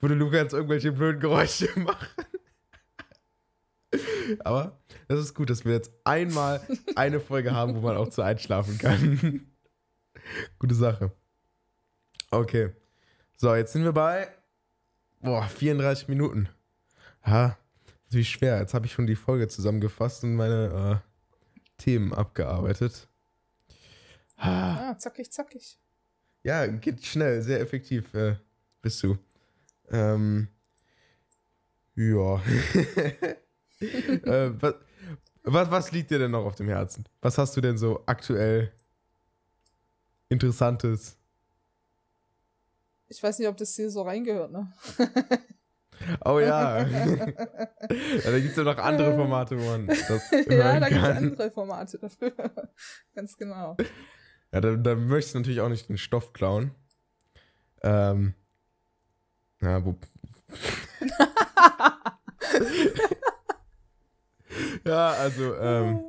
würde 0.00 0.14
jetzt 0.38 0.54
irgendwelche 0.54 0.92
blöden 0.92 1.20
Geräusche 1.20 1.68
machen. 1.80 2.24
Aber 4.40 4.79
das 5.09 5.20
ist 5.20 5.35
gut, 5.35 5.51
dass 5.51 5.64
wir 5.64 5.72
jetzt 5.72 5.90
einmal 6.05 6.61
eine 6.96 7.20
Folge 7.20 7.53
haben, 7.53 7.75
wo 7.77 7.81
man 7.81 7.96
auch 7.96 8.09
zu 8.09 8.22
einschlafen 8.22 8.79
kann. 8.79 9.46
Gute 10.59 10.75
Sache. 10.75 11.12
Okay. 12.31 12.70
So, 13.37 13.55
jetzt 13.55 13.72
sind 13.72 13.85
wir 13.85 13.92
bei 13.92 14.29
boah, 15.20 15.42
34 15.42 16.09
Minuten. 16.09 16.49
Ha, 17.22 17.59
natürlich 18.05 18.31
schwer. 18.31 18.61
Jetzt 18.61 18.75
habe 18.75 18.87
ich 18.87 18.92
schon 18.92 19.07
die 19.07 19.16
Folge 19.16 19.49
zusammengefasst 19.49 20.25
und 20.25 20.35
meine 20.35 21.03
äh, 21.03 21.83
Themen 21.83 22.12
abgearbeitet. 22.12 23.09
Ha. 24.38 24.90
Ah, 24.90 24.99
zackig, 24.99 25.31
zackig. 25.31 25.79
Ja, 26.42 26.66
geht 26.66 27.05
schnell, 27.05 27.42
sehr 27.42 27.61
effektiv 27.61 28.14
äh, 28.14 28.37
bist 28.81 29.03
du. 29.03 29.18
Ähm, 29.90 30.49
ja. 31.96 32.40
äh, 33.80 34.50
was, 34.60 34.74
was, 35.42 35.70
was 35.70 35.92
liegt 35.92 36.10
dir 36.10 36.18
denn 36.18 36.30
noch 36.30 36.44
auf 36.44 36.54
dem 36.54 36.68
Herzen? 36.68 37.04
Was 37.20 37.38
hast 37.38 37.56
du 37.56 37.60
denn 37.60 37.78
so 37.78 38.02
aktuell 38.06 38.72
Interessantes? 40.28 41.16
Ich 43.08 43.22
weiß 43.22 43.38
nicht, 43.38 43.48
ob 43.48 43.56
das 43.56 43.74
hier 43.76 43.90
so 43.90 44.02
reingehört, 44.02 44.52
ne? 44.52 44.72
Oh 46.24 46.38
ja. 46.40 46.82
ja 46.86 46.86
da 46.86 48.38
gibt 48.38 48.50
es 48.50 48.56
ja 48.56 48.64
noch 48.64 48.76
andere 48.76 49.14
Formate, 49.14 49.58
wo 49.58 49.64
man 49.64 49.86
das 49.86 50.30
ja, 50.46 50.78
da 50.78 50.88
gibt 50.88 51.00
es 51.00 51.08
andere 51.08 51.50
Formate 51.50 51.98
dafür. 51.98 52.32
Ganz 53.14 53.36
genau. 53.36 53.76
Ja, 54.52 54.60
da, 54.60 54.76
da 54.76 54.94
möchtest 54.94 55.34
du 55.34 55.38
natürlich 55.38 55.60
auch 55.60 55.70
nicht 55.70 55.88
den 55.88 55.98
Stoff 55.98 56.32
klauen. 56.34 56.72
Ähm, 57.82 58.34
ja, 59.60 59.84
wo. 59.84 59.96
Ja, 64.87 65.09
also, 65.12 65.55
ähm, 65.57 66.05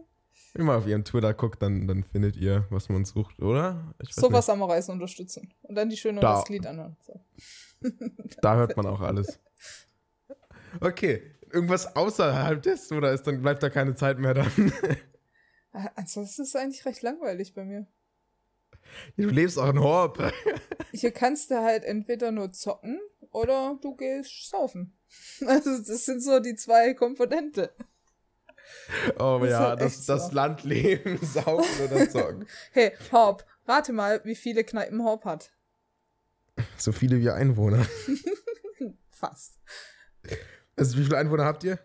wenn 0.54 0.66
auf 0.78 0.88
ihrem 0.88 1.04
Twitter 1.04 1.34
guckt, 1.34 1.62
dann, 1.62 1.88
dann 1.88 2.04
findet 2.04 2.36
ihr, 2.36 2.66
was 2.70 2.90
man 2.90 3.06
sucht, 3.06 3.40
oder? 3.42 3.94
Am 4.50 4.64
Reisen 4.64 4.92
unterstützen. 4.92 5.54
Und 5.64 5.76
dann 5.76 5.90
die 5.90 5.98
schöne 5.98 6.18
und 6.20 6.24
Da. 6.24 6.36
das 6.36 6.46
Glied 6.46 6.66
anhören. 6.66 6.98
So. 7.06 7.20
Da 8.42 8.56
hört 8.56 8.76
man 8.76 8.88
auch 8.88 9.02
alles. 9.02 9.40
Okay, 10.82 11.22
irgendwas 11.52 11.96
außerhalb 11.96 12.62
dessen, 12.62 12.98
oder 12.98 13.12
ist 13.14 13.24
dann 13.28 13.42
bleibt 13.42 13.62
da 13.64 13.70
keine 13.70 13.96
Zeit 13.96 14.18
mehr 14.20 14.34
dann? 14.34 14.52
Ah, 15.74 15.90
Ansonsten 15.96 16.42
ist 16.42 16.50
es 16.50 16.56
eigentlich 16.56 16.86
recht 16.86 17.04
langweilig 17.04 17.54
bei 17.54 17.64
mir. 17.64 17.86
du 19.16 19.28
lebst 19.28 19.60
auch 19.60 19.70
in 19.70 19.80
Horb. 19.80 20.34
Hier 20.92 21.12
kannst 21.12 21.52
du 21.52 21.56
halt 21.62 21.84
entweder 21.84 22.32
nur 22.32 22.52
zocken 22.52 23.00
oder 23.32 23.78
du 23.82 23.96
gehst 23.96 24.50
saufen. 24.50 24.94
Also 25.46 25.70
das 25.78 26.06
sind 26.06 26.22
so 26.22 26.40
die 26.40 26.56
zwei 26.56 26.94
Komponente. 26.94 27.72
Oh 29.20 29.40
Das 29.42 29.50
ja, 29.50 29.60
halt 29.60 29.82
das, 29.82 30.06
das 30.06 30.28
so. 30.28 30.36
Landleben, 30.36 31.18
Saufen 31.22 31.86
oder 31.86 32.10
Zocken. 32.10 32.48
Hey, 32.72 32.94
Horb, 33.12 33.46
rate 33.66 33.94
mal, 33.94 34.22
wie 34.24 34.36
viele 34.36 34.64
Kneipen 34.64 35.04
Horb 35.04 35.26
hat. 35.26 35.52
So 36.78 36.92
viele 36.92 37.20
wie 37.20 37.30
Einwohner. 37.30 37.86
Fast. 39.10 39.60
Also 40.76 40.98
wie 40.98 41.04
viele 41.04 41.18
Einwohner 41.18 41.46
habt 41.46 41.64
ihr? 41.64 41.80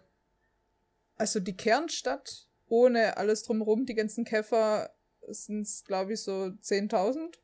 Also 1.16 1.40
die 1.40 1.56
Kernstadt, 1.56 2.48
ohne 2.66 3.16
alles 3.16 3.42
drumherum, 3.42 3.86
die 3.86 3.94
ganzen 3.94 4.24
Käfer, 4.24 4.90
sind 5.28 5.62
es, 5.62 5.84
glaube 5.84 6.14
ich, 6.14 6.22
so 6.22 6.32
10.000. 6.32 7.34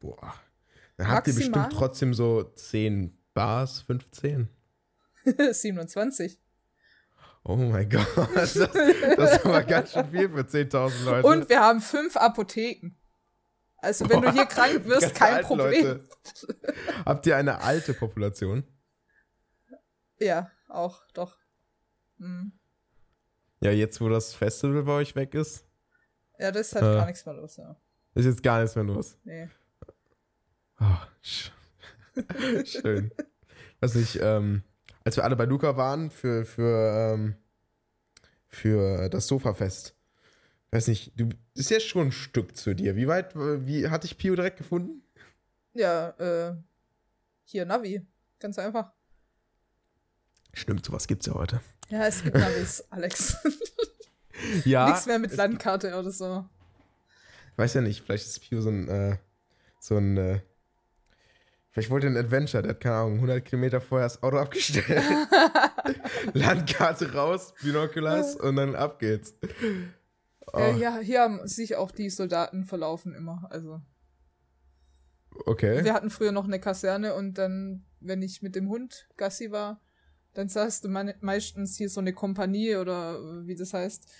Boah. 0.00 0.34
Dann 0.96 1.08
habt 1.08 1.28
ihr 1.28 1.34
bestimmt 1.34 1.72
trotzdem 1.72 2.14
so 2.14 2.42
10 2.42 3.16
Bars, 3.34 3.82
15. 3.82 4.48
27. 5.50 6.40
Oh 7.48 7.54
mein 7.56 7.88
Gott. 7.90 8.06
Das, 8.34 8.54
das 8.54 8.74
ist 8.74 9.44
aber 9.46 9.62
ganz 9.62 9.92
schön 9.92 10.06
viel 10.10 10.28
für 10.30 10.40
10.000 10.40 11.04
Leute. 11.04 11.26
Und 11.28 11.48
wir 11.48 11.60
haben 11.60 11.80
fünf 11.80 12.16
Apotheken. 12.16 12.96
Also 13.78 14.08
wenn 14.10 14.20
du 14.22 14.32
hier 14.32 14.46
krank 14.46 14.84
wirst, 14.86 15.14
kein 15.14 15.44
Problem. 15.44 15.84
Leute. 15.86 16.08
Habt 17.04 17.24
ihr 17.26 17.36
eine 17.36 17.60
alte 17.60 17.94
Population? 17.94 18.64
Ja, 20.18 20.50
auch, 20.68 21.02
doch. 21.14 21.36
Hm. 22.18 22.52
Ja, 23.60 23.70
jetzt 23.70 24.00
wo 24.00 24.08
das 24.08 24.34
Festival 24.34 24.82
bei 24.82 24.92
euch 24.92 25.14
weg 25.14 25.34
ist, 25.34 25.64
Ja, 26.38 26.50
das 26.50 26.68
ist 26.68 26.74
halt 26.74 26.84
Äh. 26.84 26.96
gar 26.96 27.06
nichts 27.06 27.24
mehr 27.26 27.34
los, 27.34 27.56
ja. 27.58 27.76
ist 28.14 28.24
jetzt 28.24 28.42
gar 28.42 28.60
nichts 28.60 28.74
mehr 28.74 28.84
los. 28.84 29.18
Nee. 29.24 29.48
Oh, 30.80 30.96
sch 31.22 31.52
schön. 32.64 33.12
Weiß 33.80 33.94
nicht, 33.94 34.18
ähm, 34.20 34.62
als 35.06 35.16
wir 35.16 35.22
alle 35.22 35.36
bei 35.36 35.44
Luca 35.44 35.76
waren 35.76 36.10
für, 36.10 36.44
für, 36.44 37.12
ähm, 37.14 37.36
für 38.48 39.08
das 39.08 39.28
Sofafest. 39.28 39.94
Weiß 40.72 40.88
nicht, 40.88 41.12
du 41.14 41.28
ist 41.54 41.70
ja 41.70 41.78
schon 41.78 42.08
ein 42.08 42.12
Stück 42.12 42.56
zu 42.56 42.74
dir. 42.74 42.96
Wie 42.96 43.06
weit, 43.06 43.36
wie 43.36 43.88
hat 43.88 44.02
dich 44.02 44.18
Pio 44.18 44.34
direkt 44.34 44.58
gefunden? 44.58 45.04
Ja, 45.74 46.08
äh, 46.18 46.56
hier 47.44 47.66
Navi. 47.66 48.04
Ganz 48.40 48.58
einfach. 48.58 48.90
Stimmt, 50.52 50.84
sowas 50.84 51.06
gibt's 51.06 51.26
ja 51.26 51.34
heute. 51.34 51.60
Ja, 51.88 52.04
es 52.08 52.24
gibt 52.24 52.36
Navis, 52.36 52.84
Alex. 52.90 53.36
Ja. 54.66 54.90
Nichts 54.90 55.06
mehr 55.06 55.18
mit 55.18 55.34
Landkarte 55.34 55.98
oder 55.98 56.10
so. 56.10 56.44
Weiß 57.56 57.72
ja 57.72 57.80
nicht, 57.80 58.02
vielleicht 58.04 58.26
ist 58.26 58.38
Pio 58.40 58.60
so 58.60 58.68
ein, 58.68 58.86
äh, 58.86 59.16
so 59.80 59.96
ein, 59.96 60.18
äh, 60.18 60.40
vielleicht 61.76 61.90
wollte 61.90 62.06
er 62.06 62.12
ein 62.14 62.16
Adventure, 62.16 62.62
der 62.62 62.70
hat 62.70 62.80
keine 62.80 62.94
Ahnung, 62.94 63.14
100 63.16 63.44
Kilometer 63.44 63.82
vorher 63.82 64.06
das 64.06 64.22
Auto 64.22 64.38
abgestellt. 64.38 64.86
Landkarte 66.32 67.12
raus, 67.12 67.52
Binoculars 67.62 68.34
und 68.36 68.56
dann 68.56 68.74
ab 68.74 68.98
geht's. 68.98 69.34
Oh, 70.54 70.58
Äh, 70.58 70.78
ja, 70.78 70.96
hier 71.00 71.20
haben 71.20 71.46
sich 71.46 71.76
auch 71.76 71.90
die 71.90 72.08
Soldaten 72.08 72.64
verlaufen 72.64 73.14
immer. 73.14 73.46
Also, 73.50 73.82
okay. 75.44 75.84
wir 75.84 75.92
hatten 75.92 76.08
früher 76.08 76.32
noch 76.32 76.46
eine 76.46 76.58
Kaserne 76.58 77.14
und 77.14 77.36
dann, 77.36 77.84
wenn 78.00 78.22
ich 78.22 78.40
mit 78.40 78.56
dem 78.56 78.70
Hund 78.70 79.06
Gassi 79.18 79.50
war, 79.50 79.82
dann 80.32 80.48
sahst 80.48 80.82
du 80.84 80.88
me 80.88 81.14
meistens 81.20 81.76
hier 81.76 81.90
so 81.90 82.00
eine 82.00 82.14
Kompanie 82.14 82.76
oder 82.76 83.46
wie 83.46 83.54
das 83.54 83.74
heißt. 83.74 84.10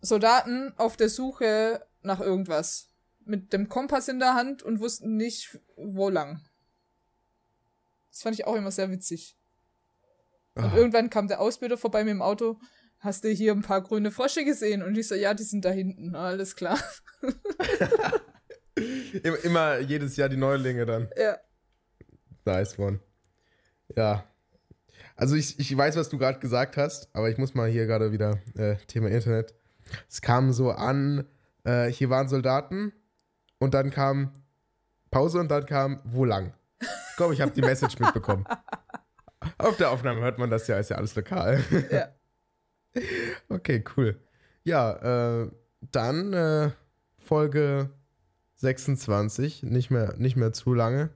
Soldaten 0.00 0.72
auf 0.76 0.96
der 0.96 1.08
Suche 1.08 1.84
nach 2.02 2.20
irgendwas. 2.20 2.92
Mit 3.24 3.52
dem 3.52 3.68
Kompass 3.68 4.06
in 4.06 4.20
der 4.20 4.34
Hand 4.34 4.62
und 4.62 4.78
wussten 4.78 5.16
nicht, 5.16 5.58
wo 5.74 6.08
lang. 6.08 6.40
Das 8.10 8.22
fand 8.22 8.34
ich 8.34 8.46
auch 8.46 8.56
immer 8.56 8.70
sehr 8.70 8.90
witzig. 8.90 9.36
Und 10.54 10.74
irgendwann 10.74 11.10
kam 11.10 11.28
der 11.28 11.40
Ausbilder 11.40 11.78
vorbei 11.78 12.04
mit 12.04 12.12
dem 12.12 12.22
Auto. 12.22 12.58
Hast 12.98 13.24
du 13.24 13.30
hier 13.30 13.52
ein 13.52 13.62
paar 13.62 13.80
grüne 13.82 14.10
Frösche 14.10 14.44
gesehen? 14.44 14.82
Und 14.82 14.96
ich 14.96 15.08
so, 15.08 15.14
ja, 15.14 15.32
die 15.32 15.44
sind 15.44 15.64
da 15.64 15.70
hinten. 15.70 16.14
Alles 16.14 16.54
klar. 16.54 16.78
Immer, 19.22 19.44
immer 19.44 19.78
jedes 19.80 20.16
Jahr 20.16 20.28
die 20.28 20.36
Neulinge 20.36 20.86
dann. 20.86 21.10
Ja. 21.16 21.36
Nice 22.44 22.78
one. 22.78 23.00
Ja. 23.94 24.24
Also 25.16 25.34
ich, 25.34 25.58
ich 25.58 25.76
weiß, 25.76 25.96
was 25.96 26.08
du 26.08 26.16
gerade 26.16 26.38
gesagt 26.38 26.76
hast, 26.76 27.14
aber 27.14 27.28
ich 27.28 27.36
muss 27.36 27.54
mal 27.54 27.68
hier 27.68 27.86
gerade 27.86 28.12
wieder 28.12 28.38
äh, 28.56 28.76
Thema 28.86 29.08
Internet. 29.08 29.54
Es 30.08 30.22
kam 30.22 30.52
so 30.52 30.70
an, 30.70 31.26
äh, 31.64 31.88
hier 31.88 32.08
waren 32.08 32.28
Soldaten 32.28 32.92
und 33.58 33.74
dann 33.74 33.90
kam 33.90 34.32
Pause 35.10 35.40
und 35.40 35.50
dann 35.50 35.66
kam 35.66 36.00
wo 36.04 36.24
lang. 36.24 36.54
Ich 36.80 37.16
glaube, 37.16 37.34
ich 37.34 37.40
habe 37.40 37.52
die 37.52 37.60
Message 37.60 37.98
mitbekommen. 37.98 38.46
Auf 39.58 39.76
der 39.76 39.90
Aufnahme 39.90 40.20
hört 40.20 40.38
man 40.38 40.50
das 40.50 40.66
ja, 40.66 40.78
ist 40.78 40.90
ja 40.90 40.96
alles 40.96 41.14
lokal. 41.14 41.62
Ja. 41.90 42.08
Okay, 43.48 43.84
cool. 43.96 44.20
Ja, 44.64 45.42
äh, 45.44 45.50
dann 45.92 46.32
äh, 46.32 46.70
Folge 47.18 47.90
26, 48.56 49.62
nicht 49.62 49.90
mehr, 49.90 50.16
nicht 50.16 50.34
mehr 50.34 50.52
zu 50.52 50.74
lange, 50.74 51.10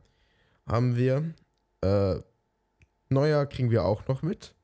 haben 0.66 0.94
wir. 0.96 1.34
Äh, 1.80 2.20
Neujahr 3.08 3.46
kriegen 3.46 3.70
wir 3.70 3.84
auch 3.84 4.06
noch 4.06 4.22
mit. 4.22 4.54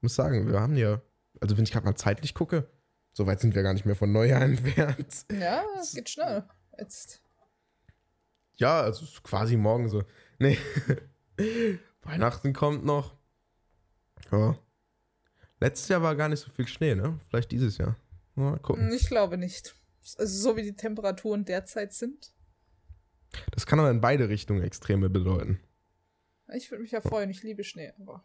Muss 0.00 0.14
sagen, 0.14 0.50
wir 0.50 0.60
haben 0.60 0.76
ja, 0.76 1.02
also 1.40 1.56
wenn 1.56 1.64
ich 1.64 1.72
gerade 1.72 1.84
mal 1.84 1.96
zeitlich 1.96 2.34
gucke, 2.34 2.68
so 3.12 3.26
weit 3.26 3.40
sind 3.40 3.54
wir 3.54 3.62
gar 3.62 3.72
nicht 3.72 3.86
mehr 3.86 3.96
von 3.96 4.10
Neujahr 4.10 4.42
entfernt. 4.42 5.26
Ja, 5.30 5.62
es 5.80 5.94
geht 5.94 6.10
schnell. 6.10 6.44
Jetzt. 6.78 7.22
Ja, 8.56 8.80
also 8.80 9.04
es 9.04 9.12
ist 9.12 9.22
quasi 9.22 9.56
morgen 9.56 9.88
so. 9.88 10.02
Nee. 10.38 10.58
Weihnachten 12.02 12.52
kommt 12.52 12.84
noch. 12.84 13.16
Ja. 14.30 14.58
Letztes 15.60 15.88
Jahr 15.88 16.02
war 16.02 16.14
gar 16.14 16.28
nicht 16.28 16.40
so 16.40 16.50
viel 16.50 16.68
Schnee, 16.68 16.94
ne? 16.94 17.18
Vielleicht 17.28 17.50
dieses 17.52 17.78
Jahr. 17.78 17.96
Mal 18.34 18.58
gucken. 18.58 18.92
Ich 18.92 19.08
glaube 19.08 19.38
nicht. 19.38 19.74
Also 20.18 20.50
so 20.50 20.56
wie 20.56 20.62
die 20.62 20.76
Temperaturen 20.76 21.46
derzeit 21.46 21.94
sind. 21.94 22.34
Das 23.52 23.64
kann 23.64 23.78
aber 23.80 23.90
in 23.90 24.02
beide 24.02 24.28
Richtungen 24.28 24.62
Extreme 24.62 25.08
bedeuten. 25.08 25.58
Ich 26.54 26.70
würde 26.70 26.82
mich 26.82 26.92
ja 26.92 27.00
freuen, 27.00 27.30
ich 27.30 27.42
liebe 27.42 27.64
Schnee. 27.64 27.92
Aber 27.98 28.22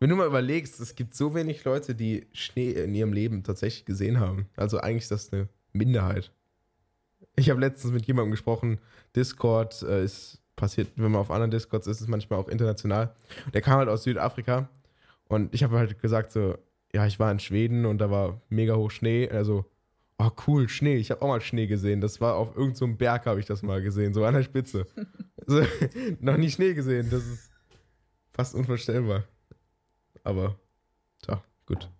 Wenn 0.00 0.10
du 0.10 0.16
mal 0.16 0.26
überlegst, 0.26 0.80
es 0.80 0.96
gibt 0.96 1.14
so 1.14 1.34
wenig 1.34 1.64
Leute, 1.64 1.94
die 1.94 2.26
Schnee 2.32 2.72
in 2.72 2.94
ihrem 2.94 3.12
Leben 3.12 3.42
tatsächlich 3.44 3.84
gesehen 3.84 4.18
haben. 4.20 4.50
Also 4.56 4.78
eigentlich 4.78 5.04
ist 5.04 5.12
das 5.12 5.32
eine 5.32 5.48
Minderheit. 5.72 6.32
Ich 7.36 7.50
habe 7.50 7.60
letztens 7.60 7.92
mit 7.92 8.06
jemandem 8.06 8.32
gesprochen, 8.32 8.80
Discord 9.14 9.82
äh, 9.82 10.04
ist 10.04 10.40
passiert, 10.56 10.88
wenn 10.96 11.10
man 11.10 11.20
auf 11.20 11.30
anderen 11.30 11.50
Discords 11.50 11.86
ist, 11.86 11.96
ist 11.96 12.02
es 12.02 12.08
manchmal 12.08 12.38
auch 12.38 12.48
international. 12.48 13.14
Der 13.54 13.62
kam 13.62 13.78
halt 13.78 13.88
aus 13.88 14.04
Südafrika 14.04 14.68
und 15.24 15.54
ich 15.54 15.64
habe 15.64 15.78
halt 15.78 16.00
gesagt 16.00 16.30
so, 16.32 16.56
ja, 16.92 17.06
ich 17.06 17.18
war 17.18 17.30
in 17.32 17.38
Schweden 17.38 17.86
und 17.86 17.98
da 17.98 18.10
war 18.10 18.40
mega 18.48 18.76
hoch 18.76 18.90
Schnee. 18.90 19.28
Also, 19.28 19.64
oh 20.18 20.30
cool, 20.46 20.68
Schnee. 20.68 20.96
Ich 20.96 21.10
habe 21.10 21.22
auch 21.22 21.28
mal 21.28 21.40
Schnee 21.40 21.66
gesehen. 21.66 22.00
Das 22.00 22.20
war 22.20 22.36
auf 22.36 22.56
irgendeinem 22.56 22.92
so 22.92 22.96
Berg, 22.96 23.26
habe 23.26 23.40
ich 23.40 23.46
das 23.46 23.62
mal 23.62 23.80
gesehen, 23.80 24.12
so 24.12 24.24
an 24.24 24.34
der 24.34 24.42
Spitze. 24.42 24.86
also, 25.46 25.62
noch 26.20 26.36
nie 26.36 26.50
Schnee 26.50 26.74
gesehen. 26.74 27.08
Das 27.10 27.24
ist 27.24 27.50
fast 28.32 28.54
unvorstellbar. 28.54 29.24
Aber, 30.22 30.58
tja, 31.22 31.42
gut. 31.66 31.90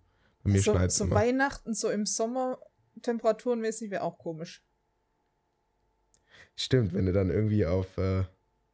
Bei 0.43 0.51
mir 0.51 0.61
so, 0.61 0.73
schneit 0.73 0.91
es 0.91 0.97
so 0.97 1.05
immer. 1.05 1.17
Weihnachten, 1.17 1.75
so 1.75 1.89
im 1.89 2.07
Sommer 2.07 2.59
temperaturenmäßig 3.03 3.91
wäre 3.91 4.03
auch 4.03 4.19
komisch. 4.19 4.63
Stimmt, 6.57 6.93
wenn 6.95 7.07
du 7.07 7.13
dann 7.13 7.31
irgendwie 7.31 7.65
auf 7.67 7.97
äh, 7.99 8.25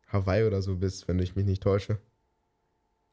Hawaii 0.08 0.44
oder 0.44 0.62
so 0.62 0.76
bist, 0.76 1.06
wenn 1.08 1.18
ich 1.18 1.36
mich 1.36 1.44
nicht 1.46 1.62
täusche. 1.62 1.98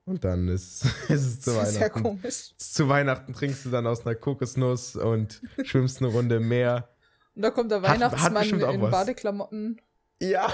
Und 0.06 0.24
dann 0.26 0.48
ist, 0.50 0.84
ist 1.10 1.26
es 1.26 1.42
zu 1.42 1.52
Das 1.52 1.70
ist 1.70 1.74
sehr 1.76 1.82
Weihnachten. 1.84 2.04
komisch. 2.04 2.54
Zu 2.58 2.90
Weihnachten 2.90 3.34
trinkst 3.34 3.66
du 3.66 3.70
dann 3.70 3.88
aus 3.88 4.06
einer 4.06 4.16
Kokosnuss 4.16 4.96
und 4.96 5.42
schwimmst 5.64 6.02
eine 6.02 6.12
Runde 6.12 6.36
im 6.38 6.48
Meer. 6.48 6.90
Und 7.36 7.42
da 7.44 7.52
kommt 7.52 7.72
der 7.72 7.82
Hat- 7.82 7.88
hat 7.90 7.96
Weihnachtsmann 7.96 8.34
bestimmt 8.42 8.64
auch 8.64 8.74
in 8.74 8.82
was. 8.82 8.92
Badeklamotten 8.92 9.82
Ja. 10.22 10.54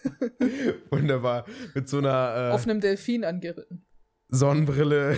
Wunderbar. 0.90 1.44
Mit 1.74 1.88
so 1.88 1.98
einer 1.98 2.50
äh, 2.50 2.52
auf 2.52 2.64
einem 2.64 2.80
Delfin 2.80 3.24
angeritten. 3.24 3.84
Sonnenbrille. 4.28 5.16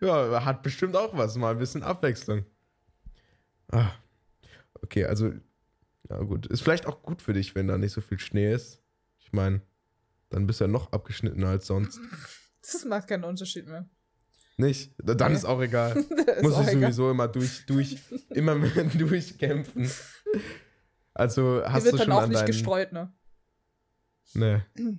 ja, 0.00 0.44
hat 0.44 0.62
bestimmt 0.62 0.96
auch 0.96 1.16
was. 1.16 1.36
Mal 1.36 1.52
ein 1.52 1.58
bisschen 1.58 1.82
Abwechslung. 1.82 2.44
Ah. 3.70 3.90
Okay, 4.82 5.04
also, 5.04 5.32
ja 6.08 6.18
gut. 6.22 6.46
Ist 6.46 6.62
vielleicht 6.62 6.86
auch 6.86 7.02
gut 7.02 7.22
für 7.22 7.32
dich, 7.32 7.54
wenn 7.54 7.68
da 7.68 7.78
nicht 7.78 7.92
so 7.92 8.00
viel 8.00 8.18
Schnee 8.18 8.52
ist. 8.52 8.82
Ich 9.18 9.32
meine, 9.32 9.60
dann 10.30 10.46
bist 10.46 10.60
du 10.60 10.64
ja 10.64 10.68
noch 10.68 10.92
abgeschnittener 10.92 11.48
als 11.48 11.66
sonst. 11.66 11.98
Das 12.72 12.84
macht 12.84 13.06
keinen 13.06 13.22
Unterschied 13.22 13.68
mehr. 13.68 13.88
Nicht? 14.56 14.92
Dann 14.98 15.30
Nee. 15.30 15.36
ist 15.38 15.44
auch 15.44 15.60
egal. 15.62 15.96
Ist 15.98 16.42
Muss 16.42 16.54
auch 16.54 16.62
ich 16.62 16.70
egal. 16.70 16.80
sowieso 16.92 17.10
immer 17.12 17.28
durch, 17.28 17.64
durch, 17.66 17.98
immer 18.30 18.56
mehr 18.56 18.70
durchkämpfen. 18.98 19.88
Also 21.14 21.62
hast 21.64 21.84
wird 21.84 21.94
du 21.94 21.98
dann 21.98 22.06
schon 22.06 22.12
auch 22.14 22.22
an 22.22 22.28
nicht 22.30 22.40
deinen, 22.40 22.46
gestreut, 22.48 22.90
ne? 22.90 23.12
Nee. 24.34 24.62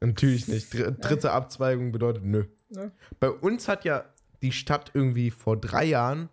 Natürlich 0.00 0.48
nicht. 0.48 0.74
Dr 0.74 0.90
dritte 0.90 1.30
Abzweigung 1.30 1.92
bedeutet 1.92 2.24
nö. 2.24 2.46
ne? 2.70 2.90
Bei 3.20 3.30
uns 3.30 3.68
hat 3.68 3.84
ja 3.84 4.04
die 4.42 4.50
Stadt 4.50 4.90
irgendwie 4.94 5.30
vor 5.30 5.56
drei 5.60 5.84
Jahren 5.84 6.28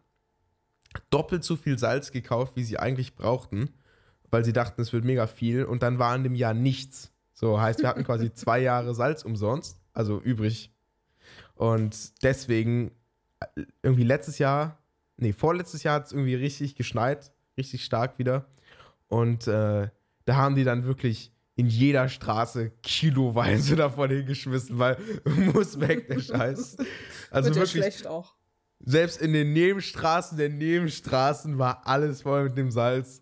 doppelt 1.11 1.43
so 1.43 1.55
viel 1.55 1.77
Salz 1.77 2.11
gekauft, 2.11 2.55
wie 2.55 2.63
sie 2.63 2.79
eigentlich 2.79 3.13
brauchten, 3.15 3.69
weil 4.33 4.43
sie 4.43 4.51
dachten, 4.51 4.81
es 4.81 4.91
wird 4.91 5.05
mega 5.05 5.27
viel 5.27 5.63
und 5.63 5.83
dann 5.83 5.99
war 5.99 6.15
in 6.15 6.23
dem 6.23 6.33
Jahr 6.33 6.55
nichts. 6.55 7.13
So 7.33 7.61
heißt, 7.61 7.81
wir 7.81 7.87
hatten 7.87 8.03
quasi 8.03 8.33
zwei 8.33 8.59
Jahre 8.59 8.95
Salz 8.95 9.23
umsonst, 9.23 9.79
also 9.93 10.19
übrig. 10.19 10.73
Und 11.53 12.23
deswegen 12.23 12.91
äh, 13.39 13.63
irgendwie 13.83 14.03
letztes 14.03 14.39
Jahr, 14.39 14.79
nee, 15.17 15.33
vorletztes 15.33 15.83
Jahr 15.83 15.95
hat 15.95 16.07
es 16.07 16.13
irgendwie 16.13 16.33
richtig 16.33 16.73
geschneit, 16.75 17.31
richtig 17.59 17.85
stark 17.85 18.17
wieder. 18.17 18.47
Und 19.07 19.47
äh, 19.47 19.89
da 20.25 20.35
haben 20.35 20.55
die 20.55 20.63
dann 20.63 20.83
wirklich 20.85 21.31
in 21.55 21.67
jeder 21.67 22.09
Straße 22.09 22.71
kiloweise 22.81 23.75
davon 23.77 24.09
hingeschmissen, 24.09 24.79
weil 24.79 24.97
muss 25.53 25.79
weg, 25.79 26.07
der 26.07 26.19
Scheiß. 26.19 26.77
Also 27.29 27.49
wird 27.49 27.57
wirklich, 27.57 27.83
schlecht 27.83 28.07
auch. 28.07 28.33
selbst 28.79 29.21
in 29.21 29.31
den 29.31 29.53
Nebenstraßen 29.53 30.39
der 30.39 30.49
Nebenstraßen 30.49 31.59
war 31.59 31.85
alles 31.85 32.23
voll 32.23 32.45
mit 32.45 32.57
dem 32.57 32.71
Salz. 32.71 33.21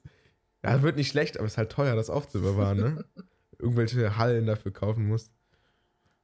Ja, 0.63 0.81
wird 0.81 0.95
nicht 0.95 1.09
schlecht, 1.09 1.37
aber 1.37 1.45
es 1.45 1.53
ist 1.53 1.57
halt 1.57 1.71
teuer, 1.71 1.95
das 1.95 2.09
aufzubewahren, 2.09 2.77
ne? 2.77 3.05
Irgendwelche 3.59 4.17
Hallen 4.17 4.45
dafür 4.45 4.71
kaufen 4.71 5.07
musst. 5.07 5.31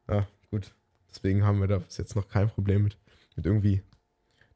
Ja, 0.09 0.27
gut. 0.49 0.73
Deswegen 1.09 1.43
haben 1.43 1.59
wir 1.59 1.67
da 1.67 1.79
bis 1.79 1.97
jetzt 1.97 2.15
noch 2.15 2.27
kein 2.27 2.49
Problem 2.49 2.83
mit, 2.83 2.97
mit 3.35 3.45
irgendwie 3.45 3.83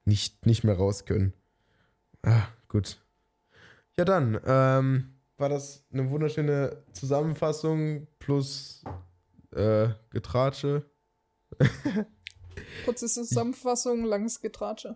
nicht, 0.05 0.45
nicht 0.45 0.63
mehr 0.63 0.75
raus 0.75 1.05
können. 1.05 1.33
Ah, 2.23 2.47
gut. 2.67 2.99
Ja, 3.97 4.05
dann, 4.05 4.39
ähm, 4.45 5.21
war 5.37 5.49
das 5.49 5.83
eine 5.91 6.09
wunderschöne 6.09 6.83
Zusammenfassung 6.93 8.07
plus 8.19 8.83
äh, 9.51 9.89
Getratsche. 10.11 10.85
Kurze 12.85 13.07
Zusammenfassung, 13.07 14.05
langes 14.05 14.39
Getratsche. 14.39 14.95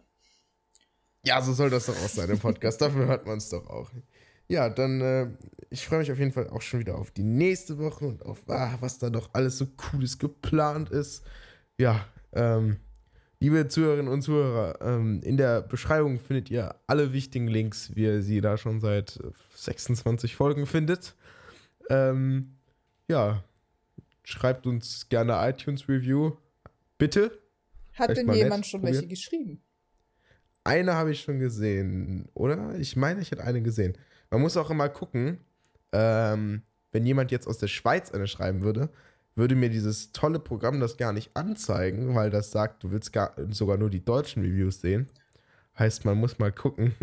Ja, 1.24 1.42
so 1.42 1.54
soll 1.54 1.72
das 1.72 1.88
doch 1.88 1.96
auch 1.96 2.10
sein 2.10 2.30
im 2.30 2.40
Podcast. 2.40 2.80
Dafür 2.80 3.08
hört 3.08 3.26
man 3.26 3.40
es 3.40 3.50
doch 3.50 3.68
auch. 3.68 3.90
Ja, 4.48 4.70
dann, 4.70 5.02
äh, 5.02 5.28
ich 5.70 5.86
freue 5.86 6.00
mich 6.00 6.12
auf 6.12 6.20
jeden 6.20 6.32
Fall 6.32 6.50
auch 6.50 6.62
schon 6.62 6.80
wieder 6.80 6.98
auf 6.98 7.12
die 7.12 7.24
nächste 7.24 7.78
Woche 7.78 8.06
und 8.06 8.24
auf, 8.26 8.48
ah, 8.48 8.78
was 8.80 9.00
da 9.00 9.10
noch 9.10 9.30
alles 9.34 9.58
so 9.58 9.66
Cooles 9.66 10.20
geplant 10.20 10.90
ist. 10.90 11.24
Ja, 11.78 12.06
ähm, 12.34 12.78
liebe 13.40 13.68
Zuhörerinnen 13.68 14.12
und 14.12 14.22
Zuhörer, 14.22 14.80
ähm, 14.82 15.22
in 15.24 15.38
der 15.38 15.62
Beschreibung 15.62 16.20
findet 16.20 16.52
ihr 16.52 16.76
alle 16.88 17.12
wichtigen 17.12 17.48
Links, 17.48 17.96
wie 17.96 18.04
ihr 18.04 18.22
sie 18.22 18.42
da 18.42 18.58
schon 18.58 18.80
seit 18.80 19.18
äh, 19.18 19.32
26 19.56 20.36
Folgen 20.36 20.66
findet. 20.68 21.16
Ähm, 21.90 22.58
ja, 23.08 23.44
schreibt 24.24 24.68
uns 24.68 25.10
gerne 25.10 25.38
iTunes-Review. 25.50 26.34
Bitte. 26.98 27.32
Hat 27.94 28.12
Vielleicht 28.12 28.28
denn 28.28 28.34
jemand 28.34 28.62
nett 28.62 28.66
schon 28.68 28.82
probieren. 28.82 28.96
welche 29.02 29.08
geschrieben? 29.08 29.62
eine 30.66 30.96
habe 30.96 31.12
ich 31.12 31.22
schon 31.22 31.40
gesehen, 31.40 32.28
oder? 32.34 32.76
Ich 32.80 32.96
meine, 32.96 33.22
ich 33.22 33.32
hätte 33.32 33.44
eine 33.44 33.62
gesehen. 33.62 33.96
Man 34.30 34.42
muss 34.42 34.58
auch 34.58 34.70
immer 34.70 34.90
gucken, 34.90 35.40
ähm, 35.92 36.64
wenn 36.92 37.06
jemand 37.06 37.32
jetzt 37.32 37.48
aus 37.48 37.58
der 37.58 37.68
Schweiz 37.68 38.12
eine 38.12 38.28
schreiben 38.28 38.62
würde, 38.62 38.90
würde 39.36 39.56
mir 39.56 39.70
dieses 39.70 40.12
tolle 40.14 40.40
Programm 40.40 40.80
das 40.80 40.98
gar 40.98 41.12
nicht 41.12 41.36
anzeigen, 41.36 42.16
weil 42.16 42.30
das 42.30 42.52
sagt, 42.52 42.84
du 42.84 42.92
willst 42.92 43.12
gar, 43.12 43.36
sogar 43.50 43.78
nur 43.78 43.90
die 43.90 44.04
deutschen 44.04 44.44
Reviews 44.44 44.82
sehen. 44.82 45.08
Heißt, 45.78 46.06
man 46.06 46.18
muss 46.18 46.40
mal 46.40 46.54
gucken. 46.54 46.96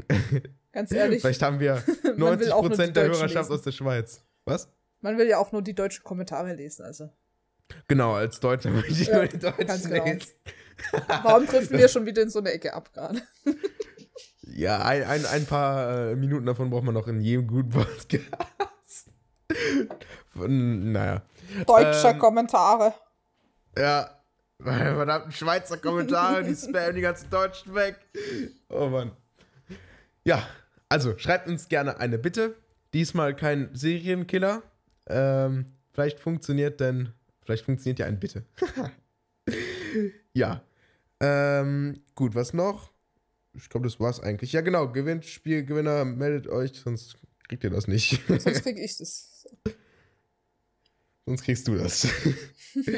Ganz 0.73 0.93
ehrlich. 0.93 1.21
Vielleicht 1.21 1.43
haben 1.43 1.61
wir 1.61 1.77
90% 2.05 2.93
der 2.93 3.05
Hörerschaft 3.05 3.35
lesen. 3.35 3.53
aus 3.53 3.63
der 3.63 3.73
Schweiz. 3.73 4.25
Was? 4.47 4.69
Man 5.03 5.19
will 5.19 5.29
ja 5.29 5.39
auch 5.39 5.53
nur 5.53 5.63
die 5.63 5.75
deutschen 5.75 6.03
Kommentare 6.05 6.55
lesen, 6.55 6.85
also. 6.85 7.11
Genau, 7.89 8.15
als 8.15 8.41
Deutscher 8.41 8.71
möchte 8.71 8.93
ich 8.93 9.07
ja, 9.07 9.17
nur 9.17 9.27
die 9.27 9.39
deutschen 9.39 9.91
genau. 9.91 10.05
lesen. 10.05 10.31
Warum 11.23 11.47
driften 11.47 11.79
wir 11.79 11.89
schon 11.89 12.07
wieder 12.07 12.23
in 12.23 12.31
so 12.31 12.39
eine 12.39 12.53
Ecke 12.53 12.73
ab 12.73 12.93
gerade? 12.93 13.23
ja, 14.43 14.83
ein, 14.83 15.05
ein, 15.05 15.27
ein 15.27 15.47
paar 15.47 16.11
äh, 16.11 16.17
Minuten 16.17 16.47
davon 16.47 16.71
braucht 16.71 16.85
man 16.85 16.95
noch 16.95 17.09
in 17.09 17.21
jedem 17.21 17.47
guten 17.47 17.71
Podcast. 17.71 19.11
naja. 20.35 21.23
Deutscher 21.67 22.11
ähm, 22.11 22.19
Kommentare. 22.19 22.95
Ja, 23.77 24.11
verdammten 24.63 25.33
Schweizer 25.33 25.77
Kommentare, 25.77 26.45
die 26.45 26.55
spammen 26.55 26.95
die 26.95 27.01
ganzen 27.01 27.31
Deutschen 27.31 27.75
weg. 27.75 27.99
Oh 28.69 28.89
Mann. 28.89 29.13
Ja, 30.25 30.47
also 30.89 31.17
schreibt 31.19 31.49
uns 31.49 31.69
gerne 31.69 31.99
eine 31.99 32.19
Bitte. 32.19 32.55
Diesmal 32.95 33.35
kein 33.35 33.75
Serienkiller. 33.75 34.63
Ähm, 35.07 35.67
vielleicht 35.91 36.21
funktioniert 36.21 36.81
denn, 36.81 37.13
vielleicht 37.45 37.65
funktioniert 37.65 37.99
ja 37.99 38.07
ein 38.07 38.21
Bitte. 38.21 38.45
ja. 40.33 40.63
Ähm, 41.21 42.03
gut, 42.15 42.35
was 42.35 42.53
noch? 42.53 42.92
Ich 43.55 43.69
glaube, 43.69 43.87
das 43.87 44.01
war's 44.01 44.21
eigentlich. 44.21 44.53
Ja, 44.53 44.61
genau. 44.61 44.91
Gewinnspielgewinner, 44.91 46.05
meldet 46.05 46.49
euch, 46.49 46.73
sonst 46.73 47.17
kriegt 47.49 47.65
ihr 47.65 47.71
das 47.71 47.87
nicht. 47.87 48.21
sonst 48.27 48.45
krieg 48.63 48.79
ich 48.79 48.97
das. 48.97 49.47
Sonst 51.27 51.43
kriegst 51.45 51.69
du 51.69 51.77
das. 51.77 52.09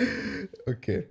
okay. 0.66 1.08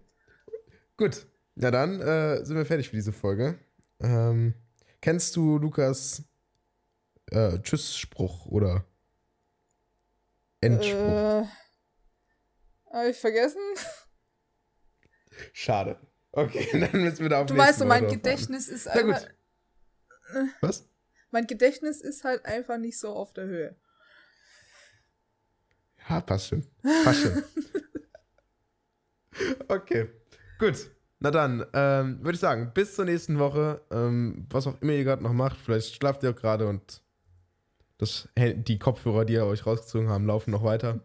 Gut. 0.98 1.28
Na 1.56 1.70
dann 1.70 2.02
äh, 2.02 2.44
sind 2.44 2.56
wir 2.56 2.66
fertig 2.66 2.90
für 2.90 2.96
diese 2.96 3.14
Folge. 3.14 3.60
Ähm, 4.00 4.56
kennst 5.02 5.36
du 5.36 5.60
Lukas 5.60 6.24
äh, 7.32 7.60
Tschüss-Spruch 7.60 8.48
oder 8.48 8.86
Endspruch? 10.62 10.92
Äh, 10.92 11.46
Habe 12.92 13.10
ich 13.10 13.18
vergessen? 13.18 13.62
Schade. 15.52 16.00
Okay, 16.36 16.68
dann 16.92 17.02
müssen 17.02 17.20
wir 17.20 17.30
da 17.30 17.42
auf 17.42 17.46
Du 17.46 17.56
weißt, 17.56 17.80
so, 17.80 17.86
mein 17.86 18.08
Gedächtnis 18.08 18.68
ist 18.68 18.88
einfach. 18.88 19.24
Was? 20.62 20.90
Mein 21.30 21.46
Gedächtnis 21.48 22.02
ist 22.02 22.24
halt 22.24 22.46
einfach 22.46 22.78
nicht 22.78 23.00
so 23.00 23.10
auf 23.10 23.34
der 23.34 23.46
Höhe. 23.46 23.76
Ja, 26.10 26.22
passt 26.22 26.48
schon. 26.48 26.66
Passt 27.04 27.22
schon. 27.22 27.44
okay, 29.68 30.10
gut. 30.60 30.90
Na 31.20 31.32
dann, 31.32 31.66
ähm, 31.74 32.18
würde 32.22 32.34
ich 32.34 32.40
sagen, 32.40 32.72
bis 32.74 32.96
zur 32.96 33.06
nächsten 33.06 33.40
Woche. 33.40 33.82
Ähm, 33.92 34.48
was 34.50 34.68
auch 34.68 34.82
immer 34.82 34.94
ihr 34.94 35.04
gerade 35.04 35.24
noch 35.24 35.34
macht, 35.34 35.58
vielleicht 35.58 35.96
schlaft 35.96 36.24
ihr 36.24 36.32
auch 36.32 36.36
gerade 36.36 36.68
und 36.68 37.02
das, 38.00 38.28
die 38.38 38.80
Kopfhörer, 38.80 39.24
die 39.24 39.34
ihr 39.34 39.46
euch 39.46 39.66
rausgezogen 39.66 40.10
haben, 40.10 40.26
laufen 40.26 40.52
noch 40.52 40.64
weiter. 40.64 41.00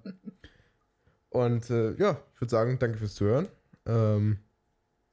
und 1.28 1.68
äh, 1.70 1.92
ja, 1.96 2.20
ich 2.34 2.40
würde 2.40 2.50
sagen, 2.50 2.78
danke 2.78 2.98
fürs 2.98 3.14
Zuhören. 3.14 3.48
Ähm, 3.86 4.38